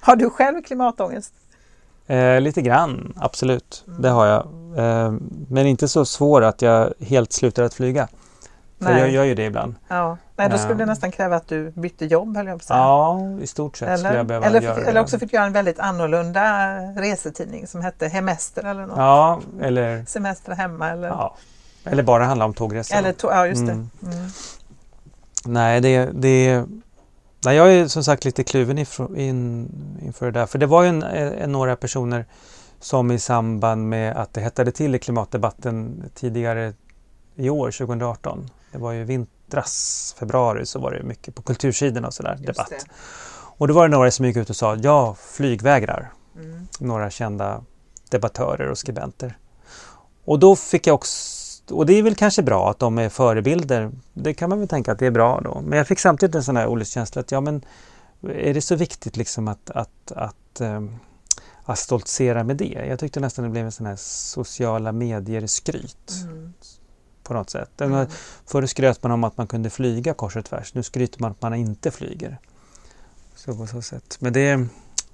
Har 0.02 0.16
du 0.16 0.30
själv 0.30 0.62
klimatångest? 0.62 1.34
Eh, 2.12 2.42
lite 2.42 2.62
grann, 2.62 3.14
absolut. 3.18 3.84
Det 4.00 4.10
har 4.10 4.26
jag. 4.26 4.44
Eh, 4.78 5.14
men 5.50 5.68
inte 5.68 5.88
så 5.88 6.06
svår 6.06 6.42
att 6.42 6.62
jag 6.62 6.94
helt 7.00 7.34
slutar 7.34 7.64
att 7.64 7.74
flyga. 7.74 8.08
För 8.80 8.90
Nej. 8.90 9.00
jag 9.00 9.10
gör 9.10 9.24
ju 9.24 9.36
det 9.36 9.46
ibland. 9.46 9.76
Ja. 9.88 10.18
Nej, 10.36 10.50
då 10.50 10.58
skulle 10.58 10.74
det 10.76 10.84
Ehm. 10.84 10.90
nästan 10.90 11.12
kräva 11.12 11.36
att 11.36 11.48
du 11.48 11.72
bytte 11.72 12.06
jobb 12.06 12.38
höll 12.38 12.48
jag 12.48 12.54
på 12.58 12.62
att 12.62 12.68
säga. 12.68 12.78
Ja, 12.80 13.20
i 13.42 13.48
stort 13.48 13.78
sett 13.78 13.98
skulle 14.00 14.10
Eller, 14.10 14.18
jag 14.18 14.26
behöva 14.26 14.46
eller, 14.46 14.62
göra 14.62 14.76
det. 14.76 14.82
eller 14.82 15.02
också 15.02 15.20
fick 15.20 15.32
du 15.32 15.36
göra 15.38 15.46
en 15.46 15.54
väldigt 15.54 15.80
annorlunda 15.80 16.70
resetidning 17.02 17.68
som 17.68 17.82
hette 17.82 18.08
Hemester 18.08 18.64
eller 18.64 18.86
något. 18.86 18.98
Ja, 18.98 19.40
eller, 19.62 20.06
Semester 20.06 20.52
hemma 20.56 20.90
eller, 20.90 21.08
ja. 21.08 21.36
eller 21.86 22.04
bara 22.04 22.24
handla 22.26 22.46
om 22.46 22.54
tågresor. 22.54 22.98
eller 22.98 23.14
to- 23.14 23.32
ja, 23.32 23.48
just 23.48 23.66
det. 23.66 23.72
Mm. 23.72 23.90
Mm. 24.04 24.28
Nej, 25.46 25.82
det, 25.82 26.10
det 26.14 26.64
nej, 27.46 27.56
jag 27.56 27.74
är 27.74 27.88
som 27.88 28.04
sagt 28.04 28.26
lite 28.26 28.44
kluven 28.44 28.78
inför, 28.78 29.20
in, 29.20 29.70
inför 30.02 30.26
det 30.26 30.40
där. 30.40 30.46
För 30.46 30.60
det 30.60 30.66
var 30.66 30.84
ju 30.84 30.90
en, 30.90 31.04
en, 31.04 31.52
några 31.52 31.76
personer 31.76 32.26
som 32.80 33.12
i 33.12 33.20
samband 33.20 33.90
med 33.90 34.18
att 34.18 34.34
det 34.34 34.42
hettade 34.42 34.72
till 34.72 34.96
i 34.96 35.00
klimatdebatten 35.00 36.04
tidigare 36.16 36.74
i 37.36 37.50
år, 37.50 37.72
2018. 37.72 38.50
Det 38.72 38.78
var 38.78 38.92
ju 38.92 39.04
vintras, 39.04 40.16
februari, 40.20 40.66
så 40.66 40.80
var 40.80 40.92
det 40.92 41.04
mycket 41.04 41.36
på 41.36 41.42
kultursidorna 41.42 42.08
och 42.08 42.14
sådär 42.14 42.36
Just 42.36 42.46
debatt. 42.48 42.70
det. 42.70 42.92
Och 43.58 43.68
då 43.68 43.74
var 43.74 43.88
det 43.88 43.92
några 43.96 44.12
som 44.12 44.26
gick 44.26 44.38
ut 44.38 44.50
och 44.50 44.56
sa 44.56 44.76
ja, 44.76 45.16
flygvägrar. 45.20 46.12
Mm. 46.36 46.68
några 46.80 47.10
kända 47.10 47.64
debattörer 48.10 48.70
och 48.70 48.78
skribenter. 48.78 49.38
Och 50.26 50.40
då 50.40 50.56
fick 50.56 50.88
jag 50.88 50.96
också, 50.96 51.12
och 51.72 51.86
det 51.86 51.94
är 51.94 52.04
väl 52.04 52.16
kanske 52.16 52.44
bra 52.44 52.70
att 52.70 52.80
de 52.80 52.98
är 52.98 53.10
förebilder. 53.10 53.92
Det 54.14 54.34
kan 54.34 54.50
man 54.50 54.60
väl 54.60 54.68
tänka 54.68 54.92
att 54.92 55.00
det 55.00 55.06
är 55.06 55.12
bra 55.12 55.42
då. 55.44 55.62
Men 55.66 55.78
jag 55.78 55.88
fick 55.88 56.00
samtidigt 56.00 56.36
en 56.36 56.44
sån 56.44 56.58
här 56.58 56.68
olustkänsla 56.68 57.20
att 57.20 57.32
ja 57.32 57.42
men 57.42 57.62
är 58.30 58.54
det 58.54 58.62
så 58.62 58.76
viktigt 58.76 59.18
liksom 59.18 59.48
att, 59.48 59.70
att, 59.70 60.12
att, 60.12 60.62
ehm, 60.62 60.96
att 61.64 61.80
stoltsera 61.80 62.44
med 62.44 62.58
det? 62.58 62.86
Jag 62.90 63.00
tyckte 63.00 63.20
nästan 63.20 63.44
det 63.46 63.52
blev 63.52 63.66
en 63.66 63.72
sån 63.72 63.86
här 63.86 63.96
sociala 64.00 64.92
medier-skryt 64.92 66.12
Mm. 66.24 66.54
på 67.24 67.34
något 67.34 67.50
sätt. 67.50 67.82
Mm. 67.82 68.08
Förr 68.46 68.66
skröt 68.66 69.04
man 69.04 69.12
om 69.12 69.24
att 69.24 69.38
man 69.38 69.48
kunde 69.48 69.70
flyga 69.70 70.14
kors 70.14 70.36
och 70.36 70.46
tvärs. 70.46 70.74
Nu 70.74 70.84
skryter 70.84 71.22
man 71.22 71.32
att 71.32 71.42
man 71.42 71.54
inte 71.54 71.92
flyger. 71.92 72.38
Så 73.36 73.56
på 73.56 73.68
så 73.68 73.82
sätt. 73.82 74.18
Men 74.20 74.34
det, 74.34 74.68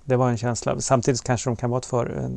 det 0.08 0.15
var 0.15 0.30
en 0.30 0.38
känsla. 0.38 0.80
Samtidigt 0.82 1.24
kanske 1.24 1.50
de 1.50 1.56
kan 1.56 1.70
vara 1.70 1.80
ett, 1.80 1.86
för, 1.86 2.30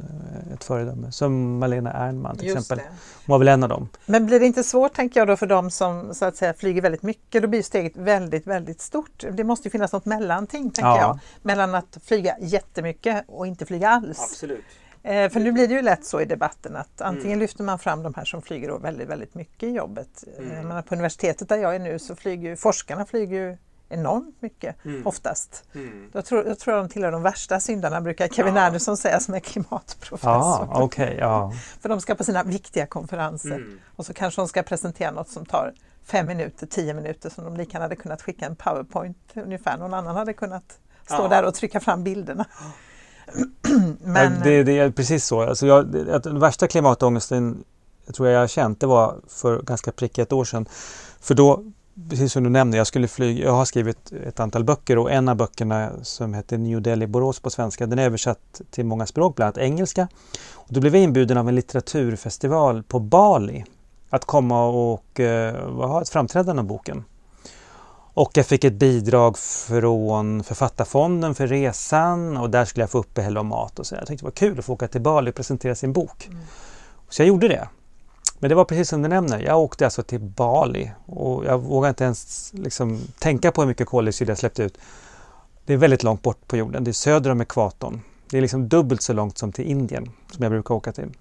ett 0.54 0.64
föredöme. 0.64 1.12
Som 1.12 1.59
Malena 1.59 1.92
Ernman 1.92 2.37
till 2.37 2.46
Just 2.48 2.59
exempel. 2.59 2.78
det. 2.78 2.92
Hon 3.26 3.33
var 3.33 3.38
väl 3.38 3.48
en 3.48 3.62
av 3.62 3.68
dem. 3.68 3.88
Men 4.06 4.26
blir 4.26 4.40
det 4.40 4.46
inte 4.46 4.62
svårt 4.64 4.92
tänker 4.94 5.20
jag 5.20 5.28
då 5.28 5.37
för 5.37 5.46
de 5.46 5.70
som 5.70 6.14
så 6.14 6.24
att 6.24 6.37
säga 6.37 6.54
flyger 6.54 6.83
väldigt 6.83 7.02
mycket, 7.02 7.42
då 7.42 7.48
blir 7.48 7.62
steget 7.62 7.96
väldigt, 7.96 8.46
väldigt 8.46 8.80
stort. 8.80 9.24
Det 9.33 9.44
måste 9.44 9.68
ju 9.68 9.70
finnas 9.70 9.92
något 9.92 10.04
mellanting 10.04 10.70
tänker 10.70 10.88
Ja. 10.90 11.00
jag, 11.00 11.18
mellan 11.42 11.74
att 11.74 11.98
flyga 12.04 12.37
jättemycket 12.40 13.24
och 13.28 13.46
inte 13.46 13.66
flyga 13.66 13.88
alls. 13.88 14.20
Absolut. 14.20 14.64
Eh, 15.02 15.28
för 15.30 15.40
nu 15.40 15.52
blir 15.52 15.68
det 15.68 15.74
ju 15.74 15.83
lätt 15.83 16.04
så 16.04 16.20
i 16.20 16.24
debatten 16.24 16.76
att 16.76 17.00
antingen 17.00 17.26
Mm. 17.28 17.38
lyfter 17.38 17.64
man 17.64 17.78
fram 17.78 18.02
de 18.02 18.14
här 18.14 18.24
som 18.24 18.42
flyger 18.42 18.78
väldigt, 18.78 19.09
väldigt 19.09 19.35
mycket 19.35 19.62
i 19.62 19.70
jobbet. 19.72 20.24
Mm. 20.38 20.50
Eh, 20.50 20.56
Jag 20.56 20.64
menar, 20.66 20.83
på 20.83 20.94
universitetet 20.94 21.48
där 21.48 21.56
jag 21.56 21.74
är 21.74 21.78
nu 21.78 21.98
så 21.98 22.14
flyger 22.16 22.48
ju, 22.48 22.56
forskarna 22.56 23.04
flyger 23.06 23.37
ju 23.37 23.56
enormt 23.90 24.42
mycket 24.42 24.85
Mm. 24.85 25.07
oftast. 25.07 25.64
Jag 26.12 26.24
tror, 26.24 26.46
jag 26.46 26.59
tror 26.59 26.74
de 26.76 26.88
tillhör 26.88 27.12
de 27.12 27.22
värsta 27.22 27.61
syndarna 27.61 28.00
brukar 28.00 28.29
Kevin 28.29 28.55
Ja. 28.57 28.62
Andersson 28.66 28.96
säga 28.96 29.20
som 29.20 29.35
är 29.35 29.40
klimatprofessor. 29.40 30.31
Ja, 30.33 30.68
okej. 30.72 31.16
ja. 31.20 31.53
För 31.81 31.88
de 31.88 32.00
ska 32.00 32.14
på 32.14 32.24
sina 32.24 32.42
viktiga 32.42 32.87
konferenser 32.87 33.55
Mm. 33.57 33.79
och 33.96 34.07
så 34.07 34.14
kanske 34.14 34.40
de 34.40 34.48
ska 34.48 34.62
presentera 34.62 35.11
något 35.11 35.29
som 35.29 35.46
tar 35.46 35.72
fem 36.05 36.26
minuter, 36.26 36.66
tio 36.66 36.94
minuter 36.94 37.31
som 37.31 37.44
de 37.44 37.57
lika 37.57 37.81
hade 37.81 37.96
kunnat 37.96 38.22
skicka 38.22 38.46
en 38.46 38.57
powerpoint 38.57 39.18
ungefär. 39.35 39.79
Någon 39.79 39.94
annan 39.94 40.16
hade 40.16 40.33
kunnat 40.33 40.79
stå 41.07 41.22
Ja. 41.22 41.29
där 41.29 41.44
och 41.44 41.55
trycka 41.55 41.81
fram 41.81 42.05
bilderna. 42.05 42.44
Men, 44.00 44.33
Ja, 44.35 44.40
det, 44.44 44.62
det 44.62 44.79
är 44.79 44.90
precis 44.90 45.24
så. 45.26 45.42
Alltså 45.42 45.66
jag, 45.66 45.87
den 46.22 46.38
värsta 46.40 46.66
klimatångesten 46.68 47.64
jag 48.07 48.14
tror 48.14 48.29
jag 48.29 48.40
har 48.40 48.46
känt, 48.46 48.81
det 48.81 48.87
var 48.87 49.16
för 49.29 49.62
ganska 49.62 49.92
prick 49.92 50.18
ett 50.18 50.33
år 50.33 50.44
sedan. 50.44 50.66
För 51.20 51.35
då, 51.35 51.64
precis 52.09 52.33
som 52.33 52.44
du 52.44 52.50
nämnde, 52.50 52.76
jag, 52.76 52.87
skulle 52.87 53.09
flyga, 53.09 53.44
jag 53.44 53.53
har 53.53 53.64
skrivit 53.64 54.12
ett 54.12 54.40
antal 54.40 54.64
böcker 54.64 54.98
och 54.98 55.12
en 55.12 55.29
av 55.29 55.37
böckerna 55.37 55.90
som 56.03 56.35
heter 56.35 56.59
New 56.59 56.83
Delhi 56.83 57.07
Borås 57.07 57.40
på 57.40 57.50
svenska, 57.50 57.87
den 57.87 57.98
är 57.98 58.05
översatt 58.05 58.61
till 58.70 58.85
många 58.85 59.07
språk, 59.07 59.37
bland 59.37 59.46
annat 59.46 59.59
engelska. 59.59 60.09
Och 60.53 60.72
då 60.72 60.81
blev 60.81 60.94
jag 60.94 61.05
inbjuden 61.05 61.37
av 61.37 61.48
en 61.48 61.55
litteraturfestival 61.55 62.83
på 62.83 62.98
Bali 62.98 63.64
att 64.11 64.24
komma 64.24 64.66
och 64.66 65.20
eh, 65.20 65.70
ha 65.76 66.03
ett 66.03 66.09
framträdande 66.09 66.61
om 66.61 66.66
boken. 66.66 67.05
Och 68.14 68.31
jag 68.35 68.46
fick 68.46 68.64
ett 68.64 68.74
bidrag 68.74 69.38
från 69.38 70.44
Författarfonden 70.44 71.35
för 71.35 71.46
resan 71.46 72.37
och 72.37 72.50
där 72.50 72.64
skulle 72.64 72.83
jag 72.83 72.90
få 72.90 72.98
uppehälle 72.98 73.40
och 73.40 73.46
mat. 73.46 73.79
Och 73.79 73.87
så. 73.87 73.94
Jag 73.94 74.07
tyckte 74.07 74.22
det 74.22 74.26
var 74.26 74.31
kul 74.31 74.59
att 74.59 74.64
få 74.64 74.72
åka 74.72 74.88
till 74.88 75.00
Bali 75.00 75.31
och 75.31 75.35
presentera 75.35 75.74
sin 75.74 75.92
bok. 75.92 76.26
Mm. 76.26 76.40
Så 77.09 77.22
jag 77.22 77.29
gjorde 77.29 77.48
det. 77.48 77.68
Men 78.40 78.48
det 78.48 78.55
var 78.55 78.64
precis 78.64 78.88
som 78.88 79.03
du 79.03 79.09
nämner, 79.09 79.40
jag 79.40 79.61
åkte 79.61 79.85
alltså 79.85 80.03
till 80.03 80.20
Bali 80.20 80.90
och 81.07 81.44
jag 81.44 81.59
vågar 81.59 81.88
inte 81.88 82.05
ens 82.05 82.50
liksom, 82.55 83.00
tänka 83.18 83.53
på 83.53 83.61
hur 83.61 83.68
mycket 83.68 83.88
koldioxid 83.88 84.29
jag 84.29 84.38
släppte 84.38 84.62
ut. 84.62 84.79
Det 85.64 85.72
är 85.72 85.76
väldigt 85.76 86.03
långt 86.03 86.22
bort 86.22 86.46
på 86.46 86.57
jorden, 86.57 86.85
det 86.85 86.90
är 86.90 86.92
söder 86.92 87.31
om 87.31 87.40
ekvatorn. 87.40 88.00
Det 88.31 88.37
är 88.37 88.42
liksom 88.42 88.68
dubbelt 88.68 89.03
så 89.03 89.12
långt 89.12 89.38
som 89.38 89.53
till 89.53 89.64
Indien 89.64 90.11
som 90.33 90.42
jag 90.42 90.53
brukar 90.53 90.74
åka 90.74 90.92
till. 90.92 91.16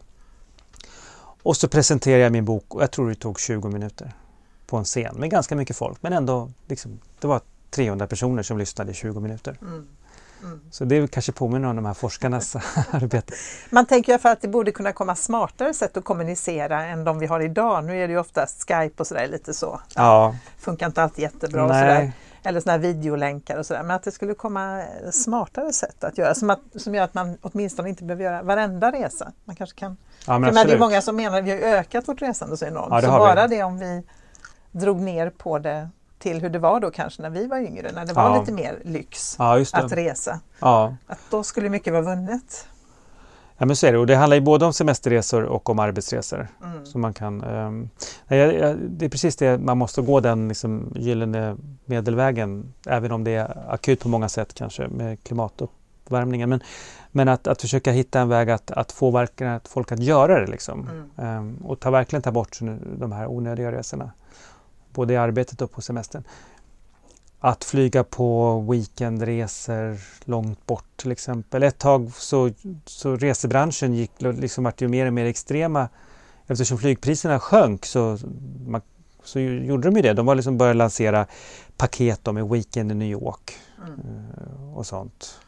Och 1.44 1.58
så 1.58 1.68
presenterade 1.68 2.24
jag 2.24 2.32
min 2.32 2.46
bok 2.46 2.76
och 2.76 2.82
jag 2.84 2.92
tror 2.92 3.10
det 3.10 3.16
tog 3.16 3.40
20 3.40 3.70
minuter 3.70 4.14
på 4.68 4.78
en 4.78 4.86
scen 4.86 5.16
med 5.16 5.30
ganska 5.30 5.56
mycket 5.56 5.76
folk 5.76 5.98
men 6.02 6.14
ändå 6.14 6.52
liksom, 6.68 7.00
det 7.20 7.28
var 7.28 7.42
300 7.70 8.08
personer 8.08 8.44
som 8.44 8.58
lyssnade 8.58 8.92
i 8.92 8.94
20 8.94 9.20
minuter. 9.20 9.58
mm, 9.62 9.88
mm. 10.43 10.62
Så 10.71 10.86
det 10.86 11.12
kanske 11.12 11.32
påminner 11.32 11.67
om 11.67 11.75
de 11.75 11.86
här 11.86 11.93
forskarnas 11.93 12.56
arbete. 12.91 13.34
Man 13.69 13.86
tänker 13.86 14.13
ju 14.13 14.19
för 14.19 14.30
att 14.30 14.41
det 14.41 14.47
borde 14.47 14.71
kunna 14.71 14.91
komma 14.91 15.15
smartare 15.15 15.73
sätt 15.73 15.97
att 15.97 16.04
kommunicera 16.04 16.86
än 16.86 17.04
de 17.04 17.19
vi 17.19 17.25
har 17.25 17.39
idag. 17.39 17.84
Nu 17.86 18.04
är 18.04 18.08
det 18.08 18.13
ju 18.13 18.19
oftast 18.19 18.67
Skype 18.67 18.93
och 18.97 19.08
sådär 19.08 19.28
lite 19.28 19.54
så. 19.54 19.82
Ja, 19.95 20.36
Funkar 20.58 20.86
inte 20.86 21.04
alltid 21.04 21.23
jättebra. 21.23 21.63
Och 21.63 21.69
sådär. 21.69 22.12
Eller 22.43 22.60
sådana 22.60 22.78
här 22.78 22.93
videolänkar 22.93 23.58
och 23.58 23.65
sådär. 23.65 23.84
Men 23.84 23.95
att 23.95 24.04
det 24.04 24.12
skulle 24.12 24.34
komma 24.34 24.84
smartare 25.12 25.73
sätt 25.73 26.04
att 26.04 26.17
göra 26.17 26.36
som, 26.36 26.49
att, 26.49 26.60
som 26.75 26.95
gör 26.95 27.04
att 27.04 27.13
man 27.13 27.38
åtminstone 27.41 27.89
inte 27.89 28.04
behöver 28.04 28.23
göra 28.23 28.43
varenda 28.43 28.91
resa. 28.91 29.32
Man 29.45 29.56
kanske 29.56 29.80
kan 29.80 29.97
Ja, 30.25 30.39
men 30.39 30.54
det 30.54 30.73
är 30.73 30.80
många 30.80 31.02
som 31.02 31.15
menar 31.15 31.39
att 31.39 31.45
vi 31.45 31.52
har 31.52 31.58
ökat 31.58 32.08
vårt 32.08 32.21
resande 32.21 32.58
så 32.58 32.65
enormt. 32.65 32.88
Ja, 32.91 33.02
så 33.02 33.08
har 33.08 33.19
vi. 33.19 33.36
bara 33.36 33.47
det 33.47 33.63
om 33.63 33.79
vi 33.79 34.04
drog 34.71 35.02
ner 35.02 35.29
på 35.29 35.60
det 35.60 35.90
till 36.20 36.42
hur 36.42 36.50
det 36.50 36.60
var 36.60 36.80
då 36.80 36.92
kanske 36.92 37.22
när 37.22 37.30
vi 37.30 37.48
var 37.48 37.58
yngre, 37.58 37.92
när 37.92 38.06
det 38.06 38.13
var 38.13 38.24
Ja. 38.24 38.40
lite 38.40 38.52
mer 38.52 38.80
lyx 38.86 39.36
Ja, 39.40 39.62
att 39.74 39.92
resa. 39.92 40.40
Ja. 40.60 40.96
Att 41.08 41.20
då 41.32 41.44
skulle 41.44 41.70
mycket 41.70 41.94
vara 41.94 42.02
vunnet. 42.04 42.67
ja, 43.58 43.65
men 43.65 43.76
så 43.76 43.88
är 43.88 43.92
det. 43.92 43.98
Och 44.00 44.08
det 44.08 44.15
handlar 44.15 44.36
ju 44.36 44.42
både 44.42 44.65
om 44.65 44.74
semesterresor 44.74 45.44
och 45.44 45.70
om 45.70 45.80
arbetsresor. 45.80 46.48
Mm. 46.63 46.86
Så 46.86 46.98
man 46.98 47.13
kan, 47.13 47.44
ehm, 47.44 47.90
nej, 48.28 48.76
det 48.90 49.06
är 49.06 49.10
precis 49.10 49.36
det, 49.36 49.58
man 49.58 49.78
måste 49.78 50.02
gå 50.02 50.20
den 50.20 50.48
liksom, 50.48 50.94
gyllene 50.96 51.56
medelvägen. 51.86 52.74
Även 52.88 53.12
om 53.12 53.24
det 53.24 53.36
är 53.36 53.72
akut 53.74 54.00
på 54.00 54.10
många 54.10 54.30
sätt 54.30 54.54
kanske 54.54 54.88
med 54.88 55.24
klimatuppvärmningen. 55.24 56.50
Men, 56.50 56.60
men 57.12 57.28
att, 57.30 57.48
att 57.48 57.62
försöka 57.62 57.92
hitta 57.92 58.20
en 58.20 58.30
väg 58.30 58.50
att, 58.50 58.72
att 58.72 58.92
få 58.92 59.12
verkligen 59.12 59.54
att 59.54 59.67
folk 59.67 59.92
att 59.92 60.00
göra 60.04 60.40
det. 60.40 60.48
Liksom. 60.48 60.88
Mm. 60.90 61.10
Ehm, 61.38 61.58
och 61.65 61.80
ta, 61.80 61.92
verkligen 61.92 62.22
ta 62.22 62.32
bort 62.32 62.58
de 62.98 63.12
här 63.12 63.28
onödiga 63.28 63.72
resorna. 63.72 64.12
Både 64.94 65.13
i 65.13 65.17
arbetet 65.17 65.62
och 65.62 65.71
på 65.71 65.81
semestern. 65.81 66.23
Att 67.40 67.63
flyga 67.63 68.04
på 68.04 68.60
weekendresor 68.60 69.98
långt 70.25 70.65
bort 70.65 70.98
till 70.98 71.12
exempel. 71.12 71.63
Ett 71.63 71.77
tag 71.77 72.12
så, 72.15 72.50
så 72.85 73.15
resebranschen 73.15 73.94
gick, 73.94 74.12
liksom 74.19 74.63
vart 74.63 74.81
ju 74.81 74.87
mer 74.87 75.06
och 75.06 75.13
mer 75.13 75.25
extrema. 75.25 75.90
Eftersom 76.48 76.77
flygpriserna 76.77 77.40
sjönk 77.40 77.85
så 77.85 78.17
man 78.67 78.81
så 79.23 79.40
gjorde 79.40 79.87
de 79.87 79.96
ju 79.96 80.02
det. 80.02 80.13
De 80.13 80.25
var 80.25 80.35
liksom 80.35 80.58
började 80.58 80.77
lansera 80.77 81.25
paket 81.77 82.33
med 82.33 82.50
Weekend 82.50 82.92
i 82.92 82.96
New 82.96 83.12
York 83.12 83.58
mm. 83.77 84.00
Eh, 84.00 84.77
och 84.77 84.85
sånt. 84.85 85.40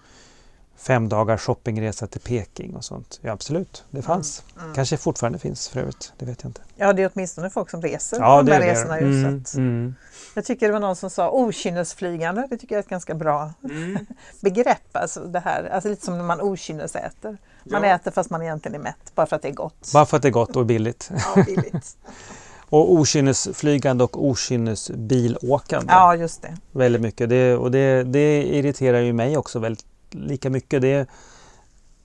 Fem 0.82 1.10
dagar 1.10 1.38
shoppingresa 1.38 2.08
till 2.08 2.22
Peking 2.22 2.76
och 2.76 2.84
sånt. 2.86 3.20
Ja 3.22 3.32
absolut, 3.32 3.84
det 3.90 4.02
fanns. 4.02 4.44
Mm. 4.54 4.64
Mm. 4.64 4.76
Kanske 4.76 4.98
fortfarande 4.98 5.40
finns 5.40 5.70
för 5.70 5.80
övrigt, 5.80 6.14
det 6.18 6.26
vet 6.26 6.44
jag 6.44 6.50
inte. 6.50 6.62
Ja, 6.76 6.94
det 6.94 7.04
är 7.04 7.12
åtminstone 7.14 7.50
folk 7.50 7.70
som 7.70 7.82
reser 7.82 8.20
ja, 8.20 8.44
de 8.44 8.52
här 8.52 8.62
resorna. 8.62 8.98
Mm, 8.98 9.44
mm. 9.56 9.96
Jag 10.34 10.46
tycker 10.46 10.68
det 10.68 10.74
var 10.74 10.80
någon 10.80 10.96
som 10.96 11.10
sa 11.10 11.32
okynnesflygande, 11.32 12.48
det 12.50 12.58
tycker 12.58 12.76
jag 12.76 12.80
är 12.80 12.84
ett 12.84 12.90
ganska 12.90 13.16
bra 13.16 13.54
mm. 13.64 14.06
begrepp. 14.42 14.90
Alltså 14.92 15.20
det 15.20 15.40
här, 15.40 15.70
alltså 15.70 15.90
lite 15.90 16.06
som 16.06 16.18
när 16.18 16.24
man 16.24 16.42
okynnesäter. 16.42 17.38
Man 17.64 17.84
ja. 17.84 17.96
äter 17.96 18.12
fast 18.12 18.30
man 18.30 18.42
egentligen 18.42 18.76
är 18.76 18.84
mätt, 18.84 19.16
bara 19.16 19.26
för 19.26 19.36
att 19.36 19.42
det 19.42 19.48
är 19.48 19.54
gott. 19.54 19.92
Bara 19.94 20.06
för 20.06 20.18
att 20.18 20.24
det 20.24 20.30
är 20.30 20.32
gott 20.32 20.56
och 20.56 20.66
billigt. 20.66 21.12
ja, 21.36 21.44
billigt. 21.44 21.98
Och 22.70 22.92
okynnesflygande 22.94 24.04
och 24.04 24.26
okynnesbilåkande. 24.26 25.94
Ja, 25.94 26.16
just 26.16 26.42
det. 26.42 26.58
Väldigt 26.72 27.02
mycket. 27.02 27.30
Det, 27.30 27.56
och 27.56 27.72
det, 27.72 28.04
det 28.04 28.44
irriterar 28.44 29.00
ju 29.00 29.14
mig 29.14 29.38
också 29.38 29.60
väldigt 29.60 29.86
lika 30.12 30.50
mycket. 30.50 30.82
Det 30.82 31.08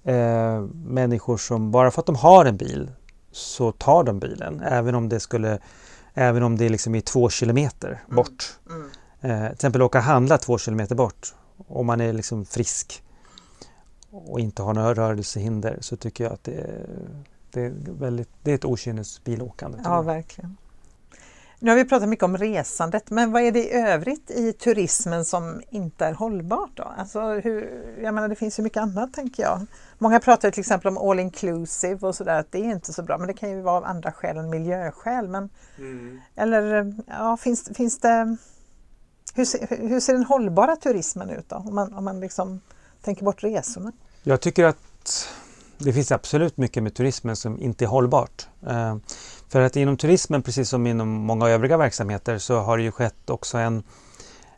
är 0.05 0.57
eh, 0.57 0.63
människor 0.75 1.37
som 1.37 1.71
bara 1.71 1.91
för 1.91 2.01
att 2.01 2.07
de 2.07 2.17
har 2.17 2.45
en 2.45 2.57
bil 2.57 2.91
så 3.33 3.73
tar 3.73 4.05
de 4.05 4.19
bilen. 4.19 4.61
Även 4.61 4.95
om 4.95 5.09
det 5.09 5.21
skulle 5.21 5.59
Även 6.19 6.43
om 6.43 6.57
det 6.57 6.69
liksom 6.69 6.95
är 6.95 7.01
två 7.01 7.31
kilometer 7.31 7.89
mm. 7.89 8.17
bort. 8.17 8.59
Mm. 8.71 8.91
Mm. 9.21 9.37
Eh, 9.37 9.47
till 9.47 9.55
exempel 9.55 9.83
åka 9.83 9.99
och 9.99 10.05
handla 10.05 10.39
två 10.39 10.59
kilometer 10.59 10.95
bort. 10.95 11.35
Om 11.69 11.87
man 11.87 12.01
är 12.01 12.13
liksom 12.13 12.45
frisk 12.45 13.03
och 14.11 14.41
inte 14.41 14.63
har 14.63 14.75
några 14.75 14.95
rörelsehinder 14.95 15.79
så 15.81 15.97
tycker 15.97 16.25
jag 16.25 16.33
att 16.33 16.45
det 16.45 16.55
är 16.55 16.87
det 17.51 17.61
är, 17.61 17.73
väldigt, 17.99 18.29
det 18.43 18.51
är 18.51 18.55
ett 18.55 18.65
okynnesbilåkande. 18.65 19.79
Ja, 19.85 20.03
verkligen. 20.03 20.57
Nu 21.59 21.71
har 21.71 21.77
vi 21.77 21.85
pratat 21.85 22.09
mycket 22.09 22.25
om 22.25 22.37
resandet, 22.37 23.11
men 23.11 23.33
vad 23.33 23.43
är 23.43 23.53
det 23.53 23.65
i 23.65 23.73
övrigt 23.73 24.31
i 24.31 24.53
turismen 24.53 25.25
som 25.25 25.63
inte 25.71 26.07
är 26.07 26.13
hållbart? 26.13 26.71
Då? 26.75 26.83
Alltså 26.83 27.21
hur, 27.21 27.85
jag 28.03 28.15
menar, 28.15 28.29
det 28.29 28.35
finns 28.35 28.59
ju 28.59 28.63
mycket 28.63 28.83
annat 28.83 29.13
tänker 29.13 29.43
jag. 29.43 29.67
Många 29.99 30.21
pratar 30.21 30.51
till 30.51 30.61
exempel 30.61 30.89
om 30.89 31.11
all 31.11 31.19
inclusive 31.19 32.07
och 32.07 32.15
sådär, 32.15 32.41
att 32.41 32.53
det 32.53 32.59
är 32.59 32.65
inte 32.65 32.93
så 32.93 33.03
bra, 33.03 33.19
men 33.19 33.27
det 33.27 33.35
kan 33.35 33.51
ju 33.51 33.61
vara 33.61 33.77
av 33.77 33.85
andra 33.85 34.13
skäl 34.13 34.37
än 34.37 34.51
miljöskäl. 34.51 35.29
Men, 35.29 35.49
mm. 35.79 36.21
Eller 36.35 36.95
ja, 37.07 37.37
finns, 37.37 37.71
finns 37.75 37.99
det... 37.99 38.37
Hur, 39.35 39.45
ser, 39.45 39.89
hur 39.89 40.01
ser 40.01 40.13
den 40.13 40.25
hållbara 40.25 40.77
turismen 40.77 41.31
ut 41.31 41.49
då? 41.49 41.57
Om 41.57 41.75
man, 41.75 41.95
om 41.95 42.05
man 42.05 42.21
liksom 42.21 42.61
tänker 43.03 43.25
bort 43.25 43.45
resorna? 43.45 43.93
Jag 44.23 44.41
tycker 44.41 44.65
att 44.65 45.29
det 45.79 45.93
finns 45.93 46.13
absolut 46.13 46.57
mycket 46.57 46.83
med 46.83 46.95
turismen 46.95 47.37
som 47.37 47.63
inte 47.63 47.85
är 47.85 47.87
hållbart. 47.87 48.49
Eh, 48.67 48.97
för 49.49 49.61
att 49.61 49.77
inom 49.77 49.97
turismen, 49.97 50.43
precis 50.43 50.69
som 50.69 50.87
inom 50.87 51.09
många 51.09 51.49
övriga 51.49 51.77
verksamheter, 51.77 52.39
så 52.39 52.59
har 52.59 52.77
det 52.77 52.83
ju 52.83 52.93
skett 52.93 53.31
också 53.31 53.59
en, 53.59 53.83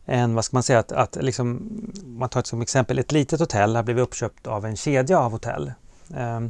en 0.05 0.35
vad 0.35 0.45
ska 0.45 0.57
man 0.57 0.63
säga, 0.63 0.79
att, 0.79 0.93
att 0.93 1.17
liksom, 1.21 1.71
man 2.05 2.29
tar 2.29 2.41
ett 2.41 2.47
som 2.47 2.63
exempel, 2.63 2.99
ett 2.99 3.13
litet 3.13 3.41
hotell 3.41 3.77
har 3.77 3.83
blivit 3.83 4.03
uppköpt 4.03 4.47
av 4.47 4.67
en 4.67 4.77
kedja 4.77 5.19
av 5.19 5.33
hotell. 5.33 5.73
Eh, 6.17 6.41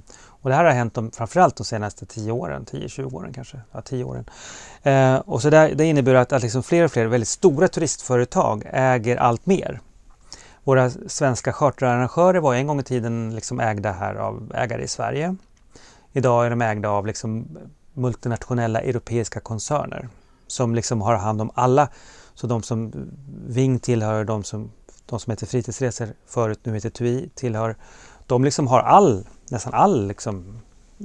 och 0.41 0.51
det 0.51 0.57
här 0.57 0.65
har 0.65 0.73
hänt 0.73 0.95
de, 0.95 1.11
framförallt 1.11 1.57
de 1.57 1.65
senaste 1.65 2.07
10 2.07 2.33
åren, 2.33 2.67
10-20 2.71 3.15
åren 3.15 3.33
kanske, 3.33 3.61
ja 3.73 3.81
10 3.81 4.05
åren. 4.05 4.25
Eh, 4.83 5.17
och 5.17 5.43
så 5.43 5.51
det, 5.51 5.75
det 5.75 5.85
innebär 5.85 6.15
att, 6.15 6.33
att 6.33 6.43
liksom 6.43 6.63
fler 6.63 6.85
och 6.85 6.93
fler 6.93 7.07
väldigt 7.07 7.29
stora 7.29 7.69
turistföretag 7.69 8.63
äger 8.73 9.17
allt 9.17 9.47
mer. 9.47 9.81
Våra 10.69 10.91
svenska 10.91 11.53
charterarrangörer 11.53 12.41
var 12.41 12.55
en 12.55 12.67
gång 12.67 12.81
i 12.81 12.83
tiden 12.83 13.35
liksom 13.35 13.61
ägda 13.61 13.93
här 13.93 14.15
av 14.15 14.53
ägare 14.55 14.83
i 14.83 14.89
Sverige. 14.89 15.37
Idag 16.13 16.47
är 16.47 16.51
de 16.51 16.63
ägda 16.63 16.89
av 16.89 17.07
liksom 17.07 17.59
multinationella 17.93 18.81
europeiska 18.81 19.41
koncerner 19.41 20.09
som 20.47 20.75
liksom 20.75 21.01
har 21.03 21.17
hand 21.17 21.41
om 21.41 21.51
alla. 21.55 21.89
Så 22.35 22.47
de 22.47 22.63
som 22.63 22.93
Ving 23.47 23.79
tillhör, 23.79 24.25
de 24.25 24.45
som, 24.45 24.71
de 25.07 25.21
som 25.21 25.31
heter 25.31 25.47
Fritidsresor 25.47 26.09
förut, 26.27 26.61
nu 26.63 26.75
heter 26.75 26.91
TUI, 26.91 27.31
tillhör. 27.35 27.77
De 28.27 28.45
liksom 28.45 28.67
har 28.67 28.81
all, 28.81 29.27
nästan 29.51 29.75
all 29.75 30.09
liksom, 30.09 30.61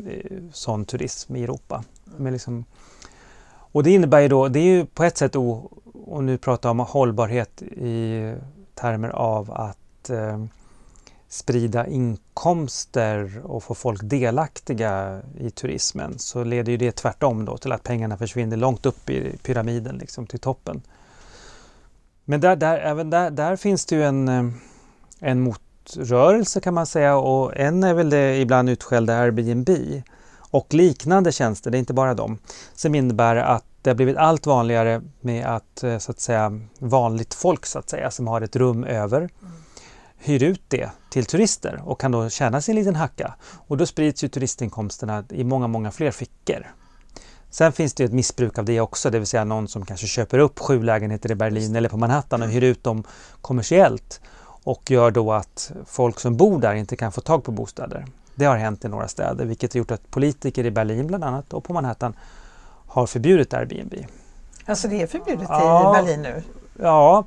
eh, 0.08 0.42
sån 0.52 0.86
turism 0.86 1.36
i 1.36 1.44
Europa. 1.44 1.84
Men 2.18 2.34
liksom, 2.34 2.66
och 3.48 3.84
det 3.84 3.92
innebär 3.92 4.20
ju 4.20 4.28
då, 4.28 4.48
det 4.48 4.60
är 4.60 4.76
ju 4.76 4.86
på 4.86 5.04
ett 5.04 5.18
sätt, 5.18 5.36
och 5.36 6.24
nu 6.24 6.38
pratar 6.38 6.70
om 6.70 6.80
hållbarhet 6.80 7.62
i 7.62 8.36
termer 8.76 9.10
av 9.10 9.52
att 9.52 10.10
eh, 10.10 10.46
sprida 11.30 11.88
inkomster 11.88 13.42
och 13.44 13.64
få 13.64 13.76
folk 13.76 14.02
delaktiga 14.04 15.22
i 15.38 15.50
turismen 15.50 16.20
så 16.20 16.44
leder 16.44 16.72
ju 16.72 16.78
det 16.78 16.92
tvärtom 16.92 17.46
då 17.46 17.58
till 17.58 17.72
att 17.72 17.84
pengarna 17.84 18.18
försvinner 18.18 18.58
långt 18.58 18.86
upp 18.86 19.10
i 19.10 19.38
pyramiden, 19.44 19.98
liksom 19.98 20.28
till 20.28 20.40
toppen. 20.40 20.82
Men 22.26 22.42
där, 22.42 22.56
där, 22.56 22.78
även 22.78 23.10
där, 23.10 23.32
där 23.32 23.56
finns 23.56 23.86
det 23.86 23.96
ju 23.96 24.04
en, 24.04 24.28
eh, 24.28 24.44
en 25.20 25.42
motrörelse 25.42 26.62
kan 26.62 26.74
man 26.74 26.86
säga 26.86 27.16
och 27.18 27.58
en 27.58 27.84
är 27.84 27.94
väl 27.94 28.10
det 28.10 28.38
ibland 28.38 28.70
utskällda 28.70 29.14
Airbnb 29.18 29.70
och 30.40 30.74
liknande 30.74 31.32
tjänster, 31.32 31.72
det 31.72 31.78
är 31.78 31.80
inte 31.80 31.94
bara 31.94 32.14
dem, 32.14 32.38
som 32.74 32.96
innebär 32.96 33.36
att 33.36 33.66
det 33.84 33.90
har 33.90 33.96
blivit 33.96 34.18
allt 34.18 34.46
vanligare 34.46 35.02
med 35.22 35.46
att, 35.46 35.84
eh, 35.84 35.98
så 35.98 36.12
att 36.12 36.20
säga, 36.20 36.60
vanligt 36.80 37.34
folk 37.34 37.66
så 37.66 37.80
att 37.80 37.90
säga, 37.90 38.12
som 38.12 38.28
har 38.28 38.42
ett 38.42 38.56
rum 38.56 38.84
över 38.84 39.18
mm. 39.18 39.54
hyr 40.18 40.44
ut 40.44 40.62
det 40.68 40.90
till 41.10 41.26
turister 41.26 41.82
och 41.86 42.00
kan 42.00 42.12
då 42.12 42.30
tjäna 42.30 42.62
sin 42.62 42.76
liten 42.76 42.96
hacka. 42.96 43.36
Och 43.68 43.78
då 43.78 43.86
sprids 43.86 44.24
ju 44.24 44.28
turistinkomsterna 44.28 45.24
i 45.30 45.44
många, 45.44 45.68
många 45.68 45.92
fler 45.92 46.12
fickor. 46.12 46.68
Sen 47.50 47.72
finns 47.72 47.94
det 47.94 48.04
ett 48.04 48.14
missbruk 48.14 48.58
av 48.58 48.66
det 48.66 48.82
också, 48.82 49.10
det 49.10 49.20
vill 49.20 49.28
säga 49.28 49.44
någon 49.44 49.68
som 49.68 49.86
kanske 49.86 50.08
köper 50.08 50.40
upp 50.40 50.60
sju 50.60 50.84
lägenheter 50.84 51.32
i 51.32 51.36
Berlin 51.36 51.76
eller 51.76 51.90
på 51.90 51.98
Manhattan 51.98 52.42
och 52.42 52.50
hyr 52.50 52.64
ut 52.64 52.84
dem 52.84 53.04
kommersiellt 53.42 54.22
och 54.64 54.92
gör 54.92 55.12
då 55.12 55.34
att 55.34 55.72
folk 55.86 56.20
som 56.20 56.38
bor 56.38 56.60
där 56.60 56.74
inte 56.74 56.96
kan 56.96 57.12
få 57.12 57.22
tag 57.22 57.44
på 57.44 57.52
bostäder. 57.52 58.06
Det 58.36 58.46
har 58.46 58.58
hänt 58.58 58.86
i 58.86 58.88
några 58.88 59.08
städer 59.08 59.46
vilket 59.46 59.74
har 59.74 59.78
gjort 59.78 59.92
att 59.92 60.12
politiker 60.12 60.66
i 60.66 60.72
Berlin 60.72 61.08
bland 61.08 61.24
annat 61.24 61.54
och 61.54 61.64
på 61.64 61.74
Manhattan 61.74 62.14
har 62.94 63.08
förbjudit 63.08 63.54
Airbnb. 63.54 63.94
Alltså 64.66 64.88
det 64.88 65.02
är 65.02 65.08
förbjudet 65.08 65.48
ja, 65.50 66.00
i 66.00 66.02
Berlin 66.02 66.22
nu? 66.22 66.44
Ja, 66.80 67.26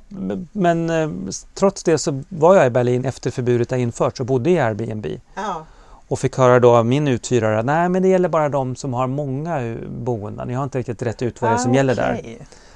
men 0.51 0.89
eh, 0.89 1.09
trots 1.53 1.83
det 1.83 1.97
så 1.97 2.23
var 2.29 2.55
jag 2.55 2.67
i 2.67 2.69
Berlin 2.69 3.05
efter 3.05 3.31
förbudet 3.31 3.71
har 3.71 3.77
införts 3.77 4.19
och 4.19 4.25
bodde 4.25 4.49
i 4.49 4.59
Airbnb. 4.59 5.05
Ja. 5.35 5.65
Och 6.07 6.19
fick 6.19 6.37
höra 6.37 6.59
då 6.59 6.75
av 6.75 6.85
min 6.85 7.07
uthyrare 7.07 7.59
att 7.59 7.65
nej 7.65 7.89
men 7.89 8.01
det 8.01 8.07
gäller 8.07 8.29
bara 8.29 8.49
de 8.49 8.75
som 8.75 8.93
har 8.93 9.07
många 9.07 9.77
boenden. 9.89 10.49
Jag 10.49 10.59
har 10.59 10.63
inte 10.63 10.79
riktigt 10.79 11.01
rätt 11.01 11.21
ut 11.21 11.41
vad 11.41 11.51
det 11.51 11.55
är 11.55 11.57
som 11.57 11.71
okay. 11.71 11.77
gäller 11.77 11.95
där. 11.95 12.15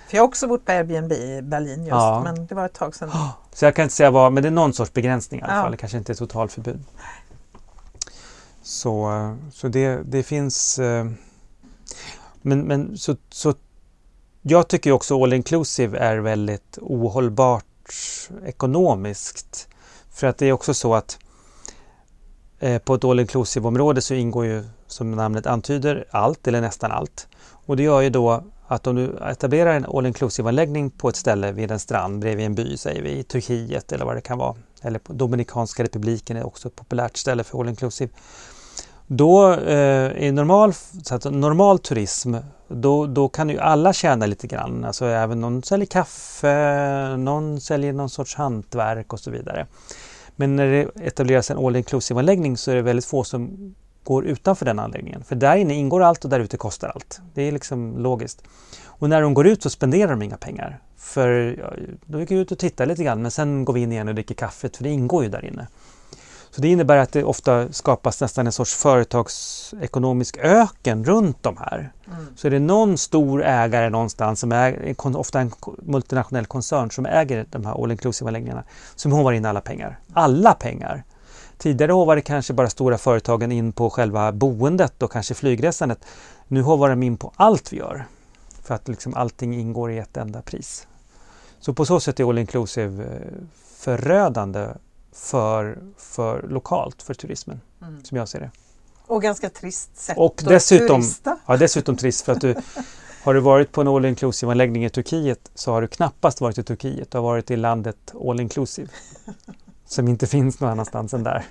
För 0.08 0.18
jag 0.18 0.22
har 0.22 0.28
också 0.28 0.48
bott 0.48 0.66
på 0.66 0.72
Airbnb 0.72 1.12
i 1.12 1.42
Berlin 1.42 1.80
just, 1.80 1.92
ja. 1.92 2.22
men 2.24 2.46
det 2.46 2.56
var 2.56 2.66
ett 2.66 2.74
tag 2.74 2.96
sedan. 2.96 3.10
Så 3.54 3.66
jag 3.66 3.76
kan 3.76 3.84
inte 3.84 3.96
säga 3.96 4.12
vad, 4.12 4.34
men 4.34 4.44
det 4.44 4.50
är 4.50 4.52
någon 4.52 4.74
sorts 4.74 4.94
begränsning 4.94 5.39
i 5.39 5.44
alla 5.44 5.56
ja. 5.56 5.62
fall. 5.62 5.72
Det 5.72 5.78
kanske 5.78 5.98
inte 5.98 6.12
är 6.12 6.16
totalförbud. 6.16 6.84
Så, 8.62 9.12
eh, 9.12 9.34
så 9.54 9.68
det, 9.68 10.00
det 10.06 10.24
finns 10.24 10.80
eh, 10.80 11.06
men, 12.42 12.62
men 12.62 12.98
så, 12.98 13.16
så 13.30 13.54
jag 14.42 14.68
tycker 14.68 14.92
också 14.92 15.24
all 15.24 15.34
inclusive 15.34 15.98
är 15.98 16.18
väldigt 16.18 16.78
ohållbart 16.82 17.66
ekonomiskt. 18.46 19.68
För 20.12 20.28
att 20.28 20.38
det 20.38 20.46
är 20.46 20.52
också 20.52 20.74
så 20.74 20.96
att 20.96 21.20
eh, 22.60 22.82
på 22.82 22.96
ett 22.96 23.04
all 23.04 23.20
inclusive 23.20 23.68
område 23.68 24.02
så 24.02 24.14
ingår 24.14 24.46
ju 24.46 24.64
som 24.88 25.12
namnet 25.12 25.48
antyder 25.48 26.06
allt 26.12 26.48
eller 26.48 26.62
nästan 26.62 26.92
allt. 26.92 27.28
Och 27.66 27.78
det 27.78 27.84
gör 27.84 28.02
ju 28.02 28.10
då 28.10 28.44
att 28.68 28.88
om 28.88 28.96
du 28.96 29.18
etablerar 29.30 29.74
en 29.76 29.86
all 29.86 30.06
inclusive 30.06 30.50
anläggning 30.50 30.89
på 30.89 31.10
ett 31.10 31.16
ställe 31.16 31.52
vid 31.52 31.72
en 31.72 31.80
strand 31.80 32.20
bredvid 32.20 32.46
en 32.46 32.56
by, 32.56 32.78
säger 32.78 33.02
vi, 33.02 33.10
i 33.10 33.24
Turkiet 33.24 33.92
eller 33.92 34.06
vad 34.06 34.16
det 34.16 34.22
kan 34.22 34.38
vara. 34.38 34.56
Eller 34.82 35.00
på 35.00 35.14
Dominikanska 35.14 35.84
republiken 35.84 36.38
är 36.38 36.46
också 36.46 36.68
ett 36.68 36.76
populärt 36.76 37.18
ställe 37.18 37.44
för 37.44 37.60
all 37.60 37.70
inclusive. 37.70 38.12
Då 39.14 39.53
eh, 39.53 40.12
i 40.28 40.32
normal, 40.32 40.74
så 41.03 41.16
att 41.16 41.24
normal 41.24 41.80
turism 41.80 42.36
då, 42.68 43.05
då 43.05 43.30
kan 43.30 43.49
ju 43.49 43.59
alla 43.59 43.93
tjäna 43.93 44.26
lite 44.26 44.47
grann. 44.47 44.86
Alltså 44.86 45.05
även 45.05 45.41
någon 45.41 45.64
säljer 45.64 45.86
kaffe, 45.86 47.18
någon 47.18 47.62
säljer 47.62 47.93
någon 47.93 48.09
sorts 48.09 48.36
hantverk 48.36 49.14
och 49.14 49.20
så 49.20 49.32
vidare. 49.32 49.68
Men 50.36 50.55
när 50.55 50.68
det 50.68 51.07
etableras 51.07 51.51
en 51.51 51.57
all 51.57 51.76
inclusive 51.76 52.20
anläggning 52.20 52.57
så 52.57 52.72
är 52.72 52.76
det 52.76 52.82
väldigt 52.82 53.05
få 53.05 53.24
som 53.24 53.76
går 54.03 54.26
utanför 54.26 54.66
den 54.66 54.80
anläggningen. 54.80 55.24
För 55.24 55.36
där 55.36 55.55
inne 55.55 55.74
ingår 55.74 56.03
allt 56.03 56.24
och 56.24 56.30
där 56.30 56.39
ute 56.39 56.57
kostar 56.57 56.89
allt. 56.89 57.22
Det 57.34 57.41
är 57.41 57.51
liksom 57.51 57.97
logiskt. 57.97 58.43
Och 58.86 59.09
när 59.09 59.22
de 59.22 59.34
går 59.34 59.47
ut 59.47 59.64
så 59.64 59.70
spenderar 59.70 60.12
de 60.12 60.22
inga 60.22 60.38
pengar. 60.38 60.80
För 60.97 61.57
ja, 61.59 61.74
då 62.05 62.20
gick 62.20 62.32
vi 62.32 62.36
ut 62.36 62.51
och 62.51 62.59
tittade 62.59 62.89
lite 62.89 63.03
grann 63.03 63.22
men 63.22 63.32
sen 63.32 63.66
går 63.66 63.74
vi 63.74 63.82
in 63.82 63.91
igen 63.91 64.07
och 64.07 64.16
dricker 64.16 64.36
kaffet 64.36 64.78
för 64.78 64.84
det 64.84 64.89
ingår 64.89 65.24
ju 65.24 65.30
där 65.30 65.45
inne. 65.45 65.68
Så 66.52 66.62
det 66.62 66.68
innebär 66.68 66.97
att 66.97 67.12
det 67.12 67.24
ofta 67.24 67.74
skapas 67.74 68.22
nästan 68.22 68.45
en 68.45 68.52
sorts 68.52 68.76
företagsekonomisk 68.76 70.38
öken 70.38 71.06
runt 71.06 71.43
de 71.43 71.58
här. 71.58 71.91
Mm. 72.08 72.28
Så 72.36 72.47
är 72.47 72.52
det 72.52 72.60
någon 72.60 72.97
stor 72.97 73.43
ägare 73.43 73.89
någonstans, 73.89 74.39
som 74.39 74.52
är 74.52 74.95
ofta 75.18 75.39
en 75.39 75.52
multinationell 75.82 76.45
koncern 76.45 76.91
som 76.91 77.06
äger 77.06 77.45
de 77.49 77.66
här 77.66 77.84
all 77.84 77.91
inclusive-anläggningarna, 77.91 78.64
som 78.95 79.12
hovar 79.12 79.32
in 79.32 79.45
alla 79.45 79.62
pengar. 79.62 79.99
Alla 80.14 80.54
pengar! 80.54 81.04
Tidigare 81.58 81.91
hovade 81.91 82.22
kanske 82.22 82.54
bara 82.54 82.70
stora 82.70 82.97
företagen 82.97 83.52
in 83.52 83.72
på 83.72 83.89
själva 83.89 84.32
boendet 84.32 85.04
och 85.04 85.12
kanske 85.12 85.34
flygresandet. 85.34 86.06
Nu 86.47 86.62
hovar 86.62 86.89
de 86.89 87.04
in 87.04 87.18
på 87.18 87.32
allt 87.36 87.74
vi 87.74 87.78
gör. 87.78 88.06
för 88.64 88.76
att 88.76 88.88
liksom 88.88 89.14
allting 89.14 89.54
ingår 89.54 89.91
i 89.91 89.97
ett 89.97 90.18
enda 90.18 90.41
pris. 90.41 90.88
Så 91.60 91.74
på 91.74 91.86
så 91.86 91.99
sätt 91.99 92.20
är 92.20 92.30
all 92.30 92.38
inclusive 92.38 93.04
eh, 93.04 93.10
förödande 93.78 94.68
för, 95.12 95.78
för 95.97 96.47
lokalt 96.47 97.01
för 97.01 97.14
turismen, 97.14 97.62
mm. 97.82 98.03
som 98.03 98.18
jag 98.18 98.30
ser 98.30 98.39
det. 98.39 98.51
Och 99.05 99.22
ganska 99.22 99.49
trist 99.49 99.97
sätt 99.97 100.18
och 100.18 100.41
att 100.41 100.49
dessutom, 100.49 101.01
turista. 101.01 101.38
Ja, 101.45 101.57
dessutom 101.57 101.97
trist 101.97 102.26
för 102.26 102.32
att 102.32 102.41
du 102.41 102.55
har 103.24 103.34
du 103.34 103.39
varit 103.39 103.72
på 103.72 103.82
en 103.82 103.88
all 103.88 104.05
inclusive 104.05 104.51
anläggning 104.51 104.86
i 104.86 104.89
Turkiet 104.89 105.51
så 105.55 105.72
har 105.72 105.82
du 105.82 105.88
knappast 105.88 106.41
varit 106.41 106.57
i 106.57 106.64
Turkiet. 106.64 107.12
Du 107.12 107.18
har 107.18 107.24
varit 107.24 107.51
i 107.51 107.55
landet 107.55 108.14
all 108.30 108.39
inclusive. 108.39 108.89
som 109.86 110.07
inte 110.07 110.28
finns 110.28 110.59
någon 110.59 110.70
annanstans 110.70 111.14
än 111.14 111.24
där. 111.24 111.45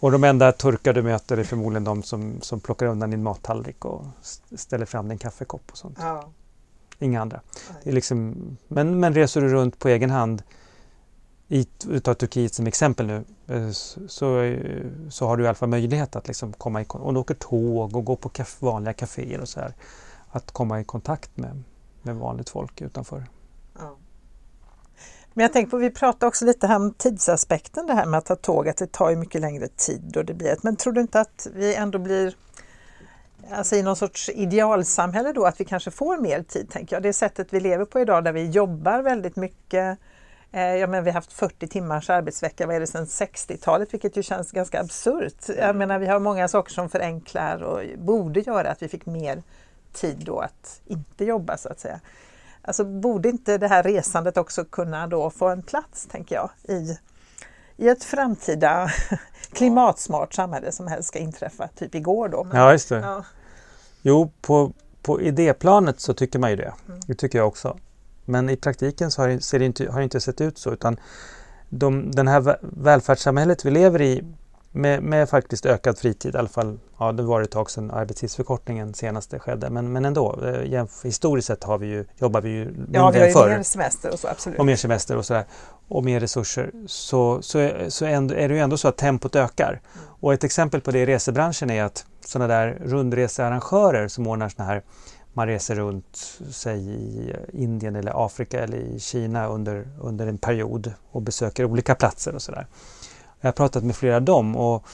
Och 0.00 0.12
de 0.12 0.24
enda 0.24 0.52
turkar 0.52 0.92
du 0.92 1.02
möter 1.02 1.36
är 1.36 1.44
förmodligen 1.44 1.84
de 1.84 2.02
som, 2.02 2.40
som 2.40 2.60
plockar 2.60 2.86
undan 2.86 3.10
din 3.10 3.22
mattallrik 3.22 3.84
och 3.84 4.04
ställer 4.56 4.86
fram 4.86 5.08
din 5.08 5.18
kaffekopp 5.18 5.70
och 5.70 5.78
sånt. 5.78 5.98
Ja. 6.00 6.30
Inga 6.98 7.20
andra. 7.20 7.40
Det 7.82 7.90
är 7.90 7.94
liksom, 7.94 8.36
men, 8.68 9.00
men 9.00 9.14
reser 9.14 9.40
du 9.40 9.48
runt 9.48 9.78
på 9.78 9.88
egen 9.88 10.10
hand 10.10 10.42
i, 11.52 11.66
utav 11.88 12.14
Turkiet 12.14 12.54
som 12.54 12.66
exempel 12.66 13.06
nu 13.06 13.24
eh, 13.46 13.70
så, 14.06 14.40
eh, 14.40 14.86
så 15.10 15.26
har 15.26 15.36
du 15.36 15.44
i 15.44 15.46
alla 15.46 15.54
fall 15.54 15.68
möjlighet 15.68 16.16
att 16.16 16.26
liksom 16.26 16.52
komma 16.52 16.82
i 16.82 16.86
och 16.88 17.16
åker 17.16 17.34
tåg 17.34 17.96
och 17.96 18.04
gå 18.04 18.16
på 18.16 18.28
kaf, 18.28 18.62
vanliga 18.62 18.92
kaféer 18.92 19.40
och 19.40 19.48
så 19.48 19.60
här. 19.60 19.74
Att 20.30 20.50
komma 20.50 20.80
i 20.80 20.84
kontakt 20.84 21.36
med, 21.36 21.62
med 22.02 22.16
vanligt 22.16 22.48
folk 22.48 22.80
utanför. 22.80 23.26
Ja. 23.78 23.96
Men 25.34 25.42
jag 25.42 25.52
tänker 25.52 25.70
på, 25.70 25.76
vi 25.76 25.90
pratade 25.90 26.26
också 26.26 26.44
lite 26.44 26.66
här 26.66 26.76
om 26.76 26.94
tidsaspekten, 26.94 27.86
det 27.86 27.94
här 27.94 28.06
med 28.06 28.18
att 28.18 28.26
ta 28.26 28.36
tåg, 28.36 28.68
att 28.68 28.76
det 28.76 28.92
tar 28.92 29.10
ju 29.10 29.16
mycket 29.16 29.40
längre 29.40 29.68
tid 29.68 30.16
och 30.16 30.24
det 30.24 30.34
blir 30.34 30.48
ett, 30.48 30.62
men 30.62 30.76
tror 30.76 30.92
du 30.92 31.00
inte 31.00 31.20
att 31.20 31.46
vi 31.54 31.74
ändå 31.74 31.98
blir 31.98 32.36
alltså 33.50 33.76
i 33.76 33.82
någon 33.82 33.96
sorts 33.96 34.28
idealsamhälle 34.28 35.32
då, 35.32 35.44
att 35.44 35.60
vi 35.60 35.64
kanske 35.64 35.90
får 35.90 36.18
mer 36.18 36.42
tid, 36.42 36.70
tänker 36.70 36.96
jag. 36.96 37.02
Det 37.02 37.12
sättet 37.12 37.48
vi 37.50 37.60
lever 37.60 37.84
på 37.84 38.00
idag 38.00 38.24
där 38.24 38.32
vi 38.32 38.50
jobbar 38.50 39.02
väldigt 39.02 39.36
mycket, 39.36 39.98
eh, 39.98 40.04
Ja, 40.54 40.86
men 40.86 41.04
vi 41.04 41.10
har 41.10 41.14
haft 41.14 41.32
40 41.32 41.68
timmars 41.68 42.10
arbetsvecka, 42.10 42.66
vad 42.66 42.76
är 42.76 42.80
det, 42.80 42.86
sedan 42.86 43.04
60-talet, 43.04 43.94
vilket 43.94 44.16
ju 44.16 44.22
känns 44.22 44.52
ganska 44.52 44.80
absurt. 44.80 45.48
Jag 45.58 45.76
menar, 45.76 45.98
vi 45.98 46.06
har 46.06 46.18
många 46.18 46.48
saker 46.48 46.72
som 46.72 46.88
förenklar 46.88 47.62
och 47.62 47.80
borde 47.98 48.40
göra 48.40 48.70
att 48.70 48.82
vi 48.82 48.88
fick 48.88 49.06
mer 49.06 49.42
tid 49.92 50.22
då 50.24 50.38
att 50.38 50.80
inte 50.86 51.24
jobba 51.24 51.56
så 51.56 51.68
att 51.68 51.80
säga. 51.80 52.00
Alltså 52.62 52.84
borde 52.84 53.28
inte 53.28 53.58
det 53.58 53.68
här 53.68 53.82
resandet 53.82 54.36
också 54.36 54.64
kunna 54.64 55.06
då 55.06 55.30
få 55.30 55.48
en 55.48 55.62
plats, 55.62 56.06
tänker 56.06 56.34
jag, 56.34 56.50
i, 56.62 56.98
i 57.76 57.88
ett 57.88 58.04
framtida 58.04 58.90
klimatsmart 59.52 60.34
samhälle 60.34 60.72
som 60.72 60.86
helst 60.86 61.08
ska 61.08 61.18
inträffa, 61.18 61.68
typ 61.68 61.94
igår 61.94 62.28
då. 62.28 62.44
Men, 62.44 62.56
ja, 62.56 62.72
just 62.72 62.88
det. 62.88 62.98
Ja. 62.98 63.24
Jo, 64.02 64.32
på, 64.40 64.72
på 65.02 65.20
idéplanet 65.20 66.00
så 66.00 66.14
tycker 66.14 66.38
man 66.38 66.50
ju 66.50 66.56
det. 66.56 66.72
Mm. 66.88 67.00
Det 67.06 67.14
tycker 67.14 67.38
jag 67.38 67.48
också. 67.48 67.78
Men 68.24 68.50
i 68.50 68.56
praktiken 68.56 69.10
så 69.10 69.22
har 69.22 69.28
det, 69.28 69.40
ser 69.40 69.58
det 69.58 69.64
inte, 69.64 69.90
har 69.90 69.98
det 69.98 70.04
inte 70.04 70.20
sett 70.20 70.40
ut 70.40 70.58
så 70.58 70.72
utan 70.72 70.96
de, 71.68 72.10
den 72.10 72.28
här 72.28 72.56
välfärdssamhället 72.60 73.64
vi 73.64 73.70
lever 73.70 74.02
i 74.02 74.24
med, 74.74 75.02
med, 75.02 75.28
faktiskt 75.28 75.66
ökad 75.66 75.98
fritid, 75.98 76.34
i 76.34 76.38
alla 76.38 76.48
fall, 76.48 76.78
ja 76.98 77.12
det 77.12 77.22
var 77.22 77.42
ett 77.42 77.50
tag 77.50 77.70
sedan 77.70 77.90
arbetstidsförkortningen 77.90 78.94
senaste 78.94 79.38
skedde, 79.38 79.70
men, 79.70 79.92
men 79.92 80.04
ändå, 80.04 80.38
eh, 80.44 80.86
historiskt 81.04 81.46
sett 81.46 81.64
har 81.64 81.78
vi 81.78 81.86
ju, 81.86 82.04
jobbar 82.18 82.40
vi 82.40 82.48
ju 82.48 82.64
mindre 82.64 82.86
Ja, 82.92 83.10
vi 83.10 83.18
har 83.18 83.26
ju 83.26 83.32
förr. 83.32 83.48
mer 83.48 83.62
semester 83.62 84.12
och 84.12 84.18
så, 84.18 84.28
absolut. 84.28 84.58
Och 84.58 84.66
mer 84.66 84.76
semester 84.76 85.16
och 85.16 85.26
sådär, 85.26 85.44
och 85.88 86.04
mer 86.04 86.20
resurser. 86.20 86.70
Så, 86.86 87.42
så, 87.42 87.70
så 87.88 88.04
är 88.04 88.48
det 88.48 88.54
ju 88.54 88.58
ändå 88.58 88.76
så 88.76 88.88
att 88.88 88.96
tempot 88.96 89.36
ökar. 89.36 89.70
Mm. 89.70 90.08
Och 90.20 90.34
ett 90.34 90.44
exempel 90.44 90.80
på 90.80 90.90
det 90.90 90.98
i 90.98 91.06
resebranschen 91.06 91.70
är 91.70 91.84
att 91.84 92.06
sådana 92.26 92.54
där 92.54 92.78
rundresearrangörer 92.84 94.08
som 94.08 94.26
ordnar 94.26 94.48
sådana 94.48 94.72
här 94.72 94.82
man 95.32 95.46
reser 95.46 95.74
runt, 95.74 96.40
säg 96.50 96.90
i 96.90 97.34
Indien 97.52 97.96
eller 97.96 98.26
Afrika 98.26 98.60
eller 98.60 98.76
i 98.76 99.00
Kina 99.00 99.46
under, 99.46 99.88
under 100.00 100.26
en 100.26 100.38
period 100.38 100.92
och 101.10 101.22
besöker 101.22 101.64
olika 101.64 101.94
platser 101.94 102.34
och 102.34 102.42
sådär. 102.42 102.66
Jag 103.40 103.48
har 103.48 103.52
pratat 103.52 103.84
med 103.84 103.96
flera 103.96 104.16
av 104.16 104.22
dem 104.22 104.56
och 104.56 104.86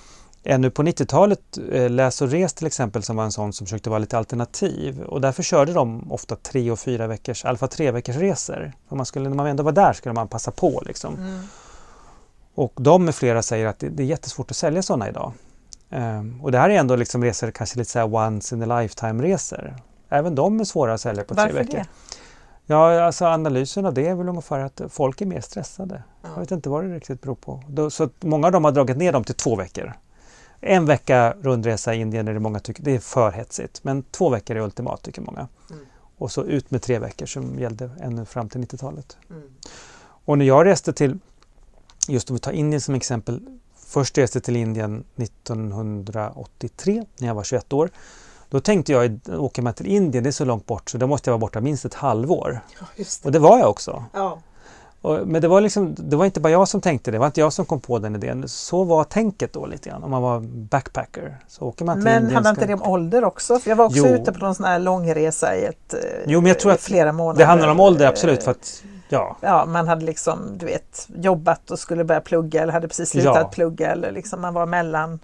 ännu 0.45 0.70
på 0.70 0.82
90-talet, 0.82 1.59
eh, 1.72 1.91
Läs 1.91 2.22
och 2.22 2.30
res 2.30 2.55
till 2.55 2.66
exempel, 2.66 3.03
som 3.03 3.16
var 3.16 3.24
en 3.24 3.32
sån 3.32 3.53
som 3.53 3.66
försökte 3.66 3.91
vara 3.91 3.99
lite 3.99 4.18
alternativ 4.18 5.03
och 5.03 5.20
därför 5.20 5.43
körde 5.43 5.72
de 5.72 6.12
ofta 6.12 6.36
tre 6.36 6.70
och 6.70 6.78
fyra 6.78 7.07
veckors, 7.07 7.45
i 7.45 7.49
alla 7.49 7.59
fall 7.59 7.68
tre 7.68 7.91
veckors 7.91 8.16
resor. 8.16 8.72
För 8.89 8.97
man 8.97 9.07
skulle, 9.07 9.28
när 9.28 9.36
man 9.36 9.47
ändå 9.47 9.62
var 9.62 9.72
där 9.72 9.93
skulle 9.93 10.12
man 10.12 10.28
passa 10.28 10.51
på 10.51 10.82
liksom. 10.86 11.14
Mm. 11.14 11.41
Och 12.55 12.72
de 12.76 13.05
med 13.05 13.14
flera 13.14 13.43
säger 13.43 13.66
att 13.66 13.78
det, 13.78 13.89
det 13.89 14.03
är 14.03 14.07
jättesvårt 14.07 14.51
att 14.51 14.57
sälja 14.57 14.82
sådana 14.82 15.09
idag. 15.09 15.32
Um, 15.91 16.41
och 16.43 16.53
det 16.53 16.59
här 16.59 16.70
är 16.70 16.74
ändå 16.74 16.97
liksom 16.97 17.24
resor, 17.24 17.51
kanske 17.51 17.78
lite 17.78 17.91
så 17.91 18.05
once 18.05 18.55
in 18.55 18.70
a 18.70 18.80
lifetime 18.80 19.22
resor. 19.22 19.76
Även 20.09 20.34
de 20.34 20.61
är 20.61 20.64
svåra 20.64 20.94
att 20.94 21.00
sälja 21.00 21.24
på 21.24 21.34
Varför 21.34 21.50
tre 21.52 21.62
veckor. 21.62 21.78
Det? 21.78 21.86
Ja, 22.66 23.02
alltså 23.02 23.24
analysen 23.24 23.86
av 23.86 23.94
det 23.94 24.06
är 24.06 24.14
väl 24.14 24.28
ungefär 24.28 24.59
att 24.61 24.80
folk 24.88 25.20
är 25.20 25.26
mer 25.26 25.40
stressade. 25.40 26.02
Ja. 26.22 26.28
Jag 26.34 26.40
vet 26.40 26.50
inte 26.50 26.68
vad 26.68 26.84
det 26.84 26.94
riktigt 26.94 27.20
beror 27.20 27.34
på. 27.34 27.62
Så 27.90 28.09
många 28.20 28.46
av 28.46 28.52
dem 28.52 28.64
har 28.64 28.72
dragit 28.72 28.96
ner 28.96 29.12
dem 29.12 29.24
till 29.24 29.34
två 29.34 29.56
veckor. 29.56 29.92
En 30.61 30.86
vecka 30.86 31.34
rundresa 31.40 31.94
i 31.94 32.00
Indien 32.00 32.28
är 32.28 32.34
det 32.34 32.40
många 32.40 32.61
tycker 32.61 32.82
det 32.82 32.94
är 32.94 32.98
för 32.98 33.30
hetsigt. 33.30 33.84
Men 33.84 34.02
två 34.02 34.28
veckor 34.28 34.56
är 34.56 34.61
ultimat 34.61 35.02
tycker 35.02 35.22
många. 35.22 35.48
Mm. 35.70 35.86
Och 36.18 36.32
så 36.32 36.44
ut 36.44 36.70
med 36.70 36.82
tre 36.82 36.98
veckor 36.98 37.26
som 37.26 37.59
gällde 37.59 37.90
ännu 38.00 38.24
fram 38.24 38.48
till 38.48 38.61
90-talet. 38.61 39.16
Mm. 39.30 39.42
Och 40.00 40.38
när 40.38 40.44
jag 40.44 40.66
reste 40.66 40.92
till, 40.92 41.18
just 42.09 42.30
om 42.30 42.36
vi 42.36 42.40
tar 42.40 42.52
Indien 42.52 42.80
som 42.80 42.94
exempel. 42.94 43.40
Först 43.76 44.18
reste 44.18 44.40
till 44.40 44.56
Indien 44.56 45.04
1983 45.16 47.04
när 47.18 47.28
jag 47.28 47.34
var 47.34 47.44
21 47.44 47.72
år. 47.72 47.90
Då 48.51 48.61
tänkte 48.61 48.92
jag, 48.92 49.20
åker 49.28 49.62
man 49.62 49.74
till 49.74 49.86
Indien, 49.86 50.24
det 50.24 50.30
är 50.30 50.32
så 50.32 50.44
långt 50.44 50.66
bort 50.66 50.90
så 50.90 50.99
då 50.99 51.07
måste 51.07 51.30
jag 51.30 51.32
vara 51.32 51.40
borta 51.40 51.61
minst 51.61 51.84
ett 51.84 51.94
halvår. 51.94 52.61
Ja, 52.80 52.86
det. 52.96 53.24
Och 53.24 53.32
det 53.32 53.38
var 53.38 53.59
jag 53.59 53.70
också. 53.70 54.05
Ja. 54.12 54.38
Och, 55.03 55.26
men 55.26 55.42
det 55.42 55.49
var, 55.49 55.61
liksom, 55.61 55.94
det 55.99 56.16
var 56.16 56.24
inte 56.24 56.40
bara 56.40 56.53
jag 56.53 56.68
som 56.68 56.80
tänkte 56.80 57.11
det, 57.11 57.14
det 57.14 57.18
var 57.18 57.26
inte 57.26 57.40
jag 57.40 57.53
som 57.53 57.64
kom 57.64 57.80
på 57.80 57.99
den 57.99 58.14
idén. 58.14 58.49
Så 58.49 58.84
var 58.84 59.05
tänket 59.05 59.53
då 59.53 59.66
lite 59.66 59.88
grann, 59.88 60.05
om 60.05 60.11
man 60.11 60.22
var 60.22 60.40
backpacker. 60.40 61.38
Så 61.49 61.64
åker 61.64 61.84
man 61.84 61.96
till 61.96 62.05
men 62.05 62.16
Indien, 62.16 62.34
handlar 62.34 62.51
inte 62.51 62.66
det 62.66 62.74
om 62.74 62.82
ålder 62.82 63.24
också? 63.24 63.59
För 63.59 63.70
jag 63.70 63.76
var 63.76 63.84
också 63.84 63.99
jo. 63.99 64.07
ute 64.07 64.32
på 64.32 64.38
någon 64.38 64.55
sån 64.55 64.66
här 64.66 64.78
långresa 64.78 65.57
i 65.57 65.64
ett, 65.64 65.94
jo, 66.26 66.40
men 66.40 66.49
jag 66.49 66.59
tror 66.59 66.72
att 66.72 66.80
flera 66.80 67.12
månader. 67.12 67.38
Det 67.38 67.44
handlar 67.44 67.68
om 67.68 67.80
ålder, 67.80 68.07
absolut. 68.07 68.42
För 68.42 68.51
att, 68.51 68.82
ja. 69.09 69.36
ja, 69.40 69.64
man 69.66 69.88
hade 69.88 70.05
liksom 70.05 70.38
du 70.59 70.66
vet, 70.66 71.09
jobbat 71.16 71.70
och 71.70 71.78
skulle 71.78 72.05
börja 72.05 72.20
plugga 72.20 72.62
eller 72.62 72.72
hade 72.72 72.88
precis 72.88 73.11
slutat 73.11 73.36
ja. 73.36 73.49
plugga 73.49 73.90
eller 73.90 74.12
liksom 74.12 74.40
man 74.40 74.55
var 74.55 74.66
mellan 74.66 75.18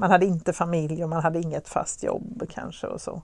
man 0.00 0.10
hade 0.10 0.26
inte 0.26 0.52
familj 0.52 1.04
och 1.04 1.10
man 1.10 1.22
hade 1.22 1.40
inget 1.40 1.68
fast 1.68 2.02
jobb 2.02 2.42
kanske 2.54 2.86
och 2.86 3.00
så. 3.00 3.22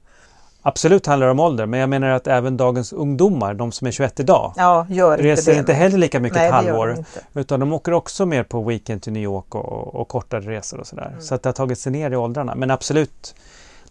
Absolut 0.63 1.07
handlar 1.07 1.27
det 1.27 1.31
om 1.31 1.41
ålder, 1.41 1.67
men 1.67 1.81
jag 1.81 1.89
menar 1.89 2.09
att 2.09 2.27
även 2.27 2.57
dagens 2.57 2.93
ungdomar, 2.93 3.55
de 3.55 3.73
som 3.73 3.87
är 3.87 3.91
21 3.91 4.21
idag, 4.21 4.53
ja, 4.57 4.87
reser 5.19 5.53
inte, 5.53 5.61
inte 5.61 5.73
heller 5.73 5.99
lika 5.99 6.21
mycket 6.21 6.37
Nej, 6.37 6.47
ett 6.47 6.53
halvår. 6.53 7.05
Utan 7.35 7.61
de 7.61 7.73
åker 7.73 7.93
också 7.93 8.27
mer 8.27 8.43
på 8.43 8.63
weekend 8.63 9.03
till 9.03 9.13
New 9.13 9.23
York 9.23 9.55
och, 9.55 9.95
och 9.95 10.09
kortare 10.09 10.41
resor 10.41 10.81
och 10.81 10.87
sådär. 10.87 11.09
Mm. 11.09 11.21
Så 11.21 11.35
att 11.35 11.43
det 11.43 11.49
har 11.49 11.55
tagit 11.55 11.79
sig 11.79 11.93
ner 11.93 12.11
i 12.11 12.17
åldrarna. 12.17 12.55
Men 12.55 12.71
absolut, 12.71 13.35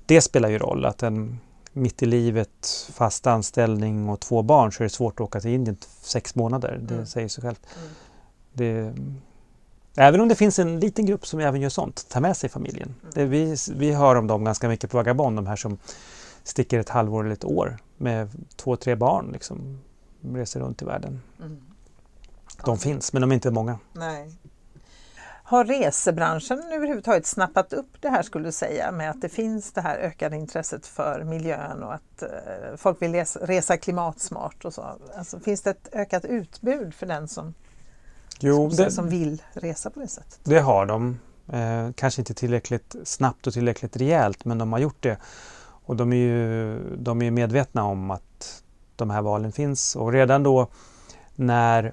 det 0.06 0.22
spelar 0.22 0.50
ju 0.50 0.58
roll 0.58 0.86
att 0.86 1.04
en 1.04 1.40
mitt 1.74 2.04
i 2.04 2.06
livet, 2.06 2.90
fast 2.94 3.28
anställning 3.28 4.10
och 4.10 4.20
två 4.20 4.42
barn 4.42 4.72
så 4.72 4.84
är 4.84 4.86
det 4.86 4.90
svårt 4.90 5.14
att 5.14 5.22
åka 5.22 5.40
till 5.40 5.52
Indien 5.52 5.78
sex 6.02 6.36
månader. 6.36 6.80
Det 6.82 6.94
mm. 6.94 7.06
säger 7.06 7.28
sig 7.28 7.44
självt. 7.44 7.62
Mm. 7.78 7.90
Det, 8.54 8.94
Även 9.96 10.22
om 10.22 10.28
det 10.28 10.36
finns 10.36 10.60
en 10.60 10.80
liten 10.80 11.06
grupp 11.06 11.28
som 11.28 11.40
även 11.40 11.62
gör 11.62 11.70
sånt, 11.70 12.10
tar 12.10 12.22
med 12.22 12.38
sig 12.38 12.50
familjen. 12.50 12.96
Mm. 13.02 13.12
Det, 13.14 13.26
vi, 13.26 13.56
vi 13.76 13.92
hör 13.92 14.16
om 14.16 14.28
dem 14.28 14.44
ganska 14.44 14.68
mycket 14.68 14.92
på 14.92 14.98
Vagabond, 14.98 15.38
de 15.38 15.48
här 15.48 15.56
som 15.56 15.78
sticker 16.44 16.80
ett 16.80 16.90
halvår 16.90 17.24
eller 17.24 17.34
ett 17.34 17.46
år 17.46 17.78
med 17.98 18.30
två, 18.56 18.76
tre 18.76 18.96
barn, 18.96 19.30
liksom, 19.32 19.82
reser 20.22 20.60
runt 20.60 20.82
i 20.82 20.86
världen. 20.86 21.22
Mm. 21.40 21.62
De 22.66 22.72
ja. 22.72 22.76
finns, 22.76 23.14
men 23.14 23.22
de 23.22 23.32
är 23.32 23.36
inte 23.36 23.52
många. 23.52 23.80
Nej. 23.94 24.32
Har 25.48 25.66
resebranschen 25.66 26.64
överhuvudtaget 26.74 27.26
snappat 27.26 27.74
upp 27.74 28.02
det 28.02 28.10
här 28.10 28.24
skulle 28.24 28.48
du 28.48 28.52
säga 28.52 28.92
med 28.92 29.10
att 29.10 29.22
det 29.22 29.30
finns 29.30 29.72
det 29.72 29.82
här 29.82 29.98
ökade 29.98 30.36
intresset 30.36 30.88
för 30.88 31.24
miljön 31.24 31.84
och 31.84 31.94
att 31.94 32.22
eh, 32.22 32.76
folk 32.78 33.02
vill 33.02 33.26
resa 33.42 33.78
klimatsmart 33.78 34.66
och 34.66 34.74
så? 34.74 34.86
Alltså, 35.18 35.40
finns 35.40 35.62
det 35.62 35.70
ett 35.70 35.90
ökat 35.92 36.26
utbud 36.26 36.94
för 36.94 37.06
den 37.06 37.28
som 37.28 37.54
Jo, 38.40 38.70
som, 38.70 38.86
det, 38.86 38.92
som 38.92 39.10
vill 39.10 39.42
resa 39.54 39.90
på 39.90 40.00
det 40.00 40.08
sättet. 40.08 40.40
Det 40.44 40.60
har 40.60 40.86
de. 40.86 41.20
Eh, 41.48 41.92
kanske 41.96 42.22
inte 42.22 42.34
tillräckligt 42.34 42.96
snabbt 43.04 43.48
och 43.48 43.54
tillräckligt 43.54 43.98
rejält 43.98 44.46
men 44.46 44.58
de 44.58 44.74
har 44.74 44.80
gjort 44.80 45.04
det. 45.04 45.18
Och 45.86 45.96
de 45.96 46.14
är 46.14 46.18
ju 46.18 46.80
de 46.98 47.22
är 47.22 47.32
medvetna 47.32 47.84
om 47.84 48.12
att 48.12 48.64
de 48.96 49.10
här 49.10 49.22
valen 49.22 49.52
finns 49.52 49.96
och 49.96 50.12
redan 50.12 50.44
då 50.44 50.68
när 51.36 51.84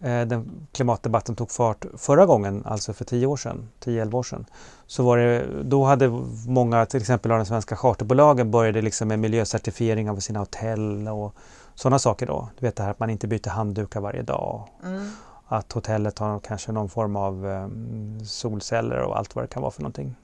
eh, 0.00 0.20
den 0.26 0.66
klimatdebatten 0.72 1.36
tog 1.36 1.50
fart 1.50 1.84
förra 1.96 2.26
gången, 2.26 2.62
alltså 2.66 2.92
för 2.92 3.04
10 3.04 3.26
år 3.26 3.36
sedan, 3.36 3.68
10-11 3.84 4.14
år 4.14 4.22
sedan, 4.22 4.46
så 4.86 5.02
var 5.02 5.18
det, 5.18 5.46
då 5.62 5.84
hade 5.84 6.08
många, 6.46 6.86
till 6.86 7.00
exempel 7.00 7.32
av 7.32 7.38
de 7.38 7.46
svenska 7.46 7.76
charterbolagen 7.76 8.50
började 8.50 8.82
liksom 8.82 9.08
med 9.08 9.18
miljöcertifiering 9.18 10.10
av 10.10 10.16
sina 10.16 10.38
hotell 10.38 11.08
och 11.08 11.34
sådana 11.74 11.98
saker 11.98 12.26
då. 12.26 12.48
Du 12.58 12.66
vet 12.66 12.76
det 12.76 12.82
här 12.82 12.90
att 12.90 12.98
man 12.98 13.10
inte 13.10 13.26
byter 13.26 13.48
handdukar 13.48 14.00
varje 14.00 14.22
dag. 14.22 14.68
Mm 14.84 15.10
att 15.52 15.72
hotellet 15.72 16.18
har 16.18 16.40
kanske 16.40 16.72
någon 16.72 16.88
form 16.88 17.16
av 17.16 17.46
ehm, 17.46 18.24
solceller 18.24 19.00
och 19.00 19.18
allt 19.18 19.34
vad 19.34 19.44
det 19.44 19.48
kan 19.48 19.62
vara 19.62 19.70
för 19.70 19.82
någonting. 19.82 20.14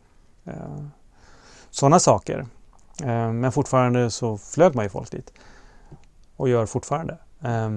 Eh, 0.45 0.85
Sådana 1.71 1.99
saker. 1.99 2.47
Eh, 3.03 3.33
men 3.33 3.53
fortfarande 3.53 4.11
så 4.11 4.39
flög 4.39 4.75
man 4.75 4.85
ju 4.85 4.89
folk 4.89 5.11
dit. 5.11 5.33
Och 6.37 6.49
gör 6.49 6.67
fortfarande. 6.67 7.19
Eh, 7.41 7.71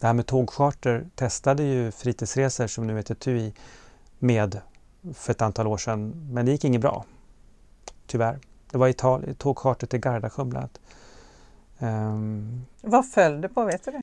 det 0.00 0.06
här 0.06 0.12
med 0.12 0.26
tågcharter 0.26 1.06
testade 1.14 1.62
ju 1.62 1.90
Fritidsresor 1.90 2.66
som 2.66 2.86
nu 2.86 2.96
heter 2.96 3.14
TUI 3.14 3.54
med 4.18 4.60
för 5.14 5.30
ett 5.30 5.42
antal 5.42 5.66
år 5.66 5.76
sedan. 5.76 6.28
Men 6.30 6.46
det 6.46 6.52
gick 6.52 6.64
inget 6.64 6.80
bra. 6.80 7.04
Tyvärr. 8.06 8.38
Det 8.70 8.78
var 8.78 8.88
Italien, 8.88 9.34
tågcharter 9.34 9.86
till 9.86 10.00
Gardasjön 10.00 10.50
bland 10.50 10.64
annat. 10.64 10.80
Ehm. 11.78 12.66
Vad 12.80 13.08
föll 13.08 13.40
det 13.40 13.48
på, 13.48 13.64
vet 13.64 13.84
du 13.84 13.90
det? 13.90 14.02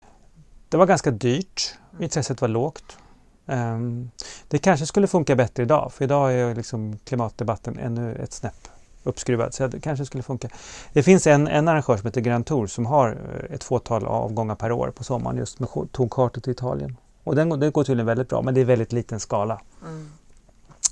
Det 0.70 0.78
var 0.78 0.86
ganska 0.86 1.12
dyrt. 1.12 1.76
Intresset 2.00 2.42
var 2.42 2.48
lågt. 2.48 2.98
Um, 3.46 4.12
det 4.48 4.58
kanske 4.58 4.86
skulle 4.86 5.08
funka 5.08 5.36
bättre 5.36 5.64
idag, 5.64 5.92
för 5.94 6.04
idag 6.04 6.34
är 6.34 6.56
liksom 6.56 6.98
klimatdebatten 6.98 7.80
ännu 7.80 8.16
ett 8.16 8.34
snäpp 8.34 8.68
uppskruvad. 9.04 9.54
Så 9.54 9.68
det 9.68 9.80
kanske 9.80 10.06
skulle 10.06 10.24
funka. 10.24 10.50
Det 10.94 11.04
finns 11.04 11.28
en, 11.28 11.48
en 11.48 11.68
arrangör 11.68 11.98
som 11.98 12.06
heter 12.06 12.22
Grand 12.22 12.46
Tour 12.46 12.68
som 12.68 12.86
har 12.86 13.10
eh, 13.10 13.56
ett 13.56 13.64
fåtal 13.64 14.06
avgångar 14.06 14.56
per 14.56 14.72
år 14.72 14.92
på 14.92 15.04
sommaren 15.04 15.38
just 15.38 15.60
med 15.60 15.70
tågkartor 15.92 16.42
till 16.42 16.52
Italien. 16.52 16.98
Och 17.24 17.36
den, 17.36 17.50
den 17.50 17.72
går 17.72 17.84
tydligen 17.84 18.06
väldigt 18.06 18.30
bra, 18.30 18.42
men 18.42 18.54
det 18.54 18.62
är 18.62 18.66
väldigt 18.66 18.92
liten 18.92 19.20
skala. 19.20 19.62
Mm. 19.82 20.12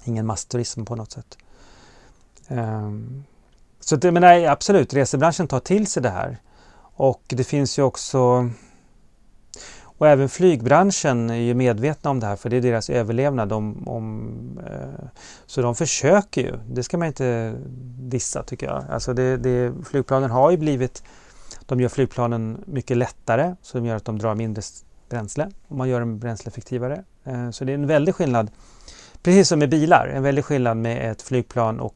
Ingen 0.03 0.25
massturism 0.25 0.85
på 0.85 0.95
något 0.95 1.11
sätt. 1.11 1.37
Um, 2.47 3.23
så 3.79 3.95
det, 3.95 4.11
men 4.11 4.21
nej, 4.21 4.47
absolut, 4.47 4.93
resebranschen 4.93 5.47
tar 5.47 5.59
till 5.59 5.87
sig 5.87 6.03
det 6.03 6.09
här. 6.09 6.37
Och 6.95 7.23
det 7.27 7.43
finns 7.43 7.79
ju 7.79 7.83
också 7.83 8.49
och 9.97 10.07
även 10.07 10.29
flygbranschen 10.29 11.29
är 11.29 11.35
ju 11.35 11.53
medvetna 11.53 12.09
om 12.09 12.19
det 12.19 12.27
här 12.27 12.35
för 12.35 12.49
det 12.49 12.57
är 12.57 12.61
deras 12.61 12.89
överlevnad. 12.89 13.53
Om, 13.53 13.87
om 13.87 14.29
eh, 14.65 15.07
så 15.45 15.61
de 15.61 15.75
försöker 15.75 16.41
ju, 16.41 16.59
det 16.69 16.83
ska 16.83 16.97
man 16.97 17.07
inte 17.07 17.53
dissa 17.99 18.43
tycker 18.43 18.65
jag. 18.65 18.83
Alltså 18.89 19.13
det, 19.13 19.37
det, 19.37 19.73
flygplanen 19.85 20.31
har 20.31 20.51
ju 20.51 20.57
blivit, 20.57 21.03
de 21.65 21.79
gör 21.79 21.89
flygplanen 21.89 22.63
mycket 22.65 22.97
lättare 22.97 23.55
så 23.61 23.77
de 23.77 23.85
gör 23.85 23.95
att 23.95 24.05
de 24.05 24.19
drar 24.19 24.35
mindre 24.35 24.61
bränsle 25.09 25.51
och 25.67 25.77
man 25.77 25.89
gör 25.89 25.99
dem 25.99 26.19
bränsleeffektivare. 26.19 27.03
Eh, 27.23 27.49
så 27.49 27.65
det 27.65 27.71
är 27.71 27.75
en 27.75 27.87
väldig 27.87 28.15
skillnad, 28.15 28.51
precis 29.23 29.47
som 29.47 29.59
med 29.59 29.69
bilar, 29.69 30.07
en 30.07 30.23
väldig 30.23 30.45
skillnad 30.45 30.77
med 30.77 31.11
ett 31.11 31.21
flygplan 31.21 31.79
och, 31.79 31.95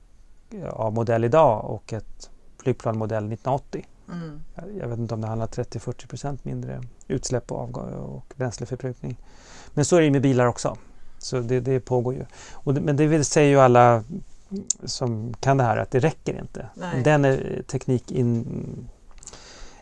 av 0.69 0.93
modell 0.93 1.23
idag 1.23 1.65
och 1.65 1.93
ett 1.93 2.29
flygplan 2.63 2.97
modell 2.97 3.17
1980. 3.17 3.85
Mm. 4.11 4.41
Jag 4.79 4.87
vet 4.87 4.99
inte 4.99 5.13
om 5.13 5.21
det 5.21 5.27
handlar 5.27 5.47
30-40 5.47 6.07
procent 6.07 6.45
mindre 6.45 6.81
utsläpp 7.07 7.51
och, 7.51 7.77
och 7.77 8.33
bränsleförbrukning. 8.35 9.17
Men 9.73 9.85
så 9.85 9.97
är 9.97 10.01
det 10.01 10.11
med 10.11 10.21
bilar 10.21 10.45
också. 10.45 10.77
Så 11.17 11.39
det, 11.39 11.59
det 11.59 11.79
pågår 11.79 12.13
ju. 12.13 12.25
Det, 12.73 12.81
men 12.81 12.95
det 12.95 13.23
säger 13.23 13.49
ju 13.49 13.59
alla 13.59 14.03
som 14.83 15.33
kan 15.39 15.57
det 15.57 15.63
här 15.63 15.77
att 15.77 15.91
det 15.91 15.99
räcker 15.99 16.39
inte. 16.39 16.65
Nej. 16.73 17.03
Den 17.03 17.25
är 17.25 17.63
teknik 17.67 18.11
in, 18.11 18.89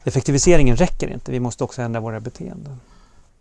effektiviseringen 0.04 0.76
räcker 0.76 1.08
inte. 1.08 1.32
Vi 1.32 1.40
måste 1.40 1.64
också 1.64 1.82
ändra 1.82 2.00
våra 2.00 2.20
beteenden. 2.20 2.80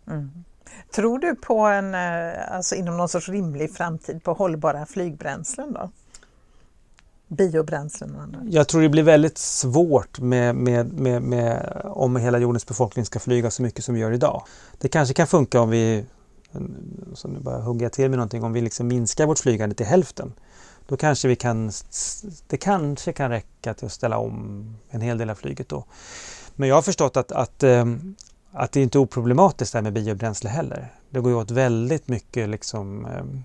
Mm. 0.07 0.43
Tror 0.91 1.19
du 1.19 1.35
på 1.35 1.59
en, 1.59 1.95
eh, 1.95 2.51
alltså 2.51 2.75
inom 2.75 2.97
någon 2.97 3.09
sorts 3.09 3.29
rimlig 3.29 3.73
framtid 3.73 4.23
på 4.23 4.33
hållbara 4.33 4.85
flygbränslen 4.85 5.73
då? 5.73 5.91
Biobränslen 7.29 8.15
och 8.15 8.21
annat? 8.21 8.41
Jag 8.45 8.67
tror 8.67 8.81
det 8.81 8.89
blir 8.89 9.03
väldigt 9.03 9.37
svårt 9.37 10.19
med, 10.19 10.55
med, 10.55 10.93
med, 10.93 11.21
med, 11.21 11.81
om 11.85 12.15
hela 12.15 12.39
jordens 12.39 12.67
befolkning 12.67 13.05
ska 13.05 13.19
flyga 13.19 13.51
så 13.51 13.61
mycket 13.61 13.85
som 13.85 13.95
vi 13.95 14.01
gör 14.01 14.11
idag. 14.11 14.43
Det 14.77 14.87
kanske 14.87 15.13
kan 15.13 15.27
funka 15.27 15.61
om 15.61 15.69
vi, 15.69 16.05
så 17.13 17.27
nu 17.27 17.39
bara 17.39 17.61
hugger 17.61 17.85
jag 17.85 17.93
till 17.93 18.09
med 18.09 18.17
någonting, 18.17 18.43
om 18.43 18.53
vi 18.53 18.61
liksom 18.61 18.87
minskar 18.87 19.25
vårt 19.25 19.39
flygande 19.39 19.75
till 19.75 19.85
hälften. 19.85 20.33
Då 20.87 20.97
kanske 20.97 21.27
vi 21.27 21.35
kan, 21.35 21.71
det 22.47 22.57
kanske 22.57 23.13
kan 23.13 23.29
räcka 23.29 23.73
till 23.73 23.85
att 23.85 23.91
ställa 23.91 24.17
om 24.17 24.65
en 24.89 25.01
hel 25.01 25.17
del 25.17 25.29
av 25.29 25.35
flyget 25.35 25.69
då. 25.69 25.85
Men 26.55 26.69
jag 26.69 26.75
har 26.75 26.81
förstått 26.81 27.17
att, 27.17 27.31
att, 27.31 27.63
ehm, 27.63 28.15
att 28.51 28.71
det 28.71 28.81
inte 28.81 28.97
är 28.97 28.99
oproblematiskt 28.99 29.73
det 29.73 29.77
här 29.77 29.83
med 29.83 29.93
biobränsle 29.93 30.49
heller. 30.49 30.93
Det 31.09 31.19
går 31.19 31.31
ju 31.31 31.37
åt 31.37 31.51
väldigt 31.51 32.07
mycket 32.07 32.49
liksom 32.49 33.05
ehm, 33.05 33.43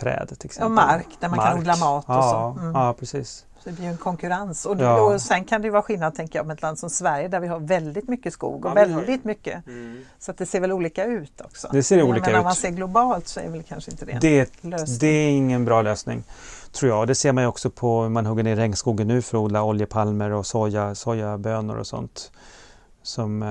träd 0.00 0.28
till 0.38 0.46
exempel. 0.46 0.66
Och 0.66 0.70
mark 0.70 1.06
där 1.20 1.28
man 1.28 1.36
mark. 1.36 1.48
kan 1.48 1.58
odla 1.58 1.76
mat 1.76 2.04
och 2.08 2.14
ja, 2.14 2.54
så. 2.56 2.60
Mm. 2.60 2.74
Ja, 2.74 2.94
precis. 2.98 3.46
Så 3.64 3.70
det 3.70 3.76
blir 3.76 3.88
en 3.88 3.96
konkurrens. 3.96 4.66
Och, 4.66 4.80
ja. 4.80 5.00
och 5.00 5.20
sen 5.20 5.44
kan 5.44 5.62
det 5.62 5.70
vara 5.70 5.82
skillnad 5.82 6.14
tänker 6.14 6.38
jag 6.38 6.46
med 6.46 6.54
ett 6.54 6.62
land 6.62 6.78
som 6.78 6.90
Sverige 6.90 7.28
där 7.28 7.40
vi 7.40 7.46
har 7.46 7.60
väldigt 7.60 8.08
mycket 8.08 8.32
skog 8.32 8.64
och 8.64 8.70
ja, 8.70 8.74
väldigt 8.74 9.24
mycket. 9.24 9.66
Mm. 9.66 10.04
Så 10.18 10.30
att 10.30 10.38
det 10.38 10.46
ser 10.46 10.60
väl 10.60 10.72
olika 10.72 11.04
ut 11.04 11.40
också. 11.40 11.68
Det 11.72 11.82
ser 11.82 12.02
olika 12.02 12.26
men 12.26 12.34
ut. 12.34 12.38
Om 12.38 12.44
man 12.44 12.54
ser 12.54 12.70
globalt 12.70 13.28
så 13.28 13.40
är 13.40 13.48
väl 13.48 13.62
kanske 13.62 13.90
inte 13.90 14.04
det 14.04 14.12
en 14.12 14.20
det, 14.20 14.64
lösning. 14.64 14.98
Det 15.00 15.06
är 15.06 15.30
ingen 15.30 15.64
bra 15.64 15.82
lösning. 15.82 16.24
Tror 16.72 16.90
jag. 16.90 17.06
Det 17.06 17.14
ser 17.14 17.32
man 17.32 17.44
ju 17.44 17.48
också 17.48 17.70
på 17.70 18.08
man 18.08 18.26
hugger 18.26 18.42
ner 18.42 18.56
regnskogen 18.56 19.08
nu 19.08 19.22
för 19.22 19.38
att 19.38 19.42
odla 19.42 19.62
oljepalmer 19.62 20.30
och 20.30 20.46
soja, 20.46 20.94
sojabönor 20.94 21.76
och 21.76 21.86
sånt. 21.86 22.32
Som 23.02 23.42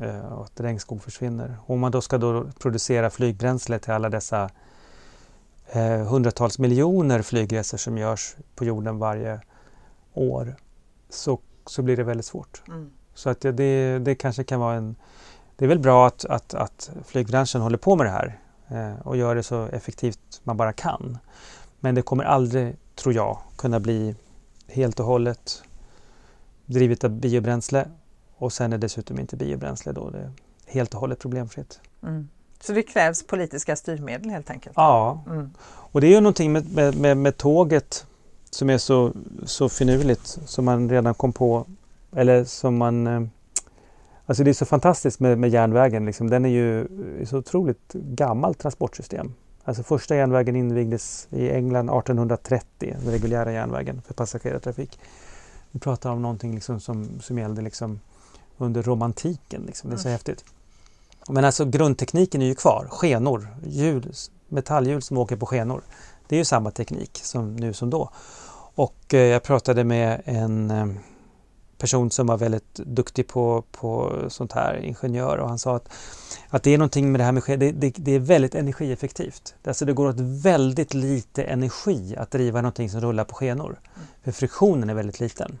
äh, 0.00 0.32
att 0.32 0.60
regnskog 0.60 1.02
försvinner. 1.02 1.56
Om 1.66 1.80
man 1.80 1.92
då 1.92 2.00
ska 2.00 2.18
då 2.18 2.46
producera 2.58 3.10
flygbränsle 3.10 3.78
till 3.78 3.92
alla 3.92 4.08
dessa 4.08 4.50
eh, 5.72 6.06
hundratals 6.06 6.58
miljoner 6.58 7.22
flygresor 7.22 7.78
som 7.78 7.98
görs 7.98 8.36
på 8.54 8.64
jorden 8.64 8.98
varje 8.98 9.40
år 10.14 10.56
så, 11.08 11.40
så 11.66 11.82
blir 11.82 11.96
det 11.96 12.04
väldigt 12.04 12.26
svårt. 12.26 12.62
Mm. 12.68 12.90
Så 13.14 13.30
att 13.30 13.40
det, 13.40 13.98
det 13.98 14.14
kanske 14.14 14.44
kan 14.44 14.60
vara 14.60 14.74
en... 14.74 14.96
Det 15.56 15.64
är 15.64 15.68
väl 15.68 15.78
bra 15.78 16.06
att, 16.06 16.24
att, 16.24 16.54
att 16.54 16.90
flygbranschen 17.04 17.60
håller 17.60 17.78
på 17.78 17.96
med 17.96 18.06
det 18.06 18.10
här 18.10 18.38
eh, 18.68 19.06
och 19.06 19.16
gör 19.16 19.34
det 19.34 19.42
så 19.42 19.66
effektivt 19.66 20.40
man 20.44 20.56
bara 20.56 20.72
kan. 20.72 21.18
Men 21.80 21.94
det 21.94 22.02
kommer 22.02 22.24
aldrig, 22.24 22.76
tror 22.94 23.14
jag, 23.14 23.38
kunna 23.56 23.80
bli 23.80 24.14
helt 24.66 25.00
och 25.00 25.06
hållet 25.06 25.62
drivet 26.66 27.04
av 27.04 27.10
biobränsle 27.10 27.88
och 28.36 28.52
sen 28.52 28.72
är 28.72 28.78
dessutom 28.78 29.18
inte 29.18 29.36
biobränsle 29.36 29.92
då 29.92 30.10
det 30.10 30.18
är 30.18 30.32
helt 30.66 30.94
och 30.94 31.00
hållet 31.00 31.18
problemfritt. 31.18 31.80
Mm. 32.02 32.28
Så 32.60 32.72
det 32.72 32.82
krävs 32.82 33.22
politiska 33.22 33.76
styrmedel 33.76 34.30
helt 34.30 34.50
enkelt? 34.50 34.72
Ja, 34.76 35.22
mm. 35.26 35.50
och 35.66 36.00
det 36.00 36.06
är 36.06 36.10
ju 36.10 36.20
någonting 36.20 36.52
med, 36.52 36.72
med, 36.72 36.96
med, 36.96 37.16
med, 37.16 37.36
tåget 37.36 38.06
som 38.50 38.70
är 38.70 38.78
så, 38.78 39.12
så 39.44 39.68
finurligt 39.68 40.38
som 40.46 40.64
man 40.64 40.90
redan 40.90 41.14
kom 41.14 41.32
på 41.32 41.66
eller 42.12 42.44
som 42.44 42.76
man 42.76 43.06
eh, 43.06 43.20
Alltså 44.28 44.44
det 44.44 44.50
är 44.50 44.54
så 44.54 44.66
fantastiskt 44.66 45.20
med, 45.20 45.38
med 45.38 45.50
järnvägen. 45.50 46.06
Liksom. 46.06 46.30
Den 46.30 46.44
är 46.44 46.48
ju 46.48 46.82
ett 47.22 47.28
så 47.28 47.38
otroligt 47.38 47.92
gammalt 47.92 48.58
transportsystem. 48.58 49.34
Alltså 49.64 49.82
första 49.82 50.16
järnvägen 50.16 50.56
invigdes 50.56 51.28
i 51.30 51.50
England 51.50 51.90
1830, 51.90 52.96
den 53.02 53.12
reguljära 53.12 53.52
järnvägen 53.52 54.02
för 54.06 54.14
passagerartrafik. 54.14 54.98
Vi 55.70 55.80
pratar 55.80 56.10
om 56.10 56.22
någonting 56.22 56.54
liksom 56.54 56.80
som, 56.80 57.20
som 57.20 57.38
gällde 57.38 57.62
liksom 57.62 58.00
under 58.58 58.82
romantiken. 58.82 59.62
Liksom. 59.66 59.90
Det 59.90 59.96
är 59.96 59.98
så 59.98 60.08
mm. 60.08 60.12
häftigt. 60.12 60.44
Men 61.28 61.44
alltså 61.44 61.64
grundtekniken 61.64 62.42
är 62.42 62.46
ju 62.46 62.54
kvar. 62.54 62.86
Skenor, 62.90 63.48
hjul, 63.66 64.12
metallhjul 64.48 65.02
som 65.02 65.18
åker 65.18 65.36
på 65.36 65.46
skenor. 65.46 65.82
Det 66.28 66.36
är 66.36 66.38
ju 66.38 66.44
samma 66.44 66.70
teknik 66.70 67.20
som 67.22 67.56
nu 67.56 67.72
som 67.72 67.90
då. 67.90 68.10
Och 68.74 69.14
eh, 69.14 69.20
jag 69.20 69.42
pratade 69.42 69.84
med 69.84 70.22
en 70.24 70.70
eh, 70.70 70.86
person 71.78 72.10
som 72.10 72.26
var 72.26 72.36
väldigt 72.36 72.74
duktig 72.74 73.28
på, 73.28 73.64
på 73.72 74.12
sånt 74.28 74.52
här, 74.52 74.74
ingenjör 74.74 75.36
och 75.38 75.48
han 75.48 75.58
sa 75.58 75.76
att, 75.76 75.88
att 76.48 76.62
det 76.62 76.74
är 76.74 76.78
någonting 76.78 77.12
med 77.12 77.20
det 77.20 77.24
här 77.24 77.32
med 77.32 77.42
det, 77.46 77.72
det, 77.72 77.94
det 77.96 78.12
är 78.12 78.18
väldigt 78.18 78.54
energieffektivt. 78.54 79.54
Alltså 79.64 79.84
det 79.84 79.92
går 79.92 80.08
åt 80.08 80.20
väldigt 80.20 80.94
lite 80.94 81.42
energi 81.42 82.16
att 82.16 82.30
driva 82.30 82.60
någonting 82.60 82.90
som 82.90 83.00
rullar 83.00 83.24
på 83.24 83.34
skenor. 83.34 83.80
För 84.24 84.32
friktionen 84.32 84.90
är 84.90 84.94
väldigt 84.94 85.20
liten. 85.20 85.58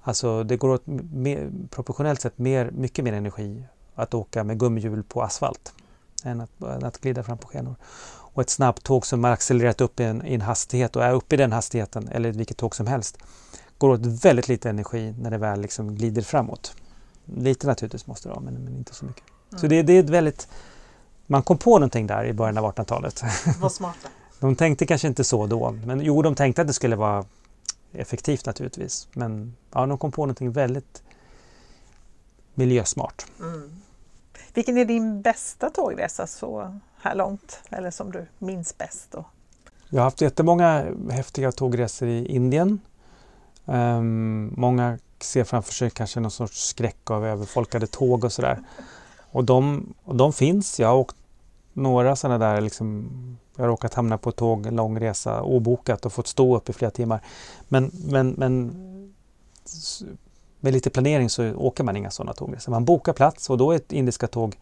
Alltså 0.00 0.44
det 0.44 0.56
går 0.56 0.68
åt 0.68 0.86
mer, 1.12 1.50
proportionellt 1.70 2.20
sett 2.20 2.38
mer, 2.38 2.70
mycket 2.70 3.04
mer 3.04 3.12
energi 3.12 3.64
att 3.94 4.14
åka 4.14 4.44
med 4.44 4.58
gummihjul 4.58 5.02
på 5.02 5.22
asfalt 5.22 5.72
än 6.24 6.40
att, 6.40 6.62
att 6.82 7.00
glida 7.00 7.22
fram 7.22 7.38
på 7.38 7.48
skenor. 7.48 7.74
Och 8.34 8.42
ett 8.42 8.50
snabbtåg 8.50 9.06
som 9.06 9.24
har 9.24 9.30
accelererat 9.30 9.80
upp 9.80 10.00
i 10.00 10.04
en, 10.04 10.26
i 10.26 10.34
en 10.34 10.40
hastighet 10.40 10.96
och 10.96 11.04
är 11.04 11.12
uppe 11.12 11.34
i 11.34 11.38
den 11.38 11.52
hastigheten, 11.52 12.08
eller 12.08 12.32
vilket 12.32 12.56
tåg 12.56 12.74
som 12.74 12.86
helst, 12.86 13.18
går 13.78 13.88
åt 13.88 14.06
väldigt 14.06 14.48
lite 14.48 14.70
energi 14.70 15.14
när 15.18 15.30
det 15.30 15.38
väl 15.38 15.60
liksom 15.60 15.94
glider 15.94 16.22
framåt. 16.22 16.76
Lite 17.24 17.66
naturligtvis 17.66 18.06
måste 18.06 18.28
det 18.28 18.32
vara, 18.32 18.44
men, 18.44 18.54
men 18.54 18.76
inte 18.76 18.94
så 18.94 19.04
mycket. 19.04 19.24
Mm. 19.50 19.60
Så 19.60 19.66
det, 19.66 19.82
det 19.82 19.92
är 19.92 20.00
ett 20.00 20.10
väldigt... 20.10 20.48
Man 21.26 21.42
kom 21.42 21.58
på 21.58 21.78
någonting 21.78 22.06
där 22.06 22.24
i 22.24 22.32
början 22.32 22.58
av 22.58 22.74
1800-talet. 22.74 23.22
Vad 23.60 23.72
smart. 23.72 23.96
de 24.40 24.56
tänkte 24.56 24.86
kanske 24.86 25.08
inte 25.08 25.24
så 25.24 25.46
då, 25.46 25.70
men 25.70 26.00
jo, 26.00 26.22
de 26.22 26.34
tänkte 26.34 26.62
att 26.62 26.68
det 26.68 26.74
skulle 26.74 26.96
vara 26.96 27.24
effektivt 27.92 28.46
naturligtvis. 28.46 29.08
Men 29.12 29.56
ja, 29.72 29.86
de 29.86 29.98
kom 29.98 30.12
på 30.12 30.22
någonting 30.22 30.52
väldigt 30.52 31.02
miljösmart. 32.54 33.26
Mm. 33.40 33.70
Vilken 34.54 34.78
är 34.78 34.84
din 34.84 35.22
bästa 35.22 35.70
tågresa 35.70 36.26
så 36.26 36.80
här 36.96 37.14
långt? 37.14 37.60
Eller 37.70 37.90
som 37.90 38.12
du 38.12 38.26
minns 38.38 38.78
bäst? 38.78 39.08
Då? 39.10 39.24
Jag 39.88 40.00
har 40.00 40.04
haft 40.04 40.20
jättemånga 40.20 40.84
häftiga 41.10 41.52
tågresor 41.52 42.08
i 42.08 42.26
Indien. 42.26 42.80
Um, 43.64 44.54
många 44.56 44.98
ser 45.20 45.44
framför 45.44 45.72
sig 45.72 45.90
kanske 45.90 46.20
någon 46.20 46.30
sorts 46.30 46.68
skräck 46.68 47.10
av 47.10 47.26
överfolkade 47.26 47.86
tåg 47.86 48.24
och 48.24 48.32
sådär. 48.32 48.58
Och 49.30 49.44
de, 49.44 49.86
och 50.04 50.16
de 50.16 50.32
finns. 50.32 50.80
Jag 50.80 50.88
har 50.88 50.96
åkt 50.96 51.16
några 51.72 52.16
sådana 52.16 52.38
där, 52.38 52.60
liksom, 52.60 53.08
jag 53.56 53.62
har 53.62 53.68
råkat 53.68 53.94
hamna 53.94 54.18
på 54.18 54.30
ett 54.30 54.36
tåg 54.36 54.66
en 54.66 54.76
lång 54.76 55.00
resa 55.00 55.42
obokat 55.42 56.06
och 56.06 56.12
fått 56.12 56.26
stå 56.26 56.56
upp 56.56 56.68
i 56.68 56.72
flera 56.72 56.90
timmar. 56.90 57.20
Men, 57.68 57.90
men, 57.92 58.30
men 58.30 58.74
med 60.64 60.72
lite 60.72 60.90
planering 60.90 61.30
så 61.30 61.54
åker 61.54 61.84
man 61.84 61.96
inga 61.96 62.10
sådana 62.10 62.32
tågresor. 62.32 62.72
Man 62.72 62.84
bokar 62.84 63.12
plats 63.12 63.50
och 63.50 63.58
då 63.58 63.72
är 63.72 63.80
indiska 63.88 64.26
tåg 64.26 64.56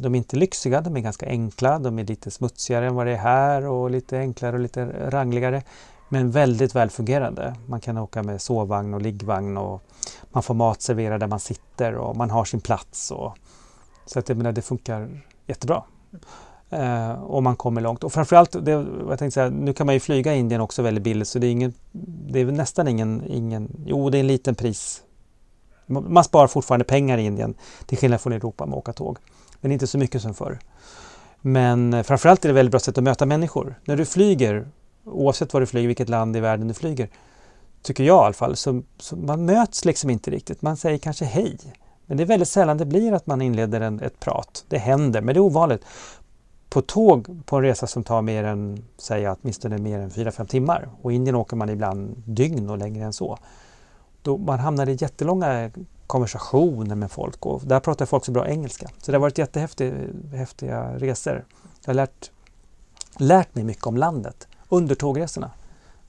de 0.00 0.14
är 0.14 0.16
inte 0.16 0.36
lyxiga, 0.36 0.80
de 0.80 0.96
är 0.96 1.00
ganska 1.00 1.26
enkla, 1.26 1.78
de 1.78 1.98
är 1.98 2.04
lite 2.04 2.30
smutsigare 2.30 2.86
än 2.86 2.94
vad 2.94 3.06
det 3.06 3.12
är 3.12 3.16
här 3.16 3.66
och 3.66 3.90
lite 3.90 4.18
enklare 4.18 4.56
och 4.56 4.60
lite 4.60 5.10
rangligare. 5.10 5.62
Men 6.08 6.30
väldigt 6.30 6.74
välfungerande. 6.74 7.54
Man 7.66 7.80
kan 7.80 7.98
åka 7.98 8.22
med 8.22 8.42
sovvagn 8.42 8.94
och 8.94 9.02
liggvagn 9.02 9.56
och 9.56 9.82
man 10.32 10.42
får 10.42 10.54
mat 10.54 10.82
serverad 10.82 11.20
där 11.20 11.26
man 11.26 11.40
sitter 11.40 11.94
och 11.94 12.16
man 12.16 12.30
har 12.30 12.44
sin 12.44 12.60
plats. 12.60 13.10
Och, 13.10 13.34
så 14.06 14.18
att 14.18 14.28
jag 14.28 14.38
menar, 14.38 14.52
det 14.52 14.62
funkar 14.62 15.22
jättebra. 15.46 15.82
Eh, 16.72 17.22
om 17.24 17.44
man 17.44 17.56
kommer 17.56 17.80
långt. 17.80 18.04
Och 18.04 18.12
framförallt, 18.12 18.64
det, 18.64 18.70
jag 19.08 19.18
tänkte 19.18 19.30
säga, 19.30 19.50
nu 19.50 19.72
kan 19.72 19.86
man 19.86 19.94
ju 19.94 20.00
flyga 20.00 20.34
i 20.34 20.38
Indien 20.38 20.60
också 20.60 20.82
väldigt 20.82 21.04
billigt 21.04 21.28
så 21.28 21.38
det 21.38 21.46
är, 21.46 21.50
ingen, 21.50 21.74
det 22.30 22.40
är 22.40 22.44
nästan 22.44 22.88
ingen, 22.88 23.22
ingen, 23.26 23.68
jo 23.86 24.10
det 24.10 24.18
är 24.18 24.20
en 24.20 24.26
liten 24.26 24.54
pris. 24.54 25.02
Man 25.86 26.24
sparar 26.24 26.46
fortfarande 26.46 26.84
pengar 26.84 27.18
i 27.18 27.22
Indien 27.22 27.54
till 27.86 27.98
skillnad 27.98 28.20
från 28.20 28.32
Europa 28.32 28.66
med 28.66 28.72
att 28.72 28.78
åka 28.78 28.92
tåg. 28.92 29.18
Men 29.60 29.72
inte 29.72 29.86
så 29.86 29.98
mycket 29.98 30.22
som 30.22 30.34
förr. 30.34 30.58
Men 31.40 31.94
eh, 31.94 32.02
framförallt 32.02 32.44
är 32.44 32.48
det 32.48 32.52
ett 32.52 32.56
väldigt 32.56 32.70
bra 32.70 32.80
sätt 32.80 32.98
att 32.98 33.04
möta 33.04 33.26
människor. 33.26 33.74
När 33.84 33.96
du 33.96 34.04
flyger, 34.04 34.68
oavsett 35.04 35.52
var 35.52 35.60
du 35.60 35.66
flyger, 35.66 35.86
vilket 35.86 36.08
land 36.08 36.36
i 36.36 36.40
världen 36.40 36.68
du 36.68 36.74
flyger, 36.74 37.08
tycker 37.82 38.04
jag 38.04 38.22
i 38.22 38.24
alla 38.24 38.32
fall, 38.32 38.56
så, 38.56 38.82
så 38.98 39.16
man 39.16 39.44
möts 39.44 39.84
liksom 39.84 40.10
inte 40.10 40.30
riktigt. 40.30 40.62
Man 40.62 40.76
säger 40.76 40.98
kanske 40.98 41.24
hej. 41.24 41.58
Men 42.06 42.16
det 42.16 42.22
är 42.22 42.26
väldigt 42.26 42.48
sällan 42.48 42.78
det 42.78 42.86
blir 42.86 43.12
att 43.12 43.26
man 43.26 43.42
inleder 43.42 43.80
en, 43.80 44.00
ett 44.00 44.20
prat. 44.20 44.64
Det 44.68 44.78
händer, 44.78 45.20
men 45.20 45.34
det 45.34 45.38
är 45.38 45.42
ovanligt 45.42 45.84
på 46.72 46.82
tåg 46.82 47.46
på 47.46 47.56
en 47.56 47.62
resa 47.62 47.86
som 47.86 48.04
tar 48.04 48.22
mer 48.22 48.44
än, 48.44 48.84
säg 48.98 49.28
åtminstone 49.28 49.78
mer 49.78 49.98
än 49.98 50.10
4-5 50.10 50.46
timmar 50.46 50.88
och 51.02 51.12
i 51.12 51.14
Indien 51.14 51.36
åker 51.36 51.56
man 51.56 51.70
ibland 51.70 52.22
dygn 52.26 52.70
och 52.70 52.78
längre 52.78 53.04
än 53.04 53.12
så. 53.12 53.38
Då 54.22 54.36
man 54.38 54.58
hamnar 54.58 54.88
i 54.88 54.96
jättelånga 55.00 55.70
konversationer 56.06 56.94
med 56.94 57.10
folk 57.10 57.46
och 57.46 57.60
där 57.64 57.80
pratar 57.80 58.06
folk 58.06 58.24
så 58.24 58.32
bra 58.32 58.48
engelska. 58.48 58.88
Så 58.98 59.12
det 59.12 59.16
har 59.16 59.20
varit 59.20 59.38
jättehäftiga 59.38 60.98
resor. 60.98 61.44
Jag 61.84 61.88
har 61.88 61.94
lärt, 61.94 62.30
lärt 63.16 63.54
mig 63.54 63.64
mycket 63.64 63.86
om 63.86 63.96
landet 63.96 64.48
under 64.68 64.94
tågresorna. 64.94 65.50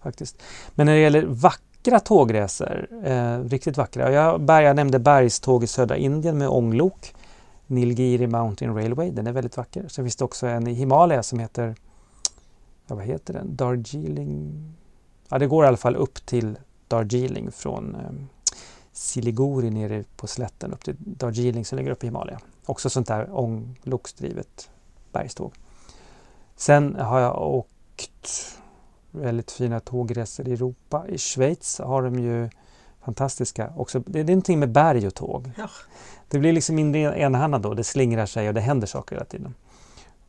faktiskt. 0.01 0.41
Men 0.75 0.85
när 0.85 0.93
det 0.93 0.99
gäller 0.99 1.25
vackra 1.25 1.99
tågresor, 1.99 2.87
eh, 3.03 3.39
riktigt 3.39 3.77
vackra. 3.77 4.11
Jag, 4.11 4.49
jag 4.49 4.75
nämnde 4.75 4.99
bergståg 4.99 5.63
i 5.63 5.67
södra 5.67 5.97
Indien 5.97 6.37
med 6.37 6.49
ånglok. 6.49 7.13
Nilgiri 7.67 8.27
Mountain 8.27 8.75
Railway, 8.75 9.11
den 9.11 9.27
är 9.27 9.31
väldigt 9.31 9.57
vacker. 9.57 9.87
Sen 9.87 10.05
finns 10.05 10.15
det 10.15 10.25
också 10.25 10.47
en 10.47 10.67
i 10.67 10.73
Himalaya 10.73 11.23
som 11.23 11.39
heter, 11.39 11.75
ja, 12.87 12.95
vad 12.95 13.05
heter 13.05 13.33
den, 13.33 13.55
Darjeeling? 13.55 14.53
Ja, 15.29 15.39
det 15.39 15.47
går 15.47 15.65
i 15.65 15.67
alla 15.67 15.77
fall 15.77 15.95
upp 15.95 16.25
till 16.25 16.57
Darjeeling 16.87 17.51
från 17.51 17.95
eh, 17.95 18.11
Siliguri 18.91 19.69
nere 19.69 20.03
på 20.15 20.27
slätten 20.27 20.73
upp 20.73 20.83
till 20.83 20.95
Darjeeling 20.99 21.65
som 21.65 21.77
ligger 21.77 21.91
uppe 21.91 22.05
i 22.05 22.09
Himalaya. 22.09 22.39
Också 22.65 22.89
sånt 22.89 23.07
där 23.07 23.37
ångloksdrivet 23.37 24.69
bergståg. 25.11 25.53
Sen 26.55 26.95
har 26.95 27.19
jag 27.19 27.41
åkt 27.41 28.57
väldigt 29.11 29.51
fina 29.51 29.79
tågresor 29.79 30.47
i 30.47 30.53
Europa. 30.53 31.05
I 31.07 31.17
Schweiz 31.17 31.79
har 31.79 32.01
de 32.01 32.19
ju 32.19 32.49
fantastiska 33.05 33.73
också. 33.77 33.99
Det 34.05 34.19
är 34.19 34.23
någonting 34.23 34.59
med 34.59 34.71
berg 34.71 35.07
och 35.07 35.15
tåg. 35.15 35.51
Ja. 35.57 35.69
Det 36.27 36.39
blir 36.39 36.53
liksom 36.53 36.75
mindre 36.75 37.19
enahanda 37.19 37.59
då, 37.59 37.73
det 37.73 37.83
slingrar 37.83 38.25
sig 38.25 38.47
och 38.47 38.53
det 38.53 38.61
händer 38.61 38.87
saker 38.87 39.15
hela 39.15 39.25
tiden. 39.25 39.53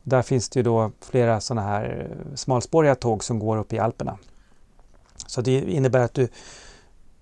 Där 0.03 0.21
finns 0.21 0.49
det 0.49 0.59
ju 0.59 0.63
då 0.63 0.91
flera 1.01 1.41
sådana 1.41 1.67
här 1.67 2.09
eh, 2.11 2.35
smalspåriga 2.35 2.95
tåg 2.95 3.23
som 3.23 3.39
går 3.39 3.57
upp 3.57 3.73
i 3.73 3.79
Alperna. 3.79 4.17
Så 5.27 5.41
det 5.41 5.51
innebär 5.51 5.99
att 5.99 6.13
du 6.13 6.27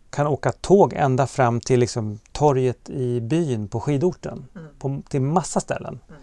kan 0.09 0.27
åka 0.27 0.51
tåg 0.51 0.93
ända 0.93 1.27
fram 1.27 1.61
till 1.61 1.79
liksom 1.79 2.19
torget 2.31 2.89
i 2.89 3.21
byn 3.21 3.67
på 3.67 3.79
skidorten. 3.79 4.45
Mm. 4.55 4.67
På, 4.79 5.01
till 5.09 5.21
massa 5.21 5.59
ställen. 5.59 5.99
Mm. 6.09 6.21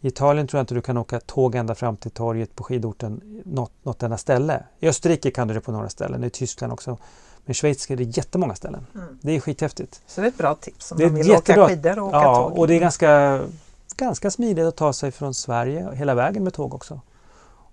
I 0.00 0.08
Italien 0.08 0.46
tror 0.46 0.58
jag 0.58 0.62
inte 0.62 0.74
du 0.74 0.82
kan 0.82 0.96
åka 0.96 1.20
tåg 1.20 1.54
ända 1.54 1.74
fram 1.74 1.96
till 1.96 2.10
torget 2.10 2.56
på 2.56 2.64
skidorten 2.64 3.42
något, 3.44 3.72
något 3.82 4.02
enda 4.02 4.16
ställe. 4.16 4.64
I 4.78 4.88
Österrike 4.88 5.30
kan 5.30 5.48
du 5.48 5.54
det 5.54 5.60
på 5.60 5.72
några 5.72 5.88
ställen, 5.88 6.24
i 6.24 6.30
Tyskland 6.30 6.72
också. 6.72 6.98
Men 7.44 7.50
i 7.50 7.54
Schweiz 7.54 7.90
är 7.90 7.96
det 7.96 8.16
jättemånga 8.16 8.54
ställen. 8.54 8.86
Mm. 8.94 9.18
Det 9.22 9.32
är 9.32 9.40
skithäftigt. 9.40 10.02
Så 10.06 10.20
det 10.20 10.26
är 10.26 10.28
ett 10.28 10.38
bra 10.38 10.54
tips 10.54 10.92
om 10.92 10.98
det 10.98 11.06
man 11.06 11.14
vill 11.14 11.28
jättebra. 11.28 11.64
åka 11.64 11.74
skidor 11.74 11.98
och 11.98 12.08
åka 12.08 12.16
ja, 12.16 12.48
tåg. 12.48 12.58
och 12.58 12.68
det 12.68 12.74
är 12.74 12.80
ganska, 12.80 13.40
ganska 13.96 14.30
smidigt 14.30 14.64
att 14.64 14.76
ta 14.76 14.92
sig 14.92 15.12
från 15.12 15.34
Sverige 15.34 15.88
hela 15.94 16.14
vägen 16.14 16.44
med 16.44 16.54
tåg 16.54 16.74
också. 16.74 17.00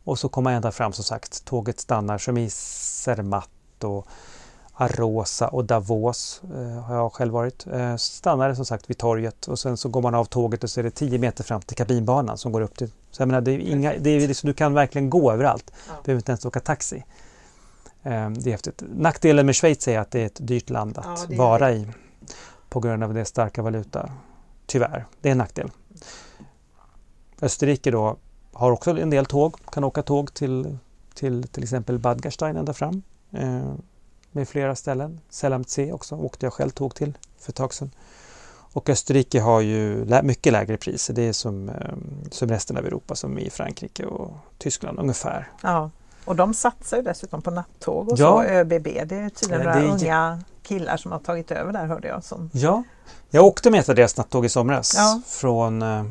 Och 0.04 0.20
så 0.20 0.30
komma 0.30 0.52
ända 0.52 0.72
fram 0.72 0.94
som 0.94 1.04
sagt. 1.04 1.46
Tåget 1.46 1.80
stannar 1.80 2.18
som 2.18 2.38
i 2.38 2.50
Zermatt 2.50 3.84
och 3.84 4.08
Arosa 4.74 5.48
och 5.48 5.66
Davos 5.66 6.42
eh, 6.44 6.84
har 6.84 6.96
jag 6.96 7.14
själv 7.14 7.34
varit. 7.34 7.68
Eh, 7.68 7.96
stannade 7.96 8.56
som 8.56 8.66
sagt 8.66 8.90
vid 8.90 8.98
torget 8.98 9.48
och 9.48 9.60
sen 9.60 9.78
så 9.78 9.90
går 9.90 10.02
man 10.02 10.16
av 10.16 10.26
tåget 10.26 10.64
och 10.64 10.70
så 10.70 10.80
är 10.80 10.84
det 10.84 10.92
10 10.92 11.20
meter 11.20 11.44
fram 11.44 11.62
till 11.62 11.78
kabinbanan 11.78 12.38
som 12.38 12.52
går 12.52 12.62
upp 12.62 12.78
till... 12.78 12.88
Så 13.12 13.22
jag 13.22 13.28
menar, 13.28 13.42
det 13.42 13.52
är 13.52 13.60
inga, 13.60 13.94
det 14.00 14.10
är 14.10 14.28
liksom, 14.28 14.48
du 14.48 14.54
kan 14.54 14.74
verkligen 14.74 15.10
gå 15.10 15.32
överallt. 15.32 15.72
Ja. 15.88 15.94
Du 15.98 16.06
behöver 16.06 16.20
inte 16.20 16.32
ens 16.32 16.46
åka 16.46 16.60
taxi. 16.60 17.04
Eh, 18.04 18.30
det 18.30 18.50
är 18.50 18.52
häftigt. 18.52 18.84
Nackdelen 18.96 19.46
med 19.46 19.56
Schweiz 19.56 19.88
är 19.88 20.00
att 20.00 20.12
det 20.12 20.22
är 20.22 20.26
ett 20.26 20.48
dyrt 20.48 20.70
land 20.70 20.98
att 20.98 21.26
ja, 21.30 21.38
vara 21.38 21.68
det. 21.68 21.74
i 21.76 21.88
på 22.70 22.80
grund 22.80 23.04
av 23.04 23.14
dess 23.14 23.28
starka 23.28 23.62
valuta. 23.62 24.12
Tyvärr, 24.66 25.06
det 25.22 25.30
är 25.30 25.32
en 25.32 25.38
nackdel. 25.38 25.72
Österrike 27.42 27.92
då 27.92 28.18
har 28.54 28.72
också 28.72 29.00
en 29.00 29.10
del 29.10 29.26
tåg, 29.26 29.56
kan 29.72 29.84
åka 29.84 30.04
tåg 30.04 30.34
till 30.34 30.78
till, 31.14 31.48
till 31.48 31.64
exempel 31.64 32.00
Bad 32.00 32.22
Gastein 32.22 32.56
ända 32.56 32.74
fram. 32.74 33.02
Eh, 33.32 33.74
med 34.32 34.50
flera 34.50 34.76
ställen. 34.76 35.20
Selamtse 35.30 35.92
också 35.92 36.16
åkte 36.16 36.46
jag 36.46 36.54
själv 36.54 36.70
tåg 36.70 36.96
till 36.96 37.18
för 37.40 37.52
ett 37.52 37.56
tag 37.56 37.74
sedan. 37.74 37.92
Och 38.74 38.90
Österrike 38.90 39.40
har 39.40 39.62
ju 39.62 40.06
lä 40.06 40.24
mycket 40.24 40.54
lägre 40.54 40.78
priser. 40.78 41.14
Det 41.14 41.22
är 41.22 41.34
som, 41.34 41.70
eh, 41.70 41.96
som 42.32 42.50
resten 42.50 42.78
av 42.78 42.86
Europa, 42.86 43.16
som 43.16 43.40
i 43.40 43.50
Frankrike 43.50 44.06
och 44.06 44.38
Tyskland 44.58 45.00
ungefär. 45.00 45.52
Ja, 45.64 45.90
och 46.26 46.36
de 46.36 46.54
satsar 46.54 46.98
ju 46.98 47.04
dessutom 47.04 47.42
på 47.42 47.52
nattåg 47.52 48.10
och 48.10 48.20
ja. 48.20 48.26
så, 48.26 48.44
ÖBB. 48.44 48.84
Det 48.84 49.16
är 49.16 49.30
tydligen 49.30 49.66
några 49.66 49.84
unga 49.84 50.40
killar 50.64 50.98
som 50.98 51.12
har 51.12 51.20
tagit 51.20 51.52
över 51.52 51.74
där 51.74 51.86
hörde 51.86 52.08
jag. 52.08 52.24
Som... 52.24 52.50
Ja, 52.54 52.84
jag 53.30 53.46
åkte 53.46 53.72
med 53.72 53.80
ett 53.80 53.90
av 53.90 53.96
deras 53.96 54.18
nattåg 54.18 54.46
i 54.46 54.50
somras 54.50 54.94
ja. 54.98 55.22
från 55.26 55.82
eh, 55.82 56.04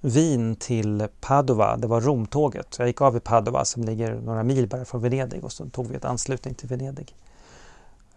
Wien 0.00 0.56
till 0.56 1.06
Padova. 1.20 1.76
Det 1.76 1.86
var 1.86 2.00
Romtåget. 2.00 2.76
Jag 2.78 2.88
gick 2.88 3.00
av 3.00 3.16
i 3.16 3.20
Padova 3.20 3.64
som 3.64 3.84
ligger 3.84 4.14
några 4.14 4.42
mil 4.42 4.68
bara 4.68 4.84
från 4.84 5.00
Venedig 5.02 5.44
och 5.44 5.52
så 5.52 5.66
tog 5.66 5.86
vi 5.86 5.96
ett 5.96 6.04
anslutning 6.04 6.54
till 6.54 6.68
Venedig. 6.68 7.14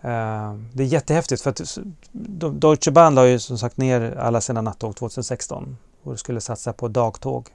Uh, 0.05 0.53
det 0.73 0.83
är 0.83 0.87
jättehäftigt 0.87 1.41
för 1.41 1.49
att 1.49 1.77
Deutsche 2.61 2.91
Bahn 2.91 3.15
la 3.15 3.27
ju 3.27 3.39
som 3.39 3.57
sagt 3.57 3.77
ner 3.77 4.17
alla 4.17 4.41
sina 4.41 4.61
nattåg 4.61 4.95
2016 4.95 5.77
och 6.03 6.19
skulle 6.19 6.41
satsa 6.41 6.73
på 6.73 6.87
dagtåg. 6.87 7.49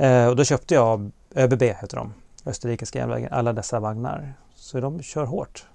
Uh, 0.00 0.26
och 0.26 0.36
då 0.36 0.44
köpte 0.44 0.74
jag 0.74 1.10
ÖBB, 1.34 1.62
heter 1.62 1.96
de, 1.96 2.14
Österrikiska 2.46 2.98
järnvägen, 2.98 3.32
alla 3.32 3.52
dessa 3.52 3.80
vagnar. 3.80 4.34
Så 4.54 4.80
de 4.80 5.02
kör 5.02 5.24
hårt. 5.24 5.66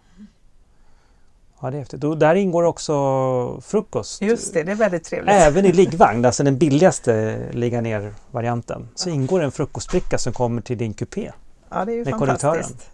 Ja, 1.61 1.71
det 1.71 1.77
är 1.77 1.79
häftigt. 1.79 2.03
Och 2.03 2.17
där 2.17 2.35
ingår 2.35 2.63
också 2.63 3.61
frukost. 3.61 4.21
Just 4.21 4.53
det, 4.53 4.63
det 4.63 4.71
är 4.71 4.75
väldigt 4.75 5.03
trevligt. 5.03 5.33
Även 5.33 5.65
i 5.65 5.71
liggvagn, 5.71 6.25
alltså 6.25 6.43
den 6.43 6.57
billigaste 6.59 7.39
ligga 7.51 7.81
ner-varianten, 7.81 8.89
så 8.95 9.09
ingår 9.09 9.41
en 9.41 9.51
frukostbricka 9.51 10.17
som 10.17 10.33
kommer 10.33 10.61
till 10.61 10.77
din 10.77 10.93
kupé. 10.93 11.31
Ja, 11.69 11.85
det 11.85 11.91
är 11.91 11.95
ju 11.95 12.05
fantastiskt. 12.05 12.89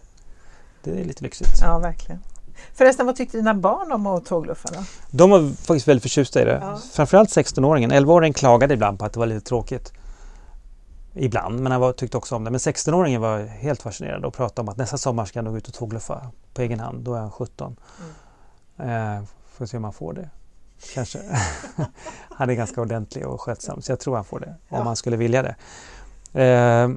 Det 0.82 0.90
är 0.90 1.04
lite 1.04 1.24
lyxigt. 1.24 1.50
Ja, 1.60 1.78
verkligen. 1.78 2.20
Förresten, 2.74 3.06
vad 3.06 3.16
tyckte 3.16 3.36
dina 3.36 3.54
barn 3.54 3.92
om 3.92 4.06
att 4.06 4.26
tågluffa? 4.26 4.68
Då? 4.72 4.84
De 5.10 5.30
var 5.30 5.40
faktiskt 5.48 5.88
väldigt 5.88 6.02
förtjusta 6.02 6.42
i 6.42 6.44
det. 6.44 6.58
Ja. 6.62 6.78
Framförallt 6.92 7.30
16-åringen. 7.30 7.92
11-åringen 7.92 8.32
klagade 8.32 8.74
ibland 8.74 8.98
på 8.98 9.04
att 9.04 9.12
det 9.12 9.18
var 9.18 9.26
lite 9.26 9.46
tråkigt. 9.46 9.92
Ibland, 11.14 11.60
men 11.60 11.72
han 11.72 11.80
var, 11.80 11.92
tyckte 11.92 12.16
också 12.16 12.36
om 12.36 12.44
det. 12.44 12.50
Men 12.50 12.58
16-åringen 12.58 13.18
var 13.18 13.38
helt 13.38 13.82
fascinerad 13.82 14.24
och 14.24 14.34
pratade 14.34 14.60
om 14.60 14.68
att 14.68 14.76
nästa 14.76 14.98
sommar 14.98 15.24
ska 15.24 15.38
han 15.38 15.44
nog 15.44 15.56
ut 15.56 15.68
och 15.68 15.74
tågluffa 15.74 16.30
på 16.54 16.62
egen 16.62 16.80
hand. 16.80 17.04
Då 17.04 17.14
är 17.14 17.20
han 17.20 17.30
17. 17.30 17.76
Mm. 18.78 19.18
Eh, 19.18 19.24
får 19.52 19.66
se 19.66 19.76
om 19.76 19.84
han 19.84 19.92
får 19.92 20.12
det. 20.12 20.30
Kanske. 20.94 21.18
han 22.30 22.50
är 22.50 22.54
ganska 22.54 22.80
ordentlig 22.80 23.26
och 23.26 23.40
skötsam 23.40 23.82
så 23.82 23.92
jag 23.92 24.00
tror 24.00 24.14
han 24.16 24.24
får 24.24 24.40
det 24.40 24.54
ja. 24.68 24.80
om 24.80 24.86
han 24.86 24.96
skulle 24.96 25.16
vilja 25.16 25.42
det. 25.42 25.54
Eh, 26.42 26.88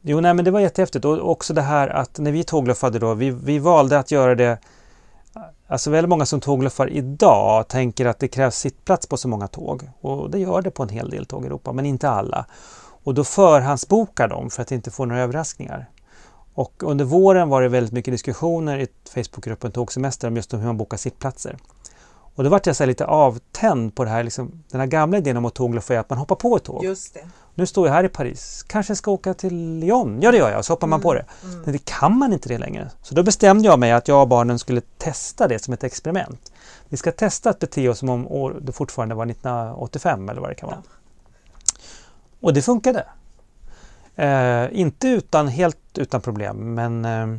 jo, 0.00 0.20
nej, 0.20 0.34
men 0.34 0.44
det 0.44 0.50
var 0.50 0.60
jättehäftigt 0.60 1.04
och 1.04 1.30
också 1.30 1.54
det 1.54 1.62
här 1.62 1.88
att 1.88 2.18
när 2.18 2.32
vi 2.32 2.44
tågluffade 2.44 2.98
då, 2.98 3.14
vi, 3.14 3.30
vi 3.30 3.58
valde 3.58 3.98
att 3.98 4.10
göra 4.10 4.34
det 4.34 4.58
Alltså 5.70 5.90
väldigt 5.90 6.08
många 6.08 6.26
som 6.26 6.40
tågluffar 6.40 6.88
idag 6.88 7.68
tänker 7.68 8.06
att 8.06 8.18
det 8.18 8.28
krävs 8.28 8.56
sittplats 8.56 9.06
på 9.06 9.16
så 9.16 9.28
många 9.28 9.48
tåg 9.48 9.90
och 10.00 10.30
det 10.30 10.38
gör 10.38 10.62
det 10.62 10.70
på 10.70 10.82
en 10.82 10.88
hel 10.88 11.10
del 11.10 11.26
tåg 11.26 11.44
i 11.44 11.46
Europa 11.46 11.72
men 11.72 11.86
inte 11.86 12.10
alla. 12.10 12.46
Och 13.04 13.14
då 13.14 13.24
förhandsbokar 13.24 14.28
de 14.28 14.50
för 14.50 14.62
att 14.62 14.72
inte 14.72 14.90
få 14.90 15.04
några 15.04 15.22
överraskningar. 15.22 15.90
Och 16.54 16.82
under 16.82 17.04
våren 17.04 17.48
var 17.48 17.62
det 17.62 17.68
väldigt 17.68 17.92
mycket 17.92 18.14
diskussioner 18.14 18.78
i 18.78 18.86
Facebookgruppen 19.14 19.72
Tågsemester 19.72 20.28
om 20.28 20.36
just 20.36 20.54
hur 20.54 20.58
man 20.58 20.76
bokar 20.76 20.96
sittplatser. 20.96 21.56
Och 22.34 22.44
då 22.44 22.50
vart 22.50 22.66
jag 22.66 22.76
så 22.76 22.86
lite 22.86 23.06
avtänd 23.06 23.94
på 23.94 24.04
det 24.04 24.10
här, 24.10 24.22
liksom, 24.22 24.62
den 24.70 24.80
här 24.80 24.86
gamla 24.86 25.18
idén 25.18 25.36
om 25.36 25.44
att 25.44 25.54
tågluffa 25.54 25.94
är 25.94 25.98
att 25.98 26.10
man 26.10 26.18
hoppar 26.18 26.36
på 26.36 26.56
ett 26.56 26.64
tåg. 26.64 26.84
Just 26.84 27.14
det. 27.14 27.28
Nu 27.54 27.66
står 27.66 27.86
jag 27.86 27.94
här 27.94 28.04
i 28.04 28.08
Paris, 28.08 28.64
kanske 28.68 28.96
ska 28.96 29.10
åka 29.10 29.34
till 29.34 29.78
Lyon. 29.78 30.18
Ja 30.22 30.30
det 30.30 30.36
gör 30.36 30.50
jag, 30.50 30.64
så 30.64 30.72
hoppar 30.72 30.86
man 30.86 31.00
på 31.00 31.14
det. 31.14 31.24
Mm. 31.44 31.62
Men 31.62 31.72
det 31.72 31.84
kan 31.84 32.18
man 32.18 32.32
inte 32.32 32.48
det 32.48 32.58
längre. 32.58 32.90
Så 33.02 33.14
då 33.14 33.22
bestämde 33.22 33.68
jag 33.68 33.78
mig 33.78 33.92
att 33.92 34.08
jag 34.08 34.22
och 34.22 34.28
barnen 34.28 34.58
skulle 34.58 34.80
testa 34.98 35.48
det 35.48 35.58
som 35.58 35.74
ett 35.74 35.84
experiment. 35.84 36.52
Vi 36.88 36.96
ska 36.96 37.12
testa 37.12 37.50
att 37.50 37.58
bete 37.58 37.88
oss 37.88 37.98
som 37.98 38.08
om 38.08 38.28
år, 38.28 38.56
det 38.60 38.72
fortfarande 38.72 39.14
var 39.14 39.26
1985 39.26 40.28
eller 40.28 40.40
vad 40.40 40.50
det 40.50 40.54
kan 40.54 40.68
vara. 40.68 40.82
Och 42.40 42.54
det 42.54 42.62
funkade. 42.62 43.04
Eh, 44.16 44.66
inte 44.80 45.08
utan, 45.08 45.48
helt 45.48 45.78
utan 45.98 46.20
problem 46.20 46.74
men 46.74 47.04
eh, 47.04 47.38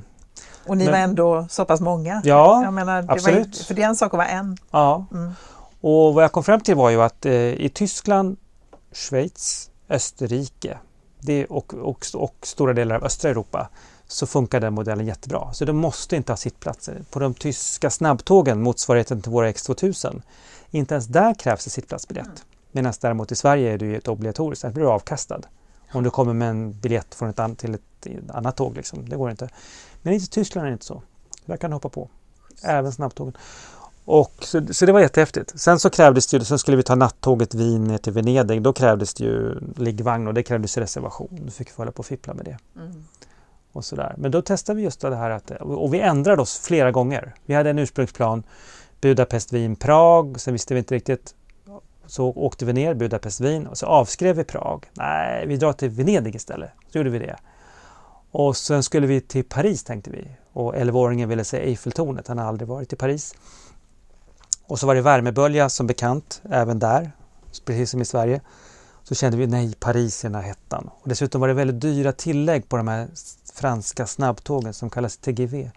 Och 0.68 0.78
ni 0.78 0.84
Men- 0.84 0.92
var 0.94 1.00
ändå 1.00 1.48
så 1.50 1.66
pass 1.66 1.82
många. 1.82 2.22
ja, 2.26 2.64
Jag 2.64 2.74
menar, 2.74 3.02
det 3.02 3.08
Var, 3.08 3.16
absolut. 3.16 3.46
inte- 3.48 3.64
för 3.64 3.74
det 3.74 3.82
är 3.84 3.88
en 3.88 3.96
sak 3.96 4.14
att 4.14 4.18
vara 4.18 4.28
en. 4.28 4.58
ja. 4.72 5.06
Mm. 5.12 5.32
Och 5.82 6.14
vad 6.14 6.24
jag 6.24 6.32
kom 6.32 6.44
fram 6.44 6.60
till 6.62 6.76
var 6.76 6.90
ju 6.90 7.02
att 7.02 7.26
eh, 7.26 7.34
i 7.34 7.72
Tyskland, 7.74 8.38
Schweiz, 8.92 9.70
Österrike 9.90 10.78
det, 11.20 11.46
och, 11.46 11.74
och, 11.74 12.06
och 12.14 12.36
stora 12.44 12.74
delar 12.74 12.96
av 12.96 13.04
östra 13.04 13.30
Europa 13.30 13.70
så 14.08 14.28
funkar 14.28 14.60
den 14.60 14.74
modellen 14.74 15.06
jättebra. 15.08 15.54
Så 15.54 15.66
de 15.66 15.74
måste 15.78 16.16
inte 16.16 16.32
ha 16.32 16.38
sittplatser. 16.38 17.02
På 17.12 17.20
de 17.20 17.34
tyska 17.34 17.90
snabbtågen, 17.90 18.62
motsvarigheten 18.62 19.22
till 19.22 19.32
våra 19.32 19.52
X2000, 19.52 20.22
inte 20.72 20.94
ens 20.94 21.08
där 21.08 21.34
krävs 21.34 21.64
det 21.64 21.70
sittplatsbiljett. 21.70 22.46
Medan 22.72 22.94
däremot 23.02 23.32
i 23.32 23.36
Sverige 23.36 23.74
är 23.74 23.78
det 23.78 23.86
ju 23.86 23.98
ett 23.98 24.08
obligatoriskt, 24.08 24.62
där 24.62 24.72
blir 24.72 24.84
du 24.84 24.90
avkastad. 24.90 25.42
Om 25.94 26.04
du 26.04 26.10
kommer 26.10 26.34
med 26.34 26.50
en 26.50 26.80
biljett 26.80 27.16
från 27.16 27.30
ett 27.30 27.58
till 27.58 27.74
ett 27.74 28.08
annat 28.30 28.58
tåg, 28.58 28.76
liksom. 28.76 29.10
det 29.10 29.16
går 29.16 29.32
inte. 29.32 29.50
Men 30.02 30.14
i 30.14 30.20
Tyskland 30.20 30.66
är 30.66 30.70
det 30.70 30.74
inte 30.74 30.86
så. 30.86 31.02
Där 31.46 31.58
kan 31.58 31.70
du 31.70 31.76
hoppa 31.76 31.90
på. 31.90 32.10
Även 32.64 32.92
snabbtågen. 32.92 33.38
Och, 34.06 34.34
så, 34.40 34.74
så 34.74 34.86
det 34.86 34.92
var 34.92 35.00
jättehäftigt. 35.00 35.60
Sen 35.60 35.80
så 35.80 35.90
krävdes 35.90 36.28
det 36.28 36.38
ju, 36.38 36.46
sen 36.46 36.60
skulle 36.60 36.78
vi 36.78 36.84
ta 36.84 36.96
nattåget 36.96 37.54
Wien 37.54 37.84
ner 37.84 37.98
till 37.98 38.14
Venedig. 38.14 38.62
Då 38.62 38.74
krävdes 38.74 39.14
det 39.14 39.24
ju 39.24 39.60
liggvagn 39.76 40.28
och 40.28 40.34
det 40.34 40.44
krävdes 40.44 40.78
reservation. 40.78 41.40
Då 41.46 41.52
fick 41.52 41.68
vi 41.68 41.74
hålla 41.78 41.92
på 41.92 42.00
och 42.00 42.06
fippla 42.06 42.34
med 42.34 42.46
det. 42.46 42.58
Mm. 42.76 43.06
Och 43.72 43.86
sådär. 43.86 44.16
Men 44.18 44.32
då 44.32 44.42
testade 44.42 44.78
vi 44.78 44.84
just 44.84 45.02
det 45.02 45.16
här 45.16 45.30
att, 45.30 45.52
och 45.62 45.94
vi 45.94 46.00
ändrade 46.00 46.42
oss 46.42 46.60
flera 46.60 46.92
gånger. 46.92 47.36
Vi 47.46 47.54
hade 47.54 47.70
en 47.70 47.80
ursprungsplan 47.80 48.44
Budapest, 49.02 49.54
Wien, 49.54 49.76
Prag. 49.76 50.40
Sen 50.40 50.54
visste 50.54 50.74
vi 50.74 50.78
inte 50.78 50.96
riktigt. 50.96 51.36
Så 52.12 52.34
åkte 52.36 52.66
vi 52.66 52.74
ner 52.74 52.94
Budapest, 52.94 53.40
Wien 53.40 53.68
och 53.68 53.78
så 53.78 53.86
avskrev 53.86 54.36
vi 54.36 54.44
Prag. 54.44 54.90
Nej, 54.94 55.48
vi 55.48 55.58
drar 55.58 55.74
till 55.74 55.90
Venedig 55.90 56.36
istället. 56.36 56.72
Så 56.92 56.98
gjorde 56.98 57.10
vi 57.10 57.20
det. 57.20 57.36
Och 58.32 58.58
sen 58.58 58.84
skulle 58.84 59.08
vi 59.08 59.22
till 59.22 59.44
Paris 59.44 59.84
tänkte 59.84 60.12
vi. 60.12 60.28
Och 60.54 60.76
11-åringen 60.76 61.28
ville 61.28 61.44
se 61.44 61.58
Eiffeltornet. 61.58 62.28
Han 62.28 62.38
har 62.38 62.46
aldrig 62.46 62.68
varit 62.68 62.94
i 62.94 62.96
Paris. 62.96 63.36
Och 64.68 64.80
så 64.80 64.88
var 64.88 64.96
det 64.96 65.02
värmebölja 65.02 65.70
som 65.70 65.88
bekant 65.88 66.42
även 66.50 66.80
där, 66.80 67.12
precis 67.66 67.90
som 67.90 68.02
i 68.02 68.06
Sverige. 68.06 68.42
Så 69.04 69.16
kände 69.16 69.38
vi 69.38 69.48
nej, 69.48 69.76
Paris 69.80 70.24
i 70.24 70.28
den 70.28 70.36
här 70.36 70.42
hettan. 70.42 70.90
Och 70.94 71.10
dessutom 71.10 71.42
var 71.42 71.48
det 71.48 71.54
väldigt 71.54 71.82
dyra 71.82 72.12
tillägg 72.12 72.70
på 72.70 72.78
de 72.78 72.88
här 72.88 73.08
franska 73.54 74.08
snabbtågen 74.08 74.74
som 74.74 74.90
kallas 74.90 75.18
TGV. 75.18 75.72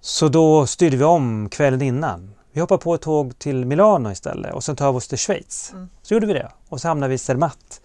Så 0.00 0.28
då 0.28 0.66
styrde 0.66 0.96
vi 0.96 1.04
om 1.04 1.48
kvällen 1.48 1.82
innan. 1.82 2.34
Vi 2.52 2.60
hoppade 2.60 2.82
på 2.82 2.94
ett 2.94 3.00
tåg 3.00 3.38
till 3.38 3.64
Milano 3.64 4.10
istället 4.10 4.54
och 4.54 4.64
sen 4.64 4.76
tar 4.76 4.92
vi 4.92 4.98
oss 4.98 5.08
till 5.08 5.18
Schweiz. 5.18 5.70
Mm. 5.72 5.88
Så 6.02 6.14
gjorde 6.14 6.26
vi 6.26 6.32
det. 6.32 6.48
Och 6.68 6.80
så 6.80 6.88
hamnade 6.88 7.08
vi 7.08 7.14
i 7.14 7.18
Zermatt, 7.18 7.80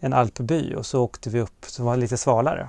en 0.00 0.12
alpby 0.12 0.74
och 0.74 0.86
så 0.86 1.02
åkte 1.02 1.30
vi 1.30 1.40
upp 1.40 1.66
som 1.66 1.84
var 1.84 1.96
lite 1.96 2.16
svalare. 2.16 2.68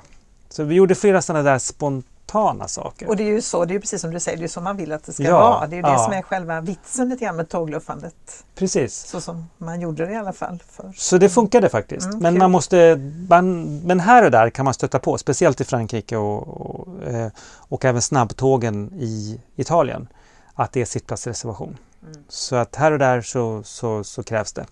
Så 0.49 0.63
vi 0.63 0.75
gjorde 0.75 0.95
flera 0.95 1.21
sådana 1.21 1.43
där 1.51 1.57
spontana 1.57 2.67
saker. 2.67 3.09
Och 3.09 3.15
det 3.15 3.23
är 3.23 3.27
ju 3.27 3.41
så, 3.41 3.65
det 3.65 3.75
är 3.75 3.79
precis 3.79 4.01
som 4.01 4.11
du 4.11 4.19
säger, 4.19 4.38
det 4.38 4.43
är 4.43 4.47
så 4.47 4.61
man 4.61 4.77
vill 4.77 4.91
att 4.91 5.03
det 5.03 5.13
ska 5.13 5.23
Ja, 5.23 5.39
vara. 5.39 5.67
Det 5.67 5.75
är 5.75 5.77
ju 5.77 5.81
det 5.81 5.89
ja. 5.89 5.97
som 5.97 6.13
är 6.13 6.21
själva 6.21 6.61
vitsen 6.61 7.09
lite 7.09 7.25
grann 7.25 7.36
med 7.36 7.49
tågluffandet. 7.49 8.45
Precis. 8.55 8.95
Så 8.95 9.21
som 9.21 9.49
man 9.57 9.81
gjorde 9.81 10.05
det 10.05 10.11
i 10.11 10.15
alla 10.15 10.33
fall 10.33 10.63
förr. 10.69 10.93
Så 10.97 11.17
det 11.17 11.29
funkade 11.29 11.69
faktiskt. 11.69 12.05
Mm, 12.05 12.19
men 12.19 12.33
kul. 12.33 12.39
man 12.39 12.51
måste, 12.51 13.11
man, 13.29 13.77
men 13.79 13.99
här 13.99 14.25
och 14.25 14.31
där 14.31 14.49
kan 14.49 14.65
man 14.65 14.73
stöta 14.73 14.99
på, 14.99 15.17
speciellt 15.17 15.61
i 15.61 15.63
Frankrike 15.63 16.17
och, 16.17 16.47
och, 16.47 17.03
eh, 17.03 17.31
och 17.57 17.86
även 17.86 18.01
snabbtågen 18.01 18.93
i 18.93 19.41
Italien, 19.55 20.07
att 20.56 20.72
det 20.72 20.82
är 20.82 20.86
sittplatsreservation. 20.86 21.78
Mm. 22.03 22.24
Så 22.28 22.56
att 22.56 22.76
här 22.76 22.91
och 22.91 22.99
där 22.99 23.22
så, 23.22 23.64
så, 23.64 24.03
så 24.03 24.24
krävs 24.24 24.53
det. 24.53 24.66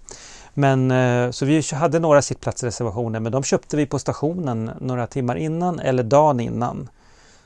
Men 0.53 0.91
eh, 0.91 1.31
så 1.31 1.45
vi 1.45 1.63
hade 1.73 1.99
några 1.99 2.21
sittplatsreservationer 2.21 3.19
men 3.19 3.31
de 3.31 3.43
köpte 3.43 3.77
vi 3.77 3.85
på 3.85 3.99
stationen 3.99 4.71
några 4.79 5.07
timmar 5.07 5.35
innan 5.35 5.79
eller 5.79 6.03
dagen 6.03 6.39
innan. 6.39 6.89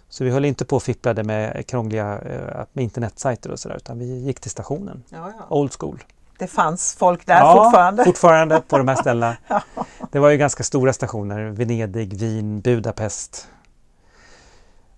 Så 0.10 0.24
vi 0.24 0.30
höll 0.30 0.46
inte 0.46 0.66
på 0.66 0.76
och 0.76 0.84
fipplade 0.84 1.24
med 1.24 1.68
krångliga 1.68 2.20
eh, 2.20 2.66
med 2.74 2.84
internetsajter 2.84 3.52
och 3.52 3.60
sådär 3.60 3.76
utan 3.76 4.00
vi 4.00 4.06
gick 4.06 4.40
till 4.40 4.52
stationen. 4.52 5.04
Ja, 5.10 5.34
ja. 5.40 5.56
Old 5.56 5.74
school. 5.80 6.04
Det 6.40 6.48
fanns 6.48 6.96
folk 7.00 7.26
där 7.26 7.54
fortfarande. 7.54 8.06
fortfarande 8.06 8.62
på 8.68 8.78
de 8.78 8.88
här 8.88 8.96
ställena. 8.96 9.38
Ja. 9.48 9.62
Det 10.12 10.20
var 10.20 10.30
ju 10.30 10.38
ganska 10.38 10.64
stora 10.64 10.94
stationer. 10.94 11.46
Venedig, 11.46 12.20
Wien, 12.20 12.62
Budapest 12.62 13.48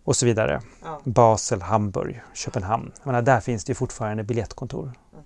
och 0.09 0.15
så 0.15 0.25
vidare. 0.25 0.61
Ja. 0.83 1.01
Basel, 1.03 1.61
Hamburg, 1.61 2.21
Köpenhamn. 2.33 2.91
Jag 2.97 3.05
menar, 3.05 3.21
där 3.21 3.39
finns 3.39 3.65
det 3.65 3.75
fortfarande 3.75 4.23
biljettkontor. 4.23 4.83
Mm. 4.83 5.25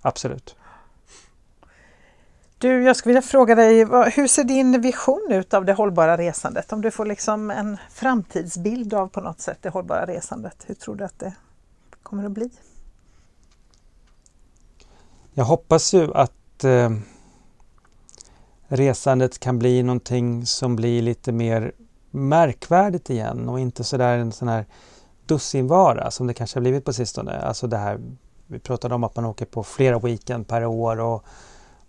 Absolut. 0.00 0.56
Du, 2.58 2.82
jag 2.82 2.96
skulle 2.96 3.10
vilja 3.10 3.22
fråga 3.22 3.54
dig, 3.54 3.84
hur 4.14 4.26
ser 4.26 4.44
din 4.44 4.80
vision 4.80 5.28
ut 5.30 5.54
av 5.54 5.64
det 5.64 5.72
hållbara 5.72 6.16
resandet? 6.16 6.72
Om 6.72 6.80
du 6.80 6.90
får 6.90 7.06
liksom 7.06 7.50
en 7.50 7.76
framtidsbild 7.90 8.94
av 8.94 9.08
på 9.08 9.20
något 9.20 9.40
sätt 9.40 9.58
det 9.60 9.68
hållbara 9.68 10.06
resandet, 10.06 10.64
hur 10.66 10.74
tror 10.74 10.94
du 10.94 11.04
att 11.04 11.18
det 11.18 11.34
kommer 12.02 12.24
att 12.24 12.32
bli? 12.32 12.50
Jag 15.34 15.44
hoppas 15.44 15.94
ju 15.94 16.14
att 16.14 16.64
eh, 16.64 16.90
resandet 18.68 19.38
kan 19.38 19.58
bli 19.58 19.82
någonting 19.82 20.46
som 20.46 20.76
blir 20.76 21.02
lite 21.02 21.32
mer 21.32 21.72
märkvärdigt 22.10 23.10
igen 23.10 23.48
och 23.48 23.60
inte 23.60 23.84
sådär 23.84 24.18
en 24.18 24.32
sån 24.32 24.48
här 24.48 24.66
dussinvara 25.26 26.10
som 26.10 26.26
det 26.26 26.34
kanske 26.34 26.56
har 26.56 26.60
blivit 26.60 26.84
på 26.84 26.92
sistone. 26.92 27.40
Alltså 27.40 27.66
det 27.66 27.76
här, 27.76 28.00
vi 28.46 28.58
pratade 28.58 28.94
om 28.94 29.04
att 29.04 29.16
man 29.16 29.24
åker 29.24 29.44
på 29.46 29.62
flera 29.62 29.98
weekend 29.98 30.48
per 30.48 30.64
år 30.64 31.00
och 31.00 31.24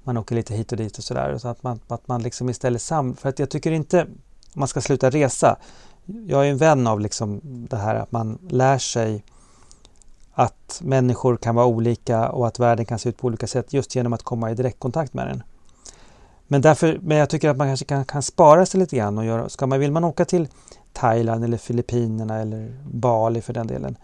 man 0.03 0.17
åker 0.17 0.35
lite 0.35 0.53
hit 0.53 0.71
och 0.71 0.77
dit 0.77 0.97
och 0.97 1.03
sådär. 1.03 1.37
Så 1.37 1.47
att 1.47 1.63
man, 1.63 1.79
att 1.87 2.07
man 2.07 2.23
liksom 2.23 2.49
istället 2.49 2.81
sam... 2.81 3.15
För 3.15 3.29
att 3.29 3.39
jag 3.39 3.49
tycker 3.49 3.71
inte 3.71 4.07
man 4.53 4.67
ska 4.67 4.81
sluta 4.81 5.09
resa. 5.09 5.57
Jag 6.05 6.47
är 6.47 6.51
en 6.51 6.57
vän 6.57 6.87
av 6.87 6.99
liksom 6.99 7.41
det 7.43 7.77
här 7.77 7.95
att 7.95 8.11
man 8.11 8.37
lär 8.49 8.77
sig 8.77 9.23
att 10.33 10.81
människor 10.83 11.37
kan 11.37 11.55
vara 11.55 11.65
olika 11.65 12.29
och 12.29 12.47
att 12.47 12.59
världen 12.59 12.85
kan 12.85 12.99
se 12.99 13.09
ut 13.09 13.17
på 13.17 13.27
olika 13.27 13.47
sätt 13.47 13.73
just 13.73 13.95
genom 13.95 14.13
att 14.13 14.23
komma 14.23 14.51
i 14.51 14.55
direktkontakt 14.55 15.13
med 15.13 15.27
den. 15.27 15.43
Men, 16.51 16.61
därför, 16.61 16.99
men 17.01 17.17
jag 17.17 17.29
tycker 17.29 17.49
att 17.49 17.57
man 17.57 17.67
kanske 17.67 17.85
kan, 17.85 18.05
kan 18.05 18.21
spara 18.21 18.65
sig 18.65 18.79
lite 18.79 18.95
grann 18.95 19.17
och 19.17 19.25
göra, 19.25 19.49
ska 19.49 19.67
man, 19.67 19.79
vill 19.79 19.91
man 19.91 20.03
åka 20.03 20.25
till 20.25 20.47
Thailand 20.93 21.43
eller 21.43 21.57
Filippinerna 21.57 22.39
eller 22.39 22.77
Bali 22.91 23.41
för 23.41 23.53
den 23.53 23.67
delen 23.67 23.97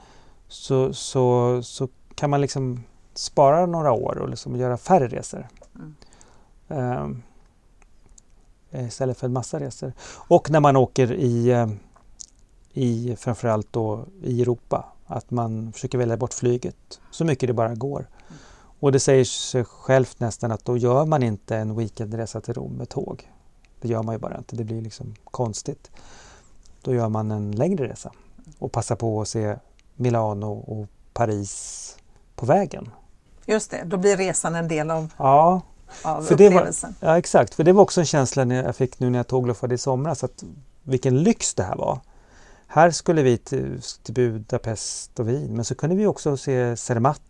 så, 0.47 0.93
så, 0.93 1.59
så 1.63 1.87
kan 2.15 2.29
man 2.29 2.41
liksom 2.41 2.83
spara 3.13 3.65
några 3.65 3.91
år 3.91 4.17
och 4.17 4.29
liksom 4.29 4.55
göra 4.55 4.77
färre 4.77 5.07
resor. 5.07 5.47
Mm. 5.75 5.95
Ehm, 6.67 7.21
istället 8.87 9.17
för 9.17 9.27
en 9.27 9.33
massa 9.33 9.59
resor. 9.59 9.93
Och 10.27 10.49
när 10.49 10.59
man 10.59 10.75
åker 10.75 11.13
i, 11.13 11.49
eh, 11.49 11.67
i 12.73 13.15
framförallt 13.15 13.73
då 13.73 14.05
i 14.21 14.41
Europa 14.41 14.85
att 15.05 15.31
man 15.31 15.73
försöker 15.73 15.97
välja 15.97 16.17
bort 16.17 16.33
flyget 16.33 16.99
så 17.11 17.25
mycket 17.25 17.47
det 17.47 17.53
bara 17.53 17.75
går. 17.75 18.07
Och 18.79 18.91
det 18.91 18.99
säger 18.99 19.23
sig 19.25 19.63
självt 19.63 20.19
nästan 20.19 20.51
att 20.51 20.65
då 20.65 20.77
gör 20.77 21.05
man 21.05 21.23
inte 21.23 21.57
en 21.57 21.75
weekendresa 21.75 22.41
till 22.41 22.53
Rom 22.53 22.71
med 22.73 22.89
tåg. 22.89 23.31
Det 23.81 23.87
gör 23.87 24.03
man 24.03 24.15
ju 24.15 24.19
bara 24.19 24.37
inte, 24.37 24.55
det 24.55 24.63
blir 24.63 24.81
liksom 24.81 25.15
konstigt. 25.25 25.91
Då 26.81 26.93
gör 26.93 27.09
man 27.09 27.31
en 27.31 27.51
längre 27.51 27.87
resa 27.87 28.11
och 28.59 28.71
passar 28.71 28.95
på 28.95 29.21
att 29.21 29.27
se 29.27 29.55
Milano 29.95 30.51
och 30.51 30.87
Paris 31.13 31.97
på 32.35 32.45
vägen. 32.45 32.89
Just 33.45 33.71
det, 33.71 33.83
då 33.85 33.97
blir 33.97 34.17
resan 34.17 34.55
en 34.55 34.67
del 34.67 34.91
av, 34.91 35.13
Ja, 35.17 35.61
av 36.03 36.21
För 36.23 36.35
det 36.37 36.43
var- 36.49 36.55
upplevelsen. 36.55 36.95
Ja 36.99 37.17
exakt, 37.17 37.53
för 37.53 37.63
det 37.63 37.73
var 37.73 37.83
också 37.83 37.99
en 38.01 38.05
känsla 38.05 38.45
jag 38.45 38.75
fick 38.75 38.99
nu 38.99 39.09
när 39.09 39.19
jag 39.19 39.27
tågluffade 39.27 39.75
i 39.75 39.77
somras 39.77 40.23
att 40.23 40.43
vilken 40.83 41.23
lyx 41.23 41.53
det 41.53 41.63
här 41.63 41.75
var. 41.75 41.99
Här 42.67 42.91
skulle 42.91 43.21
vi 43.23 43.37
till, 43.37 43.81
till 44.03 44.13
Budapest 44.13 45.19
och 45.19 45.29
Wien 45.29 45.55
men 45.55 45.65
så 45.65 45.75
kunde 45.75 45.95
vi 45.95 46.05
också 46.07 46.37
se 46.37 46.77
Zermatt 46.77 47.21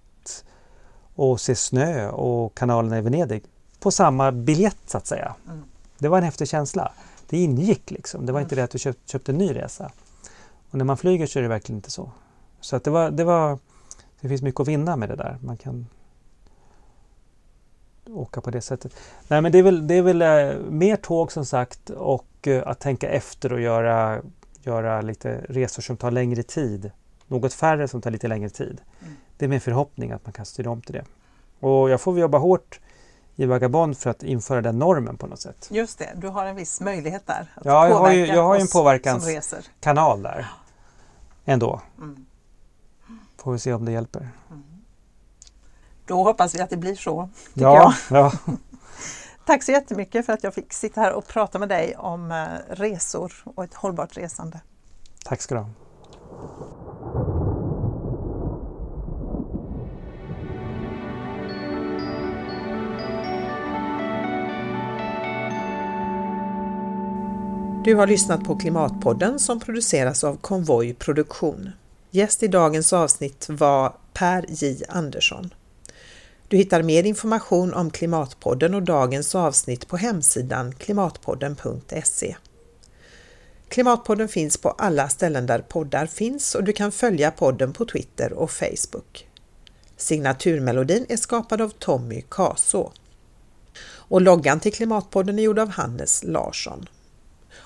och 1.18 1.42
se 1.42 1.56
snö 1.56 2.10
och 2.10 2.56
kanalerna 2.56 2.98
i 2.98 3.02
Venedig 3.02 3.44
på 3.80 3.92
samma 3.92 4.32
biljett 4.32 4.78
så 4.86 4.98
att 4.98 5.08
säga. 5.08 5.36
Mm. 5.48 5.64
Det 5.98 6.08
var 6.08 6.18
en 6.18 6.24
häftig 6.24 6.48
känsla. 6.48 6.92
Det 7.30 7.38
ingick 7.38 7.92
liksom. 7.92 8.26
Det 8.26 8.32
var 8.32 8.42
inte 8.42 8.56
det 8.56 8.64
att 8.64 8.72
du 8.72 8.80
köpt, 8.80 9.10
köpte 9.10 9.32
en 9.32 9.38
ny 9.38 9.56
resa. 9.56 9.92
Och 10.72 10.78
när 10.78 10.86
man 10.86 10.98
flyger 10.98 11.28
så 11.28 11.40
är 11.40 11.44
det 11.44 11.50
verkligen 11.50 11.78
inte 11.78 11.92
så. 11.92 12.12
Så 12.62 12.76
att 12.76 12.84
det 12.84 12.92
var, 12.92 13.12
det 13.12 13.24
var 13.24 13.60
det 14.22 14.30
finns 14.30 14.42
mycket 14.42 14.60
att 14.60 14.68
vinna 14.68 14.96
med 14.96 15.10
det 15.10 15.16
där. 15.16 15.38
Man 15.42 15.58
kan 15.58 15.88
åka 18.06 18.42
på 18.42 18.52
det 18.52 18.62
sättet. 18.62 18.96
Nej 19.28 19.42
men 19.42 19.52
det 19.52 19.58
är 19.58 19.64
väl, 19.64 19.88
det 19.88 19.94
är 19.94 20.02
väl 20.02 20.22
eh, 20.22 20.60
mer 20.70 20.96
tåg 20.96 21.32
som 21.32 21.46
sagt 21.46 21.90
och 21.90 22.48
eh, 22.48 22.68
att 22.68 22.80
tänka 22.80 23.10
efter 23.10 23.54
och 23.54 23.62
göra, 23.62 24.22
göra 24.64 25.02
lite 25.02 25.46
resor 25.50 25.82
som 25.82 25.98
tar 25.98 26.12
längre 26.12 26.44
tid. 26.44 26.92
Något 27.28 27.54
färre 27.54 27.88
som 27.88 28.02
tar 28.02 28.12
lite 28.12 28.28
längre 28.28 28.50
tid. 28.50 28.82
Mm. 29.02 29.16
Det 29.38 29.46
är 29.46 29.50
min 29.50 29.62
förhoppning 29.62 30.12
att 30.12 30.26
man 30.26 30.34
kan 30.34 30.46
styra 30.46 30.70
om 30.70 30.82
till 30.82 30.94
det. 30.94 31.06
Och 31.60 31.90
jag 31.90 32.02
får 32.02 32.20
jobba 32.20 32.38
hårt 32.38 32.80
i 33.36 33.46
Vagabond 33.46 33.98
för 33.98 34.10
att 34.10 34.24
införa 34.24 34.62
den 34.62 34.80
normen 34.80 35.18
på 35.18 35.28
något 35.28 35.42
sätt. 35.42 35.68
Just 35.72 36.00
det, 36.00 36.10
du 36.16 36.28
har 36.28 36.46
en 36.46 36.56
viss 36.56 36.82
möjlighet 36.82 37.28
där. 37.28 37.54
Att 37.56 37.66
ja, 37.66 37.90
jag 37.90 37.96
har 37.96 38.12
ju, 38.12 38.26
jag 38.26 38.44
har 38.44 38.56
ju 38.56 38.62
en 38.62 38.68
påverkanskanal 38.68 40.22
där. 40.22 40.48
Ändå. 41.46 41.82
Mm. 41.98 42.26
Får 43.38 43.52
vi 43.52 43.60
se 43.60 43.74
om 43.74 43.86
det 43.86 43.92
hjälper. 43.92 44.30
Mm. 44.50 44.64
Då 46.06 46.24
hoppas 46.24 46.56
vi 46.56 46.62
att 46.62 46.70
det 46.70 46.78
blir 46.78 46.96
så. 46.96 47.30
Ja, 47.54 47.94
ja. 48.10 48.32
Tack 49.46 49.64
så 49.64 49.72
jättemycket 49.72 50.26
för 50.26 50.34
att 50.34 50.44
jag 50.44 50.54
fick 50.54 50.74
sitta 50.74 51.02
här 51.02 51.14
och 51.14 51.28
prata 51.28 51.60
med 51.60 51.70
dig 51.70 51.96
om 51.98 52.32
eh, 52.32 52.76
resor 52.76 53.34
och 53.44 53.64
ett 53.64 53.74
hållbart 53.74 54.18
resande. 54.18 54.62
Tack 55.26 55.42
ska 55.42 55.56
du 55.56 55.62
ha. 55.62 55.70
Du 67.88 67.96
har 67.96 68.08
lyssnat 68.08 68.44
på 68.44 68.56
Klimatpodden 68.56 69.40
som 69.40 69.60
produceras 69.60 70.24
av 70.24 70.36
Konvoj 70.36 70.94
Produktion. 70.94 71.70
Gäst 72.12 72.44
i 72.44 72.48
dagens 72.48 72.94
avsnitt 72.94 73.46
var 73.50 73.94
Per 74.14 74.46
J 74.48 74.84
Andersson. 74.90 75.54
Du 76.48 76.58
hittar 76.58 76.82
mer 76.82 77.04
information 77.04 77.74
om 77.74 77.92
Klimatpodden 77.92 78.74
och 78.74 78.84
dagens 78.84 79.36
avsnitt 79.36 79.88
på 79.88 79.98
hemsidan 79.98 80.76
klimatpodden.se. 80.76 82.36
Klimatpodden 83.70 84.28
finns 84.28 84.58
på 84.58 84.70
alla 84.70 85.10
ställen 85.10 85.46
där 85.46 85.60
poddar 85.60 86.06
finns 86.06 86.56
och 86.56 86.64
du 86.64 86.74
kan 86.74 86.92
följa 86.92 87.32
podden 87.32 87.74
på 87.74 87.86
Twitter 87.86 88.34
och 88.34 88.52
Facebook. 88.52 89.28
Signaturmelodin 89.98 91.06
är 91.10 91.18
skapad 91.18 91.62
av 91.62 91.70
Tommy 91.70 92.22
Kaså 92.30 92.92
Och 93.88 94.22
loggan 94.22 94.60
till 94.60 94.74
Klimatpodden 94.74 95.40
är 95.40 95.44
gjord 95.44 95.60
av 95.60 95.70
Hannes 95.70 96.24
Larsson. 96.24 96.88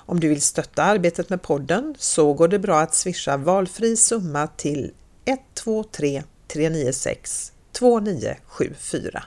Om 0.06 0.20
du 0.20 0.28
vill 0.28 0.42
stötta 0.42 0.82
arbetet 0.82 1.30
med 1.30 1.42
podden 1.42 1.94
så 1.98 2.32
går 2.32 2.48
det 2.48 2.58
bra 2.58 2.80
att 2.80 2.94
swisha 2.94 3.36
valfri 3.36 3.96
summa 3.96 4.46
till 4.46 4.92
123 5.24 6.22
396 6.48 7.52
2974. 7.72 9.24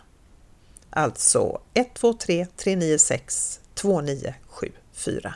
Alltså 0.90 1.62
123 1.74 2.48
396 2.58 3.60
2974. 3.74 5.36